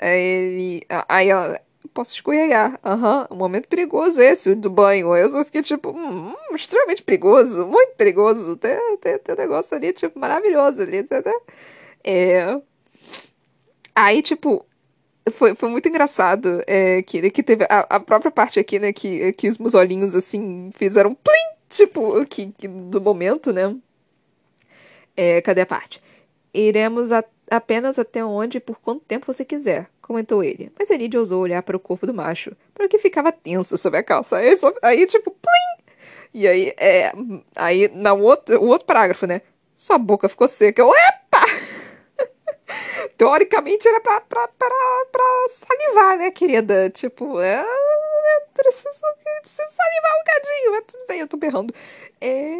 Aí 0.00 0.18
ele. 0.20 0.86
Aí 1.08 1.28
ela, 1.30 1.60
posso 1.96 2.12
escorregar. 2.12 2.78
Aham, 2.84 3.20
uhum, 3.20 3.26
um 3.30 3.38
momento 3.38 3.68
perigoso 3.68 4.20
esse, 4.20 4.54
do 4.54 4.68
banho. 4.68 5.16
Eu 5.16 5.30
só 5.30 5.44
fiquei 5.44 5.62
tipo, 5.62 5.90
hum, 5.90 6.28
hum, 6.28 6.54
extremamente 6.54 7.02
perigoso, 7.02 7.66
muito 7.66 7.94
perigoso. 7.96 8.56
Tem, 8.56 8.78
tem, 8.98 9.18
tem 9.18 9.34
um 9.34 9.38
negócio 9.38 9.74
ali, 9.74 9.92
tipo, 9.92 10.18
maravilhoso 10.18 10.82
ali. 10.82 11.02
Tem, 11.02 11.22
tem. 11.22 11.40
É. 12.04 12.60
Aí, 13.94 14.22
tipo, 14.22 14.64
foi, 15.32 15.54
foi 15.54 15.68
muito 15.70 15.88
engraçado 15.88 16.62
é, 16.66 17.02
que, 17.02 17.30
que 17.30 17.42
teve 17.42 17.64
a, 17.64 17.80
a 17.96 18.00
própria 18.00 18.30
parte 18.30 18.60
aqui, 18.60 18.78
né, 18.78 18.92
que, 18.92 19.32
que 19.32 19.48
os 19.48 19.56
meus 19.58 19.74
olhinhos, 19.74 20.14
assim, 20.14 20.70
fizeram 20.76 21.14
plim, 21.14 21.56
tipo, 21.70 22.24
que, 22.26 22.52
que 22.58 22.68
do 22.68 23.00
momento, 23.00 23.52
né. 23.52 23.74
É, 25.16 25.40
cadê 25.40 25.62
a 25.62 25.66
parte? 25.66 26.02
Iremos 26.52 27.10
a, 27.10 27.24
apenas 27.50 27.98
até 27.98 28.24
onde 28.24 28.58
e 28.58 28.60
por 28.60 28.76
quanto 28.80 29.04
tempo 29.04 29.26
você 29.26 29.44
quiser 29.44 29.88
comentou 30.06 30.42
ele. 30.42 30.72
Mas 30.78 30.88
Elide 30.88 31.18
ousou 31.18 31.42
olhar 31.42 31.62
para 31.62 31.76
o 31.76 31.80
corpo 31.80 32.06
do 32.06 32.14
macho, 32.14 32.56
para 32.72 32.88
que 32.88 32.98
ficava 32.98 33.32
tenso 33.32 33.76
sob 33.76 33.98
a 33.98 34.02
calça. 34.02 34.36
Aí, 34.36 34.54
aí 34.82 35.06
tipo, 35.06 35.30
plim! 35.30 35.86
E 36.32 36.46
aí, 36.46 36.74
é, 36.76 37.12
aí 37.54 37.88
na 37.88 38.12
outro, 38.12 38.60
o 38.62 38.68
outro 38.68 38.86
parágrafo, 38.86 39.26
né? 39.26 39.42
Sua 39.76 39.98
boca 39.98 40.28
ficou 40.28 40.46
seca. 40.46 40.80
Eu, 40.80 40.90
epa! 40.90 41.46
Teoricamente 43.18 43.88
era 43.88 44.00
pra, 44.00 44.20
pra, 44.20 44.46
pra, 44.48 45.06
pra 45.10 45.24
salivar, 45.48 46.18
né, 46.18 46.30
querida? 46.30 46.90
Tipo, 46.90 47.40
é, 47.40 47.64
preciso, 48.54 49.00
preciso 49.42 49.68
salivar 49.68 50.12
um 50.12 50.18
bocadinho, 50.18 50.72
mas 50.72 50.84
tudo 50.86 51.06
bem, 51.08 51.20
eu 51.20 51.28
tô 51.28 51.36
berrando. 51.36 51.74
É... 52.20 52.56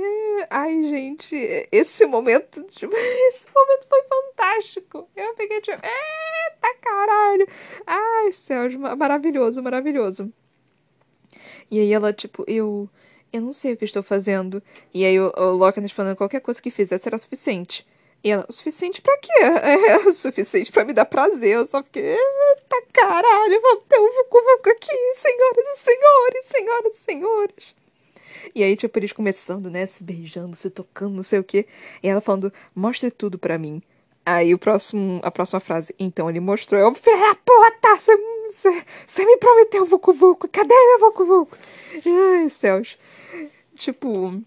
Ai, 0.51 0.82
gente, 0.82 1.68
esse 1.72 2.07
momento, 2.07 2.62
tipo, 2.70 2.94
esse 2.94 3.47
momento 3.55 3.86
foi 3.88 4.03
fantástico. 4.03 5.09
Eu 5.16 5.34
peguei, 5.34 5.61
tipo, 5.61 5.76
eita 5.76 6.36
caralho. 6.81 7.49
Ai, 7.87 8.33
céus, 8.33 8.75
maravilhoso, 8.75 9.62
maravilhoso. 9.62 10.33
E 11.71 11.81
aí 11.81 11.93
ela, 11.93 12.12
tipo, 12.12 12.45
eu. 12.47 12.89
Eu 13.33 13.43
não 13.43 13.53
sei 13.53 13.75
o 13.75 13.77
que 13.77 13.85
estou 13.85 14.03
fazendo. 14.03 14.62
E 14.95 15.05
aí 15.05 15.19
o, 15.21 15.33
o 15.37 15.51
Lorcan 15.57 15.81
respondendo 15.81 16.17
qualquer 16.17 16.41
coisa 16.41 16.62
que 16.62 16.71
fizer 16.71 16.99
será 16.99 17.19
suficiente. 17.19 17.87
E 18.25 18.31
ela, 18.31 18.47
suficiente 18.51 19.03
pra 19.03 19.17
quê? 19.19 19.33
É, 20.09 20.12
suficiente 20.12 20.73
pra 20.73 20.85
me 20.85 20.93
dar 20.93 21.05
prazer. 21.05 21.57
Eu 21.57 21.67
só 21.67 21.83
fiquei, 21.83 22.03
eita 22.03 22.83
caralho, 22.93 23.61
vamos 23.61 23.85
ter 23.89 23.99
um 23.99 24.12
vucu 24.25 24.43
vucu 24.43 24.71
aqui, 24.71 25.14
senhoras 25.14 25.67
e 25.67 25.79
senhores, 25.79 26.47
senhoras 26.47 26.95
e 26.95 26.99
senhores. 26.99 27.75
E 28.55 28.62
aí, 28.62 28.77
tipo, 28.77 28.99
eles 28.99 29.12
começando, 29.12 29.71
né, 29.71 29.87
se 29.87 30.03
beijando, 30.03 30.57
se 30.57 30.71
tocando, 30.71 31.14
não 31.14 31.23
sei 31.23 31.39
o 31.39 31.45
quê. 31.45 31.67
E 32.03 32.09
ela 32.09 32.21
falando, 32.21 32.53
mostre 32.75 33.11
tudo 33.11 33.39
pra 33.39 33.59
mim. 33.59 33.83
Aí 34.29 34.53
o 34.53 34.59
próximo, 34.59 35.20
a 35.22 35.31
próxima 35.31 35.61
frase, 35.61 35.95
então 36.01 36.29
ele 36.29 36.41
mostrou, 36.41 36.81
eu, 36.81 36.93
filha 36.97 37.16
da 37.16 37.35
puta, 37.37 37.97
você 39.07 39.24
me 39.24 39.37
prometeu 39.37 39.85
Vucu 39.85 40.12
Vucu, 40.12 40.49
cadê 40.49 40.74
meu 40.74 40.99
Vucu 40.99 41.24
Vucu? 41.24 41.57
Ai, 42.05 42.51
céus. 42.51 42.99
Tipo, 43.77 44.43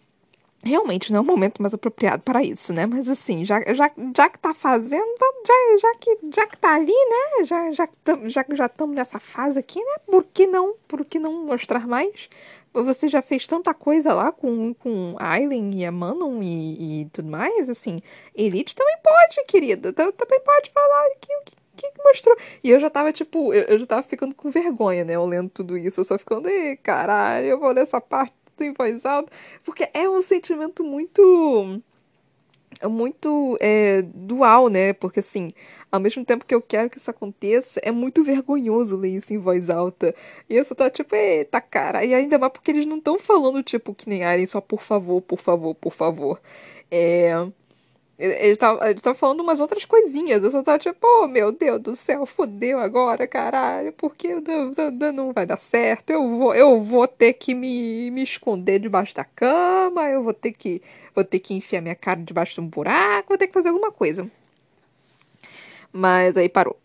realmente 0.64 1.12
não 1.12 1.20
é 1.20 1.22
o 1.22 1.26
momento 1.26 1.62
mais 1.62 1.74
apropriado 1.74 2.24
para 2.24 2.43
isso, 2.43 2.74
né? 2.74 2.86
Mas 2.86 3.07
assim, 3.07 3.45
já, 3.45 3.62
já, 3.74 3.91
já 4.16 4.30
que 4.30 4.39
tá 4.39 4.53
fazendo, 4.53 5.18
já, 5.45 5.78
já, 5.82 5.95
que, 5.99 6.18
já 6.36 6.47
que 6.47 6.57
tá 6.57 6.76
ali, 6.76 6.91
né? 6.91 7.45
Já 7.45 7.72
já 7.72 7.89
já 8.26 8.45
já 8.49 8.66
estamos 8.66 8.95
nessa 8.95 9.20
fase 9.20 9.60
aqui, 9.60 9.80
né? 9.80 9.95
Por 10.05 10.26
que 10.34 10.47
não? 10.47 10.76
Por 10.88 11.05
que 11.05 11.20
não 11.20 11.45
mostrar 11.45 11.88
mais? 11.88 12.30
você 12.74 13.07
já 13.07 13.22
fez 13.22 13.47
tanta 13.47 13.74
coisa 13.74 14.14
lá 14.14 14.32
com, 14.32 14.74
com 14.74 15.16
Aileen 15.18 15.80
e 15.80 15.86
a 15.86 15.91
Manon 15.91 16.41
e, 16.41 17.01
e 17.01 17.05
tudo 17.05 17.30
mais, 17.30 17.70
assim, 17.70 18.01
Elite 18.36 18.76
também 18.76 18.95
pode, 19.03 19.45
querida, 19.47 19.91
também 19.91 20.39
pode 20.39 20.70
falar 20.72 21.10
que, 21.20 21.34
que, 21.76 21.91
que 21.91 22.03
mostrou. 22.03 22.38
E 22.64 22.70
eu 22.70 22.80
já 22.80 22.89
tava, 22.89 23.12
tipo, 23.12 23.53
eu, 23.53 23.64
eu, 23.64 23.80
já 23.80 23.86
tava 23.86 24.03
ficando 24.03 24.36
com 24.36 24.51
vergonha, 24.51 25.03
né, 25.03 25.14
eu 25.16 25.26
lendo 25.26 25.49
tudo 25.49 25.78
isso, 25.78 25.99
eu 25.99 26.05
só 26.05 26.18
ficando, 26.18 26.47
ei, 26.47 26.78
caralho, 26.78 27.47
eu 27.47 27.60
vou 27.60 27.72
ler 27.72 27.82
essa 27.82 27.99
parte 27.99 28.34
em 28.64 28.74
voz 28.74 29.05
alta, 29.05 29.32
porque 29.64 29.89
é 29.93 30.10
um 30.10 30.22
sentimento 30.22 30.84
muito 30.84 31.82
muito 32.88 33.57
é, 33.60 34.01
dual, 34.03 34.70
né? 34.70 34.93
Porque 34.93 35.20
assim, 35.20 35.51
ao 35.91 35.99
mesmo 35.99 36.24
tempo 36.24 36.45
que 36.45 36.53
eu 36.55 36.62
quero 36.62 36.89
que 36.89 36.97
isso 36.97 37.10
aconteça, 37.10 37.80
é 37.84 37.91
muito 37.91 38.24
vergonhoso 38.24 38.95
ler 38.95 39.10
isso 39.16 39.34
em 39.34 39.38
voz 39.38 39.70
alta. 39.70 40.14
E 40.49 40.55
eu 40.55 40.64
só 40.64 40.76
tô 40.76 40.89
tipo, 40.89 41.16
eita 41.16 41.60
cara. 41.60 42.05
E 42.05 42.14
ainda 42.14 42.38
mais 42.38 42.53
porque 42.53 42.72
eles 42.72 42.86
não 42.86 42.97
estão 42.97 43.20
falando, 43.20 43.64
tipo, 43.64 43.93
que 43.93 44.07
nem 44.07 44.24
Aren, 44.24 44.45
só 44.45 44.62
por 44.62 44.82
favor, 44.82 45.22
por 45.22 45.39
favor, 45.39 45.76
por 45.76 45.93
favor. 45.93 46.39
É. 46.91 47.34
Ele 48.20 48.55
tava, 48.57 48.89
ele 48.89 48.99
tava 48.99 49.17
falando 49.17 49.39
umas 49.39 49.61
outras 49.61 49.86
coisinhas. 49.86 50.43
Eu 50.43 50.51
só 50.51 50.61
tava 50.61 50.78
tipo, 50.78 51.07
oh, 51.07 51.26
meu 51.26 51.53
Deus 51.53 51.82
do 51.82 51.95
céu, 51.95 52.26
fodeu 52.26 52.78
agora, 52.78 53.26
caralho. 53.26 53.93
Porque 53.93 54.36
não 55.13 55.32
vai 55.32 55.45
dar 55.45 55.55
certo. 55.57 56.09
Eu 56.09 56.38
vou, 56.38 56.53
eu 56.53 56.82
vou 56.84 57.07
ter 57.07 57.32
que 57.34 57.53
me, 57.55 58.11
me 58.11 58.22
esconder 58.22 58.80
debaixo 58.80 59.15
da 59.15 59.24
cama. 59.24 60.09
Eu 60.09 60.22
vou 60.22 60.34
ter 60.34 60.51
que 60.51 60.82
vou 61.15 61.24
ter 61.24 61.39
que 61.39 61.53
enfiar 61.53 61.82
minha 61.82 61.95
cara 61.95 62.22
debaixo 62.22 62.55
de 62.55 62.61
um 62.61 62.67
buraco. 62.67 63.30
Vou 63.30 63.38
ter 63.38 63.47
que 63.47 63.53
fazer 63.53 63.70
alguma 63.70 63.91
coisa. 63.91 64.30
Mas 65.93 66.36
aí 66.36 66.49
parou. 66.49 66.78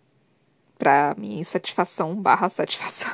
Pra 0.79 1.17
minha 1.19 1.41
insatisfação 1.41 2.15
barra 2.15 2.49
satisfação. 2.49 3.11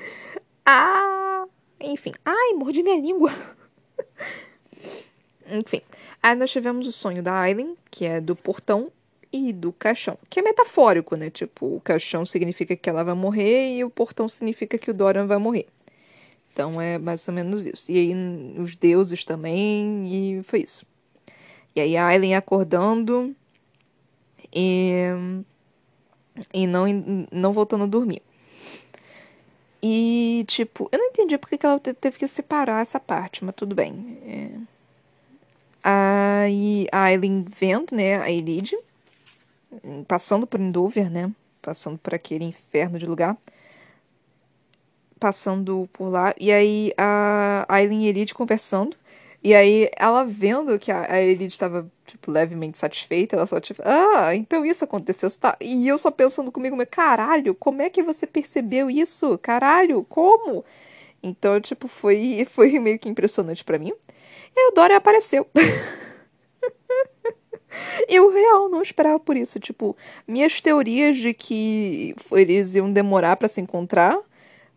ah! 0.66 1.46
Enfim. 1.80 2.12
Ai, 2.22 2.52
mordi 2.54 2.82
minha 2.82 3.00
língua. 3.00 3.30
Enfim. 5.50 5.80
Aí 6.24 6.34
nós 6.34 6.50
tivemos 6.50 6.86
o 6.86 6.92
sonho 6.92 7.22
da 7.22 7.34
Aileen, 7.34 7.76
que 7.90 8.06
é 8.06 8.18
do 8.18 8.34
portão 8.34 8.90
e 9.30 9.52
do 9.52 9.74
caixão, 9.74 10.16
que 10.30 10.40
é 10.40 10.42
metafórico, 10.42 11.16
né? 11.16 11.28
Tipo, 11.28 11.76
o 11.76 11.80
caixão 11.82 12.24
significa 12.24 12.74
que 12.74 12.88
ela 12.88 13.04
vai 13.04 13.12
morrer 13.12 13.76
e 13.76 13.84
o 13.84 13.90
portão 13.90 14.26
significa 14.26 14.78
que 14.78 14.90
o 14.90 14.94
Dorian 14.94 15.26
vai 15.26 15.36
morrer. 15.36 15.66
Então 16.50 16.80
é 16.80 16.96
mais 16.96 17.28
ou 17.28 17.34
menos 17.34 17.66
isso. 17.66 17.92
E 17.92 17.98
aí 17.98 18.14
os 18.58 18.74
deuses 18.74 19.22
também, 19.22 20.38
e 20.38 20.42
foi 20.44 20.60
isso. 20.62 20.86
E 21.76 21.80
aí 21.82 21.94
a 21.94 22.06
Aileen 22.06 22.36
acordando 22.36 23.36
e, 24.50 25.02
e 26.54 26.66
não, 26.66 26.86
não 27.30 27.52
voltando 27.52 27.84
a 27.84 27.86
dormir. 27.86 28.22
E, 29.82 30.42
tipo, 30.48 30.88
eu 30.90 30.98
não 30.98 31.08
entendi 31.08 31.36
porque 31.36 31.58
que 31.58 31.66
ela 31.66 31.78
teve 31.78 32.16
que 32.16 32.26
separar 32.26 32.80
essa 32.80 32.98
parte, 32.98 33.44
mas 33.44 33.54
tudo 33.54 33.74
bem. 33.74 34.18
É... 34.24 34.73
Aí 35.86 36.86
a 36.90 37.04
Aileen 37.04 37.44
vendo, 37.46 37.94
né, 37.94 38.16
a 38.16 38.30
Elide, 38.30 38.74
passando 40.08 40.46
por 40.46 40.58
Endover, 40.58 41.10
né, 41.10 41.30
passando 41.60 41.98
por 41.98 42.14
aquele 42.14 42.44
inferno 42.44 42.98
de 42.98 43.04
lugar, 43.04 43.36
passando 45.20 45.86
por 45.92 46.08
lá, 46.08 46.34
e 46.40 46.50
aí 46.50 46.92
a 46.96 47.66
Aileen 47.68 48.06
e 48.06 48.08
Elide 48.08 48.32
conversando, 48.32 48.96
e 49.42 49.54
aí 49.54 49.90
ela 49.96 50.24
vendo 50.24 50.78
que 50.78 50.90
a, 50.90 51.20
Elide 51.22 51.52
estava, 51.52 51.86
tipo, 52.06 52.30
levemente 52.30 52.78
satisfeita, 52.78 53.36
ela 53.36 53.46
só, 53.46 53.60
tipo, 53.60 53.82
ah, 53.84 54.34
então 54.34 54.64
isso 54.64 54.84
aconteceu, 54.84 55.30
tá... 55.32 55.54
E 55.60 55.86
eu 55.86 55.98
só 55.98 56.10
pensando 56.10 56.50
comigo, 56.50 56.76
caralho, 56.86 57.54
como 57.54 57.82
é 57.82 57.90
que 57.90 58.02
você 58.02 58.26
percebeu 58.26 58.90
isso? 58.90 59.36
Caralho, 59.38 60.02
como? 60.04 60.64
Então, 61.22 61.60
tipo, 61.60 61.88
foi, 61.88 62.46
foi 62.50 62.78
meio 62.78 62.98
que 62.98 63.08
impressionante 63.08 63.62
para 63.64 63.78
mim. 63.78 63.92
E 64.56 64.70
o 64.70 64.72
Dória 64.72 64.96
apareceu. 64.96 65.46
Eu 68.08 68.30
real 68.30 68.68
não 68.68 68.82
esperava 68.82 69.18
por 69.18 69.36
isso. 69.36 69.58
Tipo, 69.58 69.96
minhas 70.26 70.60
teorias 70.60 71.16
de 71.16 71.34
que 71.34 72.14
eles 72.32 72.74
iam 72.74 72.92
demorar 72.92 73.36
para 73.36 73.48
se 73.48 73.60
encontrar 73.60 74.18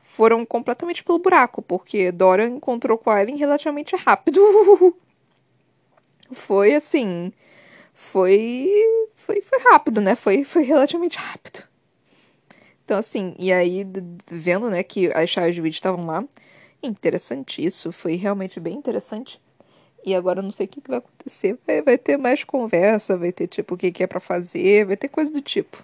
foram 0.02 0.46
completamente 0.46 1.04
pelo 1.04 1.20
buraco, 1.20 1.62
porque 1.62 2.12
Dora 2.12 2.48
encontrou 2.48 2.98
com 2.98 3.12
a 3.12 3.22
Ellen 3.22 3.38
relativamente 3.38 3.96
rápido. 3.96 4.42
Foi 6.32 6.74
assim. 6.74 7.32
Foi. 7.94 8.70
Foi, 9.14 9.42
foi 9.42 9.60
rápido, 9.72 10.02
né? 10.02 10.16
Foi, 10.16 10.44
foi 10.44 10.64
relativamente 10.64 11.18
rápido. 11.18 11.64
Então, 12.84 12.98
assim, 12.98 13.36
e 13.38 13.52
aí, 13.52 13.86
vendo, 14.28 14.70
né, 14.70 14.82
que 14.82 15.12
as 15.12 15.30
chaves 15.30 15.56
de 15.56 15.62
vídeo 15.62 15.76
estavam 15.76 16.06
lá, 16.06 16.24
interessante 16.82 17.64
isso, 17.64 17.92
foi 17.92 18.16
realmente 18.16 18.62
bem 18.62 18.76
interessante. 18.76 19.42
E 20.06 20.16
agora 20.16 20.40
eu 20.40 20.44
não 20.44 20.52
sei 20.52 20.66
o 20.66 20.70
que, 20.70 20.82
que 20.82 20.90
vai 20.90 21.00
acontecer. 21.00 21.58
Vai, 21.66 21.82
vai, 21.82 21.98
ter 21.98 22.18
mais 22.18 22.44
conversa, 22.44 23.18
vai 23.18 23.32
ter 23.32 23.48
tipo 23.48 23.76
o 23.76 23.78
que, 23.78 23.92
que 23.92 24.04
é 24.04 24.08
para 24.08 24.20
fazer, 24.20 24.86
vai 24.86 24.98
ter 24.98 25.10
coisa 25.10 25.32
do 25.32 25.42
tipo. 25.42 25.84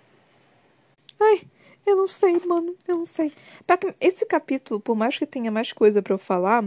Ai, 1.20 1.44
eu 1.86 1.96
não 1.96 2.08
sei, 2.08 2.40
mano, 2.46 2.76
eu 2.88 2.98
não 2.98 3.06
sei. 3.06 3.34
Esse 4.00 4.26
capítulo, 4.26 4.80
por 4.80 4.96
mais 4.96 5.18
que 5.18 5.26
tenha 5.26 5.52
mais 5.52 5.74
coisa 5.74 6.02
para 6.02 6.14
eu 6.14 6.18
falar, 6.18 6.64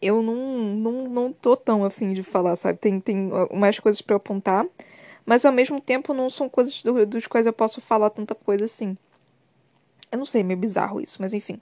eu 0.00 0.22
não, 0.22 0.36
não, 0.36 1.08
não 1.08 1.32
tô 1.32 1.56
tão 1.56 1.84
afim 1.84 2.12
de 2.12 2.22
falar, 2.22 2.56
sabe? 2.56 2.78
Tem, 2.78 3.00
tem 3.00 3.30
mais 3.52 3.78
coisas 3.78 4.00
para 4.00 4.14
eu 4.14 4.18
apontar, 4.18 4.66
mas 5.24 5.44
ao 5.44 5.52
mesmo 5.52 5.80
tempo 5.80 6.12
não 6.12 6.28
são 6.28 6.48
coisas 6.48 6.82
do, 6.82 7.04
dos 7.06 7.26
quais 7.26 7.46
eu 7.46 7.52
posso 7.52 7.80
falar 7.80 8.10
tanta 8.10 8.34
coisa 8.34 8.64
assim. 8.64 8.96
Eu 10.10 10.18
não 10.18 10.26
sei, 10.26 10.42
é 10.42 10.44
meio 10.44 10.58
bizarro 10.58 11.00
isso, 11.00 11.20
mas 11.20 11.32
enfim. 11.32 11.60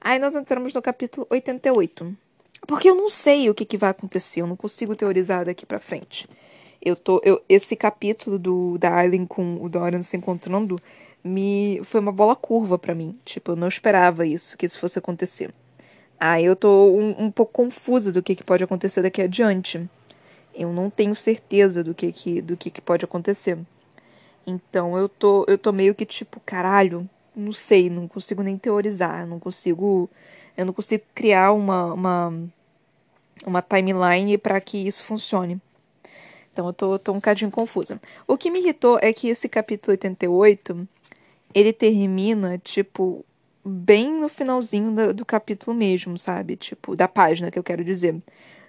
Aí 0.00 0.18
nós 0.18 0.34
entramos 0.34 0.74
no 0.74 0.82
capítulo 0.82 1.26
88. 1.30 2.16
Porque 2.66 2.88
eu 2.88 2.94
não 2.94 3.10
sei 3.10 3.50
o 3.50 3.54
que, 3.54 3.64
que 3.64 3.76
vai 3.76 3.90
acontecer, 3.90 4.40
eu 4.40 4.46
não 4.46 4.56
consigo 4.56 4.96
teorizar 4.96 5.44
daqui 5.44 5.66
para 5.66 5.78
frente. 5.78 6.28
Eu 6.80 6.96
tô, 6.96 7.20
eu, 7.24 7.42
esse 7.48 7.74
capítulo 7.76 8.38
do 8.38 8.78
da 8.78 8.94
Aileen 8.94 9.26
com 9.26 9.62
o 9.62 9.68
Dorian 9.68 10.02
se 10.02 10.16
encontrando 10.16 10.78
me 11.22 11.80
foi 11.84 12.00
uma 12.00 12.12
bola 12.12 12.36
curva 12.36 12.78
para 12.78 12.94
mim. 12.94 13.18
Tipo, 13.24 13.52
eu 13.52 13.56
não 13.56 13.68
esperava 13.68 14.26
isso, 14.26 14.56
que 14.56 14.66
isso 14.66 14.78
fosse 14.78 14.98
acontecer. 14.98 15.50
Aí 16.20 16.44
eu 16.44 16.54
tô 16.54 16.90
um, 16.92 17.24
um 17.24 17.30
pouco 17.30 17.52
confusa 17.52 18.12
do 18.12 18.22
que, 18.22 18.34
que 18.34 18.44
pode 18.44 18.62
acontecer 18.64 19.02
daqui 19.02 19.22
adiante. 19.22 19.88
Eu 20.54 20.72
não 20.72 20.90
tenho 20.90 21.14
certeza 21.14 21.82
do 21.82 21.94
que, 21.94 22.12
que 22.12 22.40
do 22.40 22.56
que, 22.56 22.70
que 22.70 22.80
pode 22.80 23.04
acontecer. 23.04 23.58
Então 24.46 24.96
eu 24.98 25.08
tô 25.08 25.44
eu 25.48 25.58
tô 25.58 25.72
meio 25.72 25.94
que 25.94 26.04
tipo, 26.06 26.40
caralho, 26.44 27.08
não 27.34 27.52
sei, 27.52 27.90
não 27.90 28.06
consigo 28.08 28.42
nem 28.42 28.58
teorizar, 28.58 29.26
não 29.26 29.40
consigo 29.40 30.08
eu 30.56 30.66
não 30.66 30.72
consigo 30.72 31.04
criar 31.14 31.52
uma, 31.52 31.92
uma, 31.92 32.32
uma 33.46 33.62
timeline 33.62 34.38
para 34.38 34.60
que 34.60 34.78
isso 34.86 35.02
funcione. 35.02 35.60
Então 36.52 36.66
eu 36.66 36.72
tô, 36.72 36.98
tô 36.98 37.12
um 37.12 37.16
bocadinho 37.16 37.50
confusa. 37.50 38.00
O 38.26 38.36
que 38.36 38.50
me 38.50 38.60
irritou 38.60 38.98
é 39.02 39.12
que 39.12 39.28
esse 39.28 39.48
capítulo 39.48 39.92
88, 39.92 40.88
ele 41.52 41.72
termina, 41.72 42.58
tipo, 42.58 43.24
bem 43.64 44.12
no 44.12 44.28
finalzinho 44.28 44.94
do, 44.94 45.14
do 45.14 45.24
capítulo 45.24 45.76
mesmo, 45.76 46.16
sabe? 46.16 46.56
Tipo, 46.56 46.94
da 46.94 47.08
página 47.08 47.50
que 47.50 47.58
eu 47.58 47.64
quero 47.64 47.84
dizer 47.84 48.16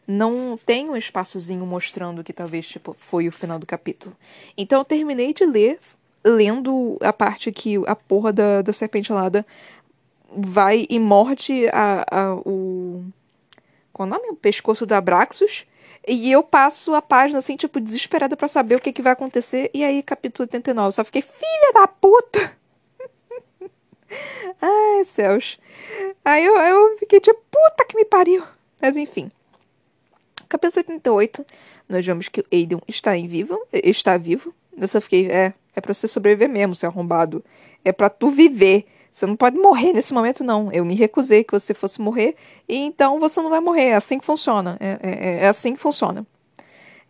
não 0.07 0.57
tem 0.63 0.89
um 0.89 0.95
espaçozinho 0.95 1.65
mostrando 1.65 2.23
que 2.23 2.31
talvez 2.31 2.67
tipo 2.67 2.95
foi 2.97 3.27
o 3.27 3.31
final 3.31 3.57
do 3.57 3.65
capítulo. 3.65 4.15
Então 4.57 4.79
eu 4.79 4.86
terminei 4.86 5.33
de 5.33 5.45
ler 5.45 5.79
lendo 6.23 6.97
a 7.01 7.13
parte 7.13 7.51
que 7.51 7.75
a 7.86 7.95
porra 7.95 8.31
da, 8.31 8.61
da 8.61 8.73
serpente 8.73 9.11
alada 9.11 9.45
vai 10.36 10.86
e 10.89 10.99
morde 10.99 11.67
a, 11.69 12.05
a, 12.09 12.36
o. 12.36 13.03
Qual 13.93 14.07
é 14.07 14.11
o 14.11 14.13
nome? 14.13 14.29
O 14.29 14.36
pescoço 14.36 14.86
da 14.86 14.97
Abraxos. 14.97 15.65
E 16.07 16.31
eu 16.31 16.43
passo 16.43 16.93
a 16.93 17.01
página, 17.01 17.39
assim, 17.39 17.55
tipo, 17.55 17.79
desesperada 17.79 18.38
para 18.38 18.47
saber 18.47 18.75
o 18.75 18.79
que, 18.79 18.93
que 18.93 19.01
vai 19.01 19.13
acontecer. 19.13 19.71
E 19.73 19.83
aí, 19.83 20.03
capítulo 20.03 20.43
89, 20.43 20.88
eu 20.88 20.91
só 20.91 21.03
fiquei, 21.03 21.23
filha 21.23 21.73
da 21.73 21.88
puta! 21.88 22.55
Ai, 24.61 25.03
céus. 25.05 25.59
Aí 26.23 26.45
eu, 26.45 26.55
eu 26.55 26.97
fiquei 26.99 27.19
tipo, 27.19 27.41
puta 27.49 27.86
que 27.86 27.95
me 27.95 28.05
pariu. 28.05 28.43
Mas 28.79 28.95
enfim. 28.95 29.31
Capítulo 30.47 30.77
88, 30.77 31.43
nós 31.89 32.05
vemos 32.05 32.27
que 32.27 32.41
o 32.41 32.45
Aiden 32.51 32.79
está 32.88 33.17
em 33.17 33.27
vivo, 33.27 33.59
está 33.73 34.15
vivo. 34.15 34.53
Eu 34.77 34.88
só 34.88 35.01
fiquei, 35.01 35.29
é, 35.31 35.53
é 35.75 35.81
pra 35.81 35.93
você 35.93 36.07
sobreviver 36.07 36.49
mesmo, 36.49 36.75
seu 36.75 36.89
arrombado. 36.89 37.43
É 37.83 37.91
pra 37.91 38.09
tu 38.09 38.29
viver. 38.29 38.86
Você 39.16 39.26
não 39.26 39.38
pode 39.38 39.57
morrer 39.57 39.93
nesse 39.93 40.13
momento, 40.13 40.43
não. 40.43 40.70
Eu 40.74 40.84
me 40.84 40.93
recusei 40.93 41.41
que 41.41 41.53
você 41.53 41.74
fosse 41.74 42.01
morrer, 42.01 42.36
e 42.68 42.76
então 42.76 43.18
você 43.18 43.41
não 43.41 43.49
vai 43.49 43.61
morrer. 43.61 43.86
É 43.86 43.95
assim 43.95 44.20
que 44.20 44.26
funciona. 44.26 44.76
É, 44.78 44.99
é, 45.01 45.43
é 45.43 45.47
assim 45.47 45.74
que 45.74 45.80
funciona. 45.80 46.28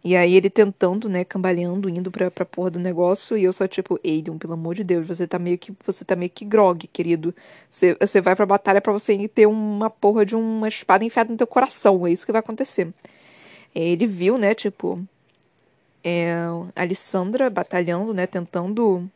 E 0.04 0.16
aí 0.16 0.36
ele 0.36 0.48
tentando, 0.52 1.10
né, 1.10 1.24
cambaleando, 1.26 1.90
indo 1.90 2.12
pra, 2.12 2.30
pra 2.30 2.46
porra 2.46 2.70
do 2.70 2.80
negócio, 2.80 3.36
e 3.36 3.44
eu 3.46 3.52
só 3.52 3.68
tipo, 3.68 4.00
Aiden, 4.06 4.38
pelo 4.38 4.54
amor 4.54 4.76
de 4.76 4.84
Deus, 4.84 5.08
você 5.08 5.26
tá 5.26 5.40
meio 5.40 5.58
que. 5.58 5.74
Você 5.84 6.06
tá 6.06 6.16
meio 6.16 6.30
que 6.30 6.46
grog, 6.46 6.86
querido. 6.90 7.34
Você, 7.68 7.98
você 8.00 8.22
vai 8.22 8.36
pra 8.36 8.46
batalha 8.46 8.80
para 8.80 8.94
você 8.94 9.28
ter 9.28 9.48
uma 9.48 9.90
porra 9.90 10.24
de 10.24 10.36
uma 10.36 10.68
espada 10.68 11.04
enfiada 11.04 11.32
no 11.32 11.38
teu 11.38 11.48
coração. 11.48 12.06
É 12.06 12.12
isso 12.12 12.24
que 12.24 12.32
vai 12.32 12.40
acontecer. 12.40 12.94
Ele 13.74 14.06
viu, 14.06 14.38
né, 14.38 14.54
tipo. 14.54 15.04
É, 16.04 16.36
a 16.76 16.82
Alessandra 16.84 17.50
batalhando, 17.50 18.14
né, 18.14 18.28
tentando 18.28 19.10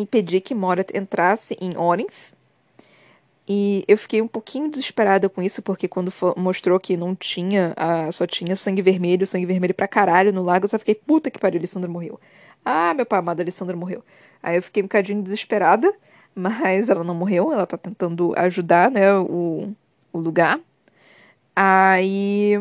impedir 0.00 0.40
que 0.40 0.54
Morat 0.54 0.90
entrasse 0.94 1.56
em 1.60 1.76
Orinth. 1.76 2.32
E 3.50 3.82
eu 3.88 3.96
fiquei 3.96 4.20
um 4.20 4.28
pouquinho 4.28 4.70
desesperada 4.70 5.26
com 5.28 5.42
isso, 5.42 5.62
porque 5.62 5.88
quando 5.88 6.12
mostrou 6.36 6.78
que 6.78 6.98
não 6.98 7.14
tinha, 7.14 7.74
só 8.12 8.26
tinha 8.26 8.54
sangue 8.54 8.82
vermelho, 8.82 9.26
sangue 9.26 9.46
vermelho 9.46 9.72
pra 9.72 9.88
caralho 9.88 10.32
no 10.32 10.42
lago, 10.42 10.66
eu 10.66 10.68
só 10.68 10.78
fiquei, 10.78 10.94
puta 10.94 11.30
que 11.30 11.38
pariu, 11.38 11.58
Alessandra 11.58 11.88
morreu. 11.88 12.20
Ah, 12.62 12.92
meu 12.92 13.06
pai 13.06 13.18
amado, 13.18 13.40
Alessandra 13.40 13.74
morreu. 13.74 14.04
Aí 14.42 14.56
eu 14.56 14.62
fiquei 14.62 14.82
um 14.82 14.86
bocadinho 14.86 15.22
desesperada, 15.22 15.90
mas 16.34 16.90
ela 16.90 17.02
não 17.02 17.14
morreu, 17.14 17.50
ela 17.50 17.66
tá 17.66 17.78
tentando 17.78 18.34
ajudar, 18.36 18.90
né, 18.90 19.14
o, 19.14 19.72
o 20.12 20.18
lugar. 20.18 20.60
Aí 21.56 22.52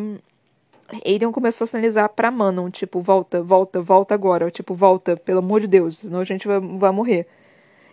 Aiden 1.05 1.31
começou 1.31 1.65
a 1.65 1.67
sinalizar 1.67 2.09
pra 2.09 2.31
Manon, 2.31 2.69
tipo, 2.69 3.01
volta, 3.01 3.41
volta, 3.41 3.81
volta 3.81 4.13
agora. 4.13 4.49
Tipo, 4.49 4.73
volta, 4.73 5.17
pelo 5.17 5.39
amor 5.39 5.61
de 5.61 5.67
Deus, 5.67 5.97
senão 5.97 6.19
a 6.19 6.23
gente 6.23 6.47
vai, 6.47 6.59
vai 6.59 6.91
morrer. 6.91 7.27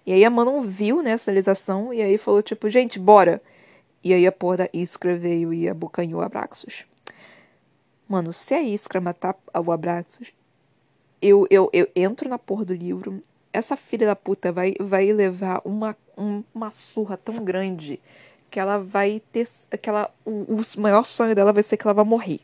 E 0.07 0.13
aí 0.13 0.25
a 0.25 0.31
Manon 0.31 0.61
viu, 0.63 1.03
né, 1.03 1.15
a 1.15 1.19
sinalização, 1.19 1.93
e 1.93 2.03
aí 2.03 2.19
falou, 2.19 2.43
tipo, 2.43 2.69
gente, 2.69 2.99
bora. 2.99 3.43
E 4.03 4.13
aí 4.13 4.27
a 4.27 4.33
porra 4.33 4.59
da 4.59 4.69
Iskra 4.73 5.17
veio 5.17 5.53
e 5.53 5.69
abocanhou 5.69 6.21
Abraxos. 6.21 6.85
Mano, 8.09 8.33
se 8.33 8.55
a 8.55 8.63
Iskra 8.63 9.01
matar 9.01 9.37
o 9.55 9.73
Abraxos, 9.73 10.29
eu, 11.23 11.47
eu, 11.51 11.71
eu 11.73 11.89
entro 11.97 12.29
na 12.29 12.39
porra 12.39 12.67
do 12.67 12.75
livro, 12.75 13.23
essa 13.53 13.77
filha 13.77 14.07
da 14.07 14.15
puta 14.15 14.53
vai, 14.53 14.75
vai 14.79 15.13
levar 15.13 15.63
uma, 15.65 15.97
um, 16.19 16.45
uma 16.55 16.71
surra 16.71 17.17
tão 17.17 17.37
grande 17.37 17.99
que 18.51 18.61
ela 18.61 18.79
vai 18.79 19.23
ter. 19.33 19.49
que 19.81 19.89
ela, 19.89 20.13
o, 20.25 20.55
o 20.55 20.81
maior 20.81 21.05
sonho 21.05 21.35
dela 21.35 21.53
vai 21.53 21.63
ser 21.63 21.77
que 21.77 21.87
ela 21.87 21.95
vai 21.95 22.05
morrer. 22.05 22.41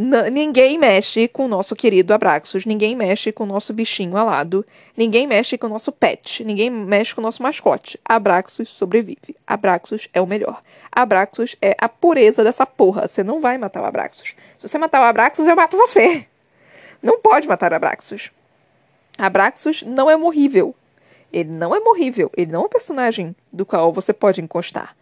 Ninguém 0.00 0.78
mexe 0.78 1.26
com 1.26 1.46
o 1.46 1.48
nosso 1.48 1.74
querido 1.74 2.14
Abraxos, 2.14 2.64
ninguém 2.64 2.94
mexe 2.94 3.32
com 3.32 3.42
o 3.42 3.46
nosso 3.48 3.72
bichinho 3.72 4.16
alado, 4.16 4.64
ninguém 4.96 5.26
mexe 5.26 5.58
com 5.58 5.66
o 5.66 5.70
nosso 5.70 5.90
pet, 5.90 6.44
ninguém 6.44 6.70
mexe 6.70 7.12
com 7.12 7.20
o 7.20 7.24
nosso 7.24 7.42
mascote. 7.42 7.98
Abraxos 8.04 8.68
sobrevive. 8.68 9.34
Abraxos 9.44 10.08
é 10.14 10.20
o 10.20 10.26
melhor. 10.26 10.62
Abraxos 10.92 11.56
é 11.60 11.74
a 11.76 11.88
pureza 11.88 12.44
dessa 12.44 12.64
porra. 12.64 13.08
Você 13.08 13.24
não 13.24 13.40
vai 13.40 13.58
matar 13.58 13.82
o 13.82 13.86
Abraxos. 13.86 14.36
Se 14.56 14.68
você 14.68 14.78
matar 14.78 15.00
o 15.00 15.04
Abraxos, 15.04 15.48
eu 15.48 15.56
mato 15.56 15.76
você. 15.76 16.24
Não 17.02 17.18
pode 17.18 17.48
matar 17.48 17.72
o 17.72 17.74
Abraxos. 17.74 18.30
Abraxos 19.18 19.82
não 19.82 20.08
é 20.08 20.16
morrível. 20.16 20.76
Ele 21.32 21.50
não 21.50 21.74
é 21.74 21.80
morrível. 21.80 22.30
Ele 22.36 22.52
não 22.52 22.62
é 22.62 22.66
um 22.66 22.68
personagem 22.68 23.34
do 23.52 23.66
qual 23.66 23.92
você 23.92 24.12
pode 24.12 24.40
encostar 24.40 24.94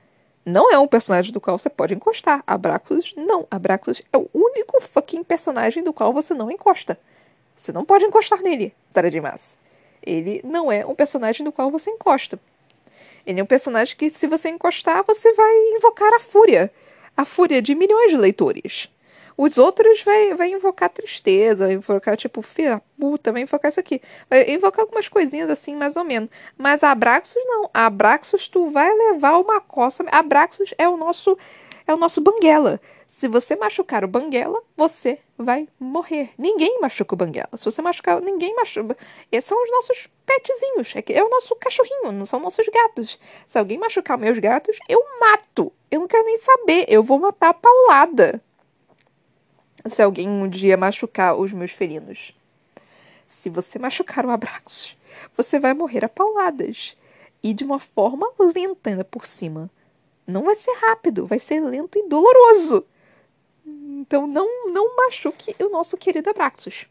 não 0.47 0.70
é 0.70 0.78
um 0.78 0.86
personagem 0.86 1.32
do 1.32 1.40
qual 1.40 1.59
você 1.59 1.68
pode 1.68 1.92
encostar. 1.92 2.40
Abraxos, 2.47 3.12
não. 3.16 3.49
Abraxos 3.51 4.01
é 4.12 4.16
o 4.16 4.30
único 4.32 4.80
fucking 4.80 5.24
personagem 5.24 5.82
do 5.82 5.92
qual 5.92 6.12
você 6.12 6.32
não 6.34 6.53
encosta. 6.53 6.97
Você 7.57 7.72
não 7.72 7.84
pode 7.84 8.05
encostar 8.05 8.40
nele, 8.40 8.72
Sarah 8.88 9.11
J. 9.11 9.20
Maas. 9.20 9.59
Ele 10.01 10.40
não 10.44 10.70
é 10.70 10.86
um 10.86 10.94
personagem 10.94 11.44
do 11.44 11.51
qual 11.51 11.68
você 11.68 11.90
encosta. 11.90 12.38
Ele 13.26 13.40
é 13.40 13.42
um 13.42 13.47
personagem 13.47 13.97
que, 13.97 14.09
se 14.09 14.28
você 14.28 14.49
encostar, 14.49 15.03
você 15.05 15.32
vai 15.32 15.53
invocar 15.74 16.14
a 16.14 16.20
fúria. 16.20 16.70
A 17.16 17.24
fúria 17.24 17.61
de 17.61 17.74
milhões 17.74 18.12
de 18.12 18.16
leitores. 18.16 18.88
Os 19.37 19.59
outros 19.59 20.03
vai, 20.03 20.34
vai 20.34 20.51
invocar 20.51 20.89
tristeza, 20.89 21.66
vai 21.66 21.74
invocar, 21.74 22.16
tipo, 22.16 22.41
filha 22.41 22.80
puta, 22.99 23.32
vai 23.32 23.43
invocar 23.43 23.70
isso 23.70 23.80
aqui. 23.80 24.01
Vai 24.30 24.51
invocar 24.51 24.80
algumas 24.80 25.09
coisinhas 25.09 25.51
assim, 25.51 25.74
mais 25.74 25.95
ou 25.95 26.05
menos. 26.05 26.30
Mas 26.57 26.82
Abraxos 26.82 27.43
não. 27.45 27.68
Abraxos 27.72 28.49
tu 28.49 28.70
vai 28.70 28.91
levar 28.93 29.39
uma 29.39 29.61
coça. 29.61 30.05
Abraxos 30.11 30.72
é 30.78 30.89
o 30.89 30.97
nosso 30.97 31.37
é 31.87 31.95
o 31.95 31.97
nosso 31.97 32.20
banguela. 32.20 32.80
Se 33.07 33.28
você 33.28 33.55
machucar 33.55 34.05
o 34.05 34.09
banguela, 34.09 34.61
você 34.76 35.20
vai 35.39 35.68
morrer. 35.78 36.30
Ninguém 36.37 36.80
machuca 36.80 37.14
o 37.14 37.16
banguela. 37.16 37.51
Se 37.55 37.64
você 37.64 37.80
machucar, 37.80 38.20
ninguém 38.20 38.55
machuca. 38.55 38.97
Esses 39.30 39.49
são 39.49 39.62
os 39.62 39.70
nossos 39.70 40.09
petzinhos. 40.24 40.95
É, 40.97 41.12
é 41.12 41.22
o 41.22 41.28
nosso 41.28 41.55
cachorrinho, 41.55 42.11
não 42.11 42.26
são 42.26 42.41
nossos 42.41 42.66
gatos. 42.66 43.18
Se 43.47 43.59
alguém 43.59 43.78
machucar 43.78 44.18
meus 44.18 44.39
gatos, 44.39 44.78
eu 44.89 45.01
mato. 45.20 45.72
Eu 45.89 46.01
não 46.01 46.09
quero 46.09 46.24
nem 46.24 46.39
saber. 46.39 46.87
Eu 46.89 47.03
vou 47.03 47.18
matar 47.18 47.51
a 47.51 47.55
paulada 47.55 48.43
se 49.89 50.03
alguém 50.03 50.28
um 50.28 50.49
dia 50.49 50.76
machucar 50.76 51.37
os 51.37 51.53
meus 51.53 51.72
felinos. 51.72 52.34
Se 53.26 53.51
você 53.51 53.78
machucar 53.78 54.24
o 54.24 54.30
Abraxos, 54.30 54.97
você 55.37 55.59
vai 55.59 55.74
morrer 55.74 56.05
a 56.05 56.09
pauladas. 56.09 56.97
E 57.43 57.53
de 57.55 57.64
uma 57.64 57.78
forma 57.78 58.26
lenta 58.39 58.91
ainda 58.91 59.05
por 59.05 59.26
cima. 59.26 59.70
Não 60.26 60.45
vai 60.45 60.57
ser 60.57 60.72
rápido, 60.72 61.26
vai 61.26 61.39
ser 61.39 61.61
lento 61.61 61.99
e 61.99 62.09
doloroso. 62.09 62.84
Então 63.64 64.26
não, 64.26 64.72
não 64.72 64.97
machuque 64.97 65.55
o 65.62 65.68
nosso 65.68 65.97
querido 65.97 66.30
Abraxos. 66.30 66.87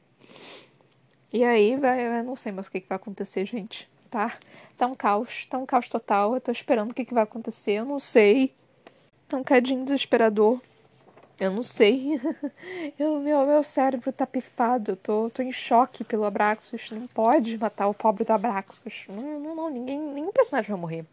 E 1.33 1.43
aí, 1.43 1.75
vai, 1.75 2.19
eu 2.19 2.23
não 2.23 2.35
sei 2.35 2.51
mais 2.51 2.67
o 2.67 2.71
que, 2.71 2.79
que 2.79 2.87
vai 2.87 2.95
acontecer, 2.95 3.45
gente. 3.45 3.89
Tá? 4.09 4.37
Tá 4.77 4.87
um 4.87 4.95
caos, 4.95 5.45
tá 5.47 5.57
um 5.57 5.65
caos 5.65 5.89
total. 5.89 6.33
Eu 6.33 6.41
tô 6.41 6.51
esperando 6.51 6.91
o 6.91 6.93
que, 6.93 7.03
que 7.03 7.13
vai 7.13 7.23
acontecer, 7.23 7.73
eu 7.73 7.85
não 7.85 7.99
sei. 7.99 8.53
Tá 9.27 9.35
um 9.35 9.43
cadinho 9.43 9.83
desesperador. 9.83 10.61
Eu 11.39 11.51
não 11.51 11.63
sei. 11.63 12.19
Eu, 12.97 13.19
meu, 13.19 13.45
meu 13.45 13.63
cérebro 13.63 14.11
tá 14.11 14.25
pifado. 14.25 14.91
Eu 14.91 14.95
tô, 14.95 15.29
tô 15.29 15.41
em 15.41 15.51
choque 15.51 16.03
pelo 16.03 16.23
Abraxos. 16.23 16.89
Não 16.91 17.07
pode 17.07 17.57
matar 17.57 17.87
o 17.87 17.93
pobre 17.93 18.23
do 18.23 18.31
Abraxos. 18.31 19.05
Não, 19.09 19.39
não, 19.39 19.55
não. 19.55 19.69
Ninguém, 19.69 19.99
nenhum 19.99 20.31
personagem 20.31 20.71
vai 20.71 20.79
morrer. 20.79 21.05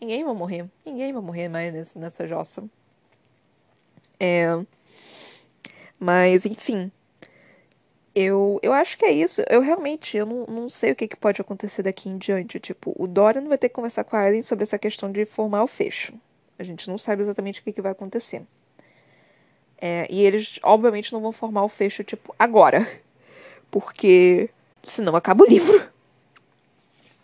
Ninguém 0.00 0.24
vai 0.24 0.34
morrer. 0.34 0.66
Ninguém 0.86 1.12
vai 1.12 1.22
morrer 1.22 1.48
mais 1.48 1.72
nessa, 1.72 1.98
nessa 1.98 2.26
jossa. 2.28 2.64
É. 4.20 4.46
Mas, 5.98 6.46
enfim. 6.46 6.90
Eu, 8.14 8.58
eu 8.62 8.72
acho 8.72 8.96
que 8.96 9.04
é 9.04 9.12
isso. 9.12 9.42
Eu 9.48 9.60
realmente 9.60 10.16
eu 10.16 10.26
não, 10.26 10.46
não 10.46 10.68
sei 10.68 10.92
o 10.92 10.96
que, 10.96 11.08
que 11.08 11.16
pode 11.16 11.40
acontecer 11.40 11.82
daqui 11.82 12.08
em 12.08 12.18
diante. 12.18 12.60
Tipo, 12.60 12.94
o 12.96 13.06
Dorian 13.06 13.48
vai 13.48 13.58
ter 13.58 13.68
que 13.68 13.74
conversar 13.74 14.04
com 14.04 14.16
a 14.16 14.20
Aileen 14.20 14.42
sobre 14.42 14.62
essa 14.64 14.78
questão 14.78 15.10
de 15.10 15.24
formar 15.24 15.64
o 15.64 15.68
fecho. 15.68 16.14
A 16.58 16.64
gente 16.64 16.88
não 16.88 16.98
sabe 16.98 17.22
exatamente 17.22 17.60
o 17.60 17.64
que, 17.64 17.72
que 17.72 17.82
vai 17.82 17.92
acontecer. 17.92 18.42
É, 19.80 20.06
e 20.10 20.20
eles, 20.20 20.58
obviamente, 20.62 21.12
não 21.12 21.20
vão 21.20 21.32
formar 21.32 21.64
o 21.64 21.68
fecho, 21.68 22.02
tipo, 22.02 22.34
agora. 22.38 22.86
Porque 23.70 24.50
senão 24.84 25.14
acaba 25.14 25.44
o 25.44 25.48
livro. 25.48 25.88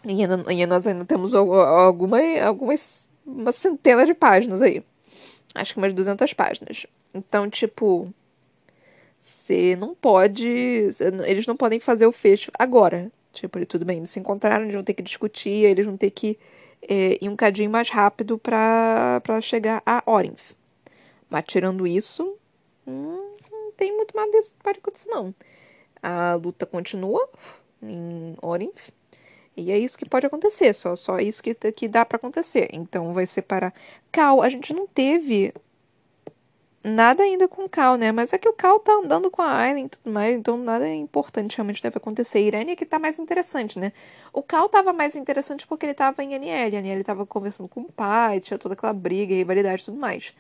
E, 0.05 0.23
ainda, 0.23 0.53
e 0.53 0.67
nós 0.67 0.87
ainda 0.87 1.05
temos 1.05 1.35
alguma, 1.35 2.21
algumas 2.51 3.09
uma 3.27 3.53
centena 3.53 4.05
de 4.05 4.15
páginas 4.15 4.61
aí. 4.61 4.83
Acho 5.55 5.73
que 5.73 5.79
umas 5.79 5.95
200 5.95 6.33
páginas. 6.35 6.87
Então, 7.13 7.49
tipo, 7.49 8.13
você 9.17 9.77
não 9.77 9.95
pode. 9.95 10.47
Eles 11.27 11.47
não 11.47 11.57
podem 11.57 11.81
fazer 11.81 12.07
o 12.07 12.13
fecho 12.13 12.51
agora. 12.59 13.11
Tipo, 13.33 13.65
tudo 13.67 13.85
bem, 13.85 13.99
eles 13.99 14.11
se 14.11 14.21
encontraram, 14.21 14.65
eles 14.65 14.75
vão 14.75 14.85
ter 14.85 14.95
que 14.95 15.03
discutir, 15.03 15.65
eles 15.65 15.85
vão 15.85 15.97
ter 15.97 16.11
que 16.11 16.39
é, 16.83 17.19
ir 17.21 17.29
um 17.29 17.35
cadinho 17.35 17.71
mais 17.71 17.89
rápido 17.89 18.39
para 18.39 19.41
chegar 19.41 19.83
a 19.85 20.03
Orinth. 20.07 20.55
Mas 21.29 21.45
tirando 21.47 21.87
isso, 21.87 22.37
Hum, 22.87 23.37
não 23.51 23.73
tem 23.73 23.95
muito 23.97 24.15
mais 24.17 24.31
disso 24.31 24.57
para 24.63 24.79
acontecer, 24.79 25.09
não. 25.09 25.35
A 26.03 26.35
luta 26.35 26.67
continua 26.67 27.29
em 27.83 28.37
Orinth. 28.43 28.93
E 29.57 29.71
é 29.71 29.79
isso 29.79 29.97
que 29.97 30.09
pode 30.09 30.27
acontecer, 30.27 30.75
só, 30.75 30.97
só 30.97 31.19
isso 31.21 31.43
que, 31.43 31.55
que 31.55 31.89
dá 31.89 32.05
para 32.05 32.17
acontecer. 32.17 32.69
Então 32.73 33.13
vai 33.15 33.27
separar. 33.27 33.73
Cal, 34.11 34.43
a 34.43 34.49
gente 34.49 34.73
não 34.75 34.87
teve 34.87 35.53
nada 36.85 37.23
ainda 37.23 37.49
com 37.49 37.65
o 37.65 37.69
Cal, 37.69 37.97
né? 37.97 38.13
Mas 38.13 38.33
é 38.33 38.39
que 38.39 38.49
o 38.49 38.53
Cal 38.53 38.79
tá 38.81 38.93
andando 38.93 39.31
com 39.31 39.41
a 39.43 39.57
Aileen 39.57 39.87
e 39.87 39.89
tudo 39.89 40.13
mais, 40.13 40.37
então 40.37 40.57
nada 40.59 40.89
importante 40.89 41.57
realmente 41.57 41.83
deve 41.83 41.97
acontecer. 41.97 42.41
Irene 42.41 42.73
é 42.73 42.77
que 42.77 42.85
tá 42.85 42.99
mais 42.99 43.19
interessante, 43.19 43.79
né? 43.79 43.93
O 44.33 44.43
Cal 44.43 44.69
tava 44.69 44.93
mais 44.93 45.17
interessante 45.17 45.67
porque 45.67 45.87
ele 45.87 45.95
tava 45.95 46.23
em 46.23 46.35
NL. 46.35 46.77
A 46.77 46.81
NL 46.81 47.03
tava 47.05 47.25
conversando 47.27 47.69
com 47.69 47.81
o 47.83 47.93
pai, 47.93 48.41
tinha 48.41 48.59
toda 48.59 48.75
aquela 48.75 48.93
briga, 48.93 49.35
rivalidade 49.35 49.83
e 49.83 49.85
tudo 49.87 49.99
mais. 49.99 50.35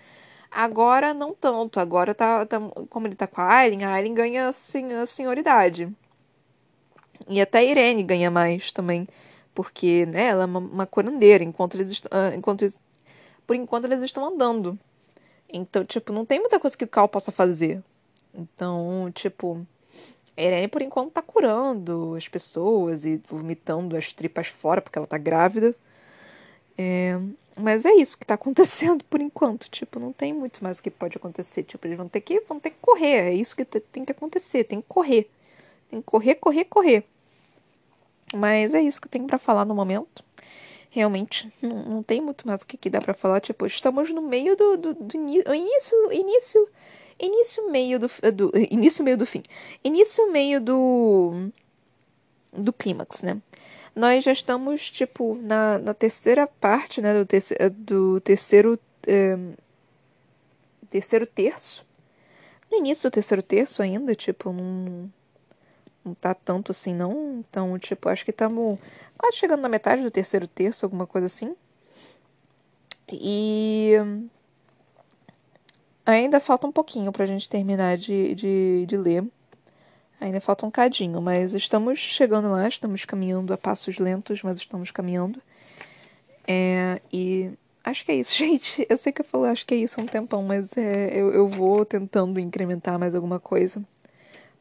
Agora 0.55 1.13
não 1.13 1.35
tanto. 1.35 1.81
Agora 1.81 2.15
tá, 2.15 2.47
tá 2.47 2.61
como 2.89 3.07
ele 3.09 3.17
tá 3.17 3.27
com 3.27 3.41
a 3.41 3.53
Aileen, 3.53 3.85
a 3.85 3.93
Aileen 3.95 4.15
ganha 4.15 4.49
a 4.49 5.07
senhoridade. 5.07 5.93
E 7.29 7.41
até 7.41 7.59
a 7.59 7.65
Irene 7.65 8.03
ganha 8.03 8.31
mais 8.31 8.71
também. 8.71 9.09
Porque, 9.55 10.07
né, 10.07 10.27
ela 10.29 10.45
é 10.45 10.47
uma, 10.47 10.59
uma 10.61 10.87
curandeira, 10.87 11.43
enquanto 11.45 11.75
eles, 11.77 12.01
uh, 12.01 12.35
enquanto 12.37 12.63
eles, 12.63 12.85
por 13.47 13.57
enquanto 13.57 13.85
eles 13.87 14.03
estão 14.03 14.25
andando. 14.27 14.79
Então, 15.49 15.85
tipo, 15.85 16.13
não 16.13 16.25
tem 16.25 16.41
muita 16.41 16.61
coisa 16.61 16.77
que 16.77 16.85
o 16.85 16.89
Cal 16.89 17.09
possa 17.09 17.31
fazer. 17.33 17.83
Então, 18.35 19.11
tipo, 19.15 19.65
a 20.37 20.43
Irene 20.43 20.69
por 20.69 20.83
enquanto 20.83 21.13
tá 21.13 21.23
curando 21.23 22.15
as 22.17 22.29
pessoas 22.29 23.05
e 23.05 23.21
vomitando 23.29 23.97
as 23.97 24.13
tripas 24.13 24.49
fora 24.49 24.81
porque 24.83 24.99
ela 24.99 25.07
tá 25.07 25.19
grávida. 25.19 25.75
É, 26.77 27.19
mas 27.57 27.85
é 27.85 27.93
isso 27.95 28.19
que 28.19 28.27
tá 28.27 28.35
acontecendo 28.35 29.05
por 29.05 29.21
enquanto. 29.21 29.69
Tipo, 29.71 30.01
não 30.01 30.13
tem 30.13 30.33
muito 30.33 30.63
mais 30.63 30.79
o 30.79 30.83
que 30.83 30.91
pode 30.91 31.17
acontecer. 31.17 31.63
Tipo, 31.63 31.87
eles 31.87 31.97
vão 31.97 32.09
ter 32.09 32.21
que, 32.21 32.41
vão 32.41 32.59
ter 32.59 32.71
que 32.71 32.79
correr. 32.81 33.31
É 33.31 33.35
isso 33.35 33.55
que 33.55 33.65
tem 33.65 34.05
que 34.05 34.13
acontecer. 34.13 34.65
Tem 34.65 34.81
que 34.81 34.89
correr. 34.89 35.31
Tem 35.91 36.01
que 36.01 36.07
correr, 36.07 36.35
correr, 36.37 36.65
correr. 36.65 37.05
Mas 38.35 38.75
é 38.75 38.83
isso 38.83 39.01
que 39.01 39.07
eu 39.07 39.11
tenho 39.11 39.27
para 39.27 39.39
falar 39.39 39.65
no 39.65 39.75
momento. 39.75 40.25
Realmente, 40.91 41.53
não, 41.61 41.83
não 41.85 42.03
tem 42.03 42.21
muito 42.21 42.47
mais 42.47 42.63
o 42.63 42.67
que, 42.67 42.77
que 42.77 42.91
dá 42.91 43.01
para 43.01 43.15
falar. 43.15 43.41
Tipo, 43.41 43.67
estamos 43.67 44.11
no 44.11 44.23
meio 44.23 44.57
do, 44.57 44.77
do, 44.77 44.95
do 44.95 45.17
início, 45.17 46.13
início, 46.13 46.69
início 47.19 47.71
meio 47.71 47.99
do, 47.99 48.11
do 48.33 48.53
início 48.71 49.05
meio 49.05 49.17
do 49.17 49.27
fim, 49.27 49.43
início 49.83 50.31
meio 50.31 50.61
do 50.61 51.51
do 52.53 52.73
clímax, 52.73 53.23
né? 53.23 53.41
Nós 53.95 54.25
já 54.25 54.33
estamos, 54.33 54.91
tipo, 54.91 55.35
na, 55.37 55.79
na 55.79 55.95
terceira 55.95 56.47
parte, 56.47 57.01
né, 57.01 57.15
do, 57.15 57.27
terce 57.27 57.55
do 57.71 58.21
terceiro, 58.21 58.79
é, 59.07 59.37
terceiro 60.91 61.27
terço. 61.27 61.87
No 62.71 62.79
início 62.79 63.09
do 63.09 63.13
terceiro 63.13 63.43
terço 63.43 63.83
ainda, 63.83 64.15
tipo, 64.15 64.53
não, 64.53 65.11
não 66.05 66.15
tá 66.15 66.35
tanto 66.35 66.73
assim, 66.73 66.95
não. 66.95 67.45
Então, 67.49 67.79
tipo, 67.79 68.09
acho 68.09 68.25
que 68.25 68.31
estamos 68.31 68.79
quase 69.17 69.37
chegando 69.37 69.63
na 69.63 69.69
metade 69.69 70.03
do 70.03 70.11
terceiro 70.11 70.49
terço, 70.49 70.85
alguma 70.85 71.07
coisa 71.07 71.27
assim. 71.27 71.55
E 73.11 73.93
Ainda 76.07 76.39
falta 76.39 76.67
um 76.67 76.73
pouquinho 76.73 77.11
pra 77.11 77.25
gente 77.25 77.49
terminar 77.49 77.97
de, 77.97 78.35
de, 78.35 78.85
de 78.87 78.97
ler. 78.97 79.25
Ainda 80.21 80.41
falta 80.41 80.65
um 80.65 80.71
cadinho, 80.71 81.21
mas 81.21 81.55
estamos 81.55 81.99
chegando 81.99 82.51
lá, 82.51 82.67
estamos 82.67 83.05
caminhando 83.05 83.53
a 83.53 83.59
passos 83.59 83.99
lentos, 83.99 84.43
mas 84.43 84.59
estamos 84.59 84.91
caminhando. 84.91 85.41
É, 86.47 87.01
e 87.13 87.51
acho 87.83 88.05
que 88.05 88.13
é 88.13 88.17
isso, 88.17 88.35
gente. 88.37 88.87
Eu 88.89 88.97
sei 88.97 89.13
que 89.13 89.21
eu 89.21 89.25
falo 89.25 89.45
acho 89.45 89.67
que 89.67 89.75
é 89.75 89.79
isso 89.79 90.01
há 90.01 90.03
um 90.03 90.07
tempão, 90.07 90.43
mas 90.43 90.77
é, 90.77 91.11
eu, 91.15 91.33
eu 91.33 91.49
vou 91.49 91.85
tentando 91.85 92.41
incrementar 92.41 92.99
mais 92.99 93.15
alguma 93.15 93.39
coisa 93.39 93.85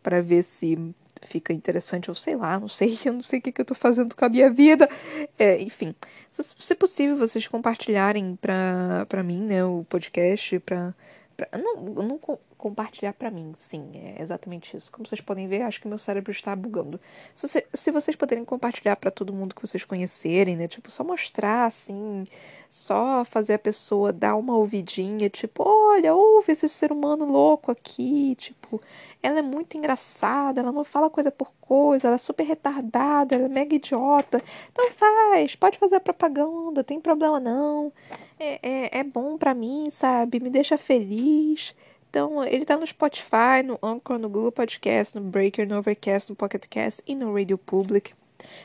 para 0.01 0.21
ver 0.21 0.43
se 0.43 0.77
fica 1.25 1.53
interessante, 1.53 2.09
ou 2.09 2.15
sei 2.15 2.35
lá, 2.35 2.59
não 2.59 2.67
sei, 2.67 2.97
eu 3.05 3.13
não 3.13 3.21
sei 3.21 3.39
o 3.39 3.41
que, 3.41 3.51
que 3.51 3.61
eu 3.61 3.65
tô 3.65 3.75
fazendo 3.75 4.15
com 4.15 4.25
a 4.25 4.29
minha 4.29 4.51
vida. 4.51 4.89
É, 5.37 5.61
enfim, 5.61 5.95
se, 6.29 6.43
se 6.43 6.75
possível, 6.75 7.17
vocês 7.17 7.47
compartilharem 7.47 8.35
pra, 8.35 9.05
pra 9.07 9.23
mim, 9.23 9.39
né, 9.41 9.63
o 9.63 9.85
podcast, 9.89 10.59
pra. 10.59 10.93
pra 11.37 11.47
não, 11.57 11.77
não 11.81 12.19
compartilhar 12.64 13.11
para 13.11 13.30
mim, 13.30 13.51
sim, 13.57 13.91
é 13.93 14.22
exatamente 14.22 14.78
isso. 14.78 14.89
Como 14.89 15.05
vocês 15.05 15.20
podem 15.20 15.49
ver, 15.49 15.64
acho 15.64 15.82
que 15.82 15.88
meu 15.88 15.97
cérebro 15.97 16.32
está 16.32 16.55
bugando. 16.55 16.97
Se, 17.36 17.45
você, 17.45 17.68
se 17.74 17.91
vocês 17.91 18.16
puderem 18.16 18.45
compartilhar 18.45 18.95
para 18.95 19.11
todo 19.11 19.34
mundo 19.34 19.53
que 19.53 19.61
vocês 19.61 19.84
conhecerem, 19.84 20.55
né? 20.55 20.66
Tipo, 20.66 20.89
só 20.89 21.03
mostrar, 21.03 21.66
assim, 21.66 22.24
só 22.70 23.26
fazer 23.26 23.55
a 23.55 23.59
pessoa 23.59 24.14
dar 24.14 24.38
uma 24.38 24.55
ouvidinha, 24.55 25.30
tipo, 25.30 25.61
olha, 25.68 26.16
ouve 26.16 26.53
esse 26.53 26.70
ser 26.70 26.93
humano 26.93 27.26
louco 27.26 27.70
aqui, 27.70 28.34
tipo, 28.36 28.82
ela 29.22 29.39
é 29.39 29.41
muito 29.41 29.78
engraçada, 29.78 30.61
ela 30.61 30.72
não 30.72 30.86
fala 30.86 31.09
coisa 31.09 31.30
por 31.30 31.51
coisa, 31.59 32.07
ela 32.07 32.16
é 32.16 32.18
super 32.18 32.45
retardada, 32.45 33.36
ela 33.36 33.45
é 33.45 33.49
mega 33.49 33.76
idiota. 33.76 34.41
Então 34.72 34.89
faz, 34.91 35.53
pode 35.57 35.78
fazer 35.78 35.97
a 35.97 35.99
propaganda, 35.99 36.82
tem 36.82 36.97
problema 36.97 37.41
não. 37.41 37.91
É, 38.39 38.59
é, 38.64 38.99
é 38.99 39.03
bom 39.03 39.38
pra 39.38 39.53
mim, 39.53 39.89
sabe? 39.91 40.39
Me 40.39 40.49
deixa 40.49 40.78
feliz. 40.78 41.76
Então, 42.14 42.43
ele 42.43 42.64
tá 42.64 42.78
no 42.78 42.86
Spotify, 42.86 43.64
no 43.66 43.80
Anchor, 43.82 44.20
no 44.20 44.30
Google 44.30 44.51
Podcast, 44.51 45.18
no 45.18 45.24
Breaker, 45.24 45.68
no 45.68 45.80
Overcast, 45.80 46.30
no 46.30 46.36
Pocket 46.36 46.68
Cast 46.68 47.01
e 47.07 47.16
no 47.16 47.34
Radio 47.34 47.57
Public. 47.57 48.14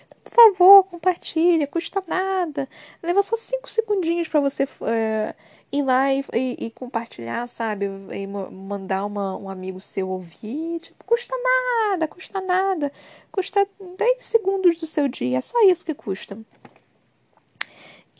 Então, 0.06 0.20
por 0.22 0.32
favor, 0.34 0.84
compartilha, 0.84 1.66
custa 1.66 2.04
nada. 2.06 2.68
Leva 3.02 3.22
só 3.22 3.38
cinco 3.38 3.70
segundinhos 3.70 4.28
para 4.28 4.38
você 4.40 4.68
é, 4.82 5.34
ir 5.72 5.82
lá 5.82 6.12
e, 6.12 6.22
e, 6.34 6.66
e, 6.66 6.70
compartilhar, 6.72 7.46
sabe? 7.46 7.86
E 8.12 8.26
mandar 8.26 9.06
uma, 9.06 9.34
um 9.38 9.48
amigo 9.48 9.80
seu 9.80 10.10
ouvir. 10.10 10.80
Tipo, 10.80 11.02
custa 11.06 11.34
nada, 11.42 12.06
custa 12.06 12.42
nada. 12.42 12.92
Custa 13.32 13.66
10 13.96 14.26
segundos 14.26 14.76
do 14.76 14.86
seu 14.86 15.08
dia, 15.08 15.38
é 15.38 15.40
só 15.40 15.58
isso 15.62 15.86
que 15.86 15.94
custa. 15.94 16.36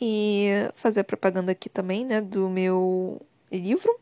E 0.01 0.47
fazer 0.73 1.01
a 1.01 1.03
propaganda 1.03 1.51
aqui 1.51 1.69
também, 1.69 2.03
né, 2.03 2.19
do 2.19 2.49
meu 2.49 3.21
livro 3.51 3.95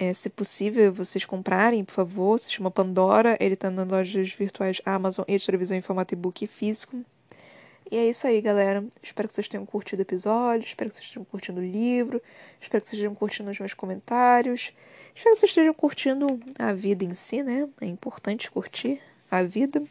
é, 0.00 0.14
se 0.14 0.30
possível, 0.30 0.90
vocês 0.90 1.26
comprarem, 1.26 1.84
por 1.84 1.92
favor. 1.92 2.38
Se 2.38 2.50
chama 2.50 2.70
Pandora. 2.70 3.36
Ele 3.38 3.54
tá 3.54 3.70
nas 3.70 3.86
lojas 3.86 4.32
virtuais 4.32 4.80
Amazon 4.86 5.26
e 5.28 5.38
televisão 5.38 5.76
em 5.76 5.82
formato 5.82 6.14
e-book 6.14 6.46
físico. 6.46 7.04
E 7.90 7.98
é 7.98 8.08
isso 8.08 8.26
aí, 8.26 8.40
galera. 8.40 8.82
Espero 9.02 9.28
que 9.28 9.34
vocês 9.34 9.46
tenham 9.46 9.66
curtido 9.66 10.00
o 10.00 10.02
episódio. 10.02 10.64
Espero 10.64 10.88
que 10.88 10.96
vocês 10.96 11.10
tenham 11.10 11.24
curtido 11.26 11.60
o 11.60 11.62
livro. 11.62 12.22
Espero 12.58 12.82
que 12.82 12.88
vocês 12.88 12.98
tenham 12.98 13.14
curtido 13.14 13.50
os 13.50 13.58
meus 13.58 13.74
comentários. 13.74 14.72
Espero 15.14 15.34
que 15.34 15.40
vocês 15.40 15.50
estejam 15.50 15.74
curtindo 15.74 16.40
a 16.58 16.72
vida 16.72 17.04
em 17.04 17.12
si, 17.12 17.42
né? 17.42 17.68
É 17.78 17.86
importante 17.86 18.50
curtir 18.50 19.02
a 19.30 19.42
vida. 19.42 19.82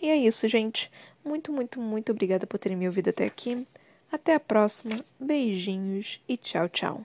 E 0.00 0.08
é 0.08 0.14
isso, 0.14 0.46
gente. 0.46 0.88
Muito, 1.24 1.52
muito, 1.52 1.80
muito 1.80 2.12
obrigada 2.12 2.46
por 2.46 2.56
terem 2.56 2.78
me 2.78 2.86
ouvido 2.86 3.10
até 3.10 3.24
aqui. 3.24 3.66
Até 4.12 4.34
a 4.34 4.40
próxima. 4.40 5.04
Beijinhos 5.18 6.20
e 6.28 6.36
tchau, 6.36 6.68
tchau. 6.68 7.04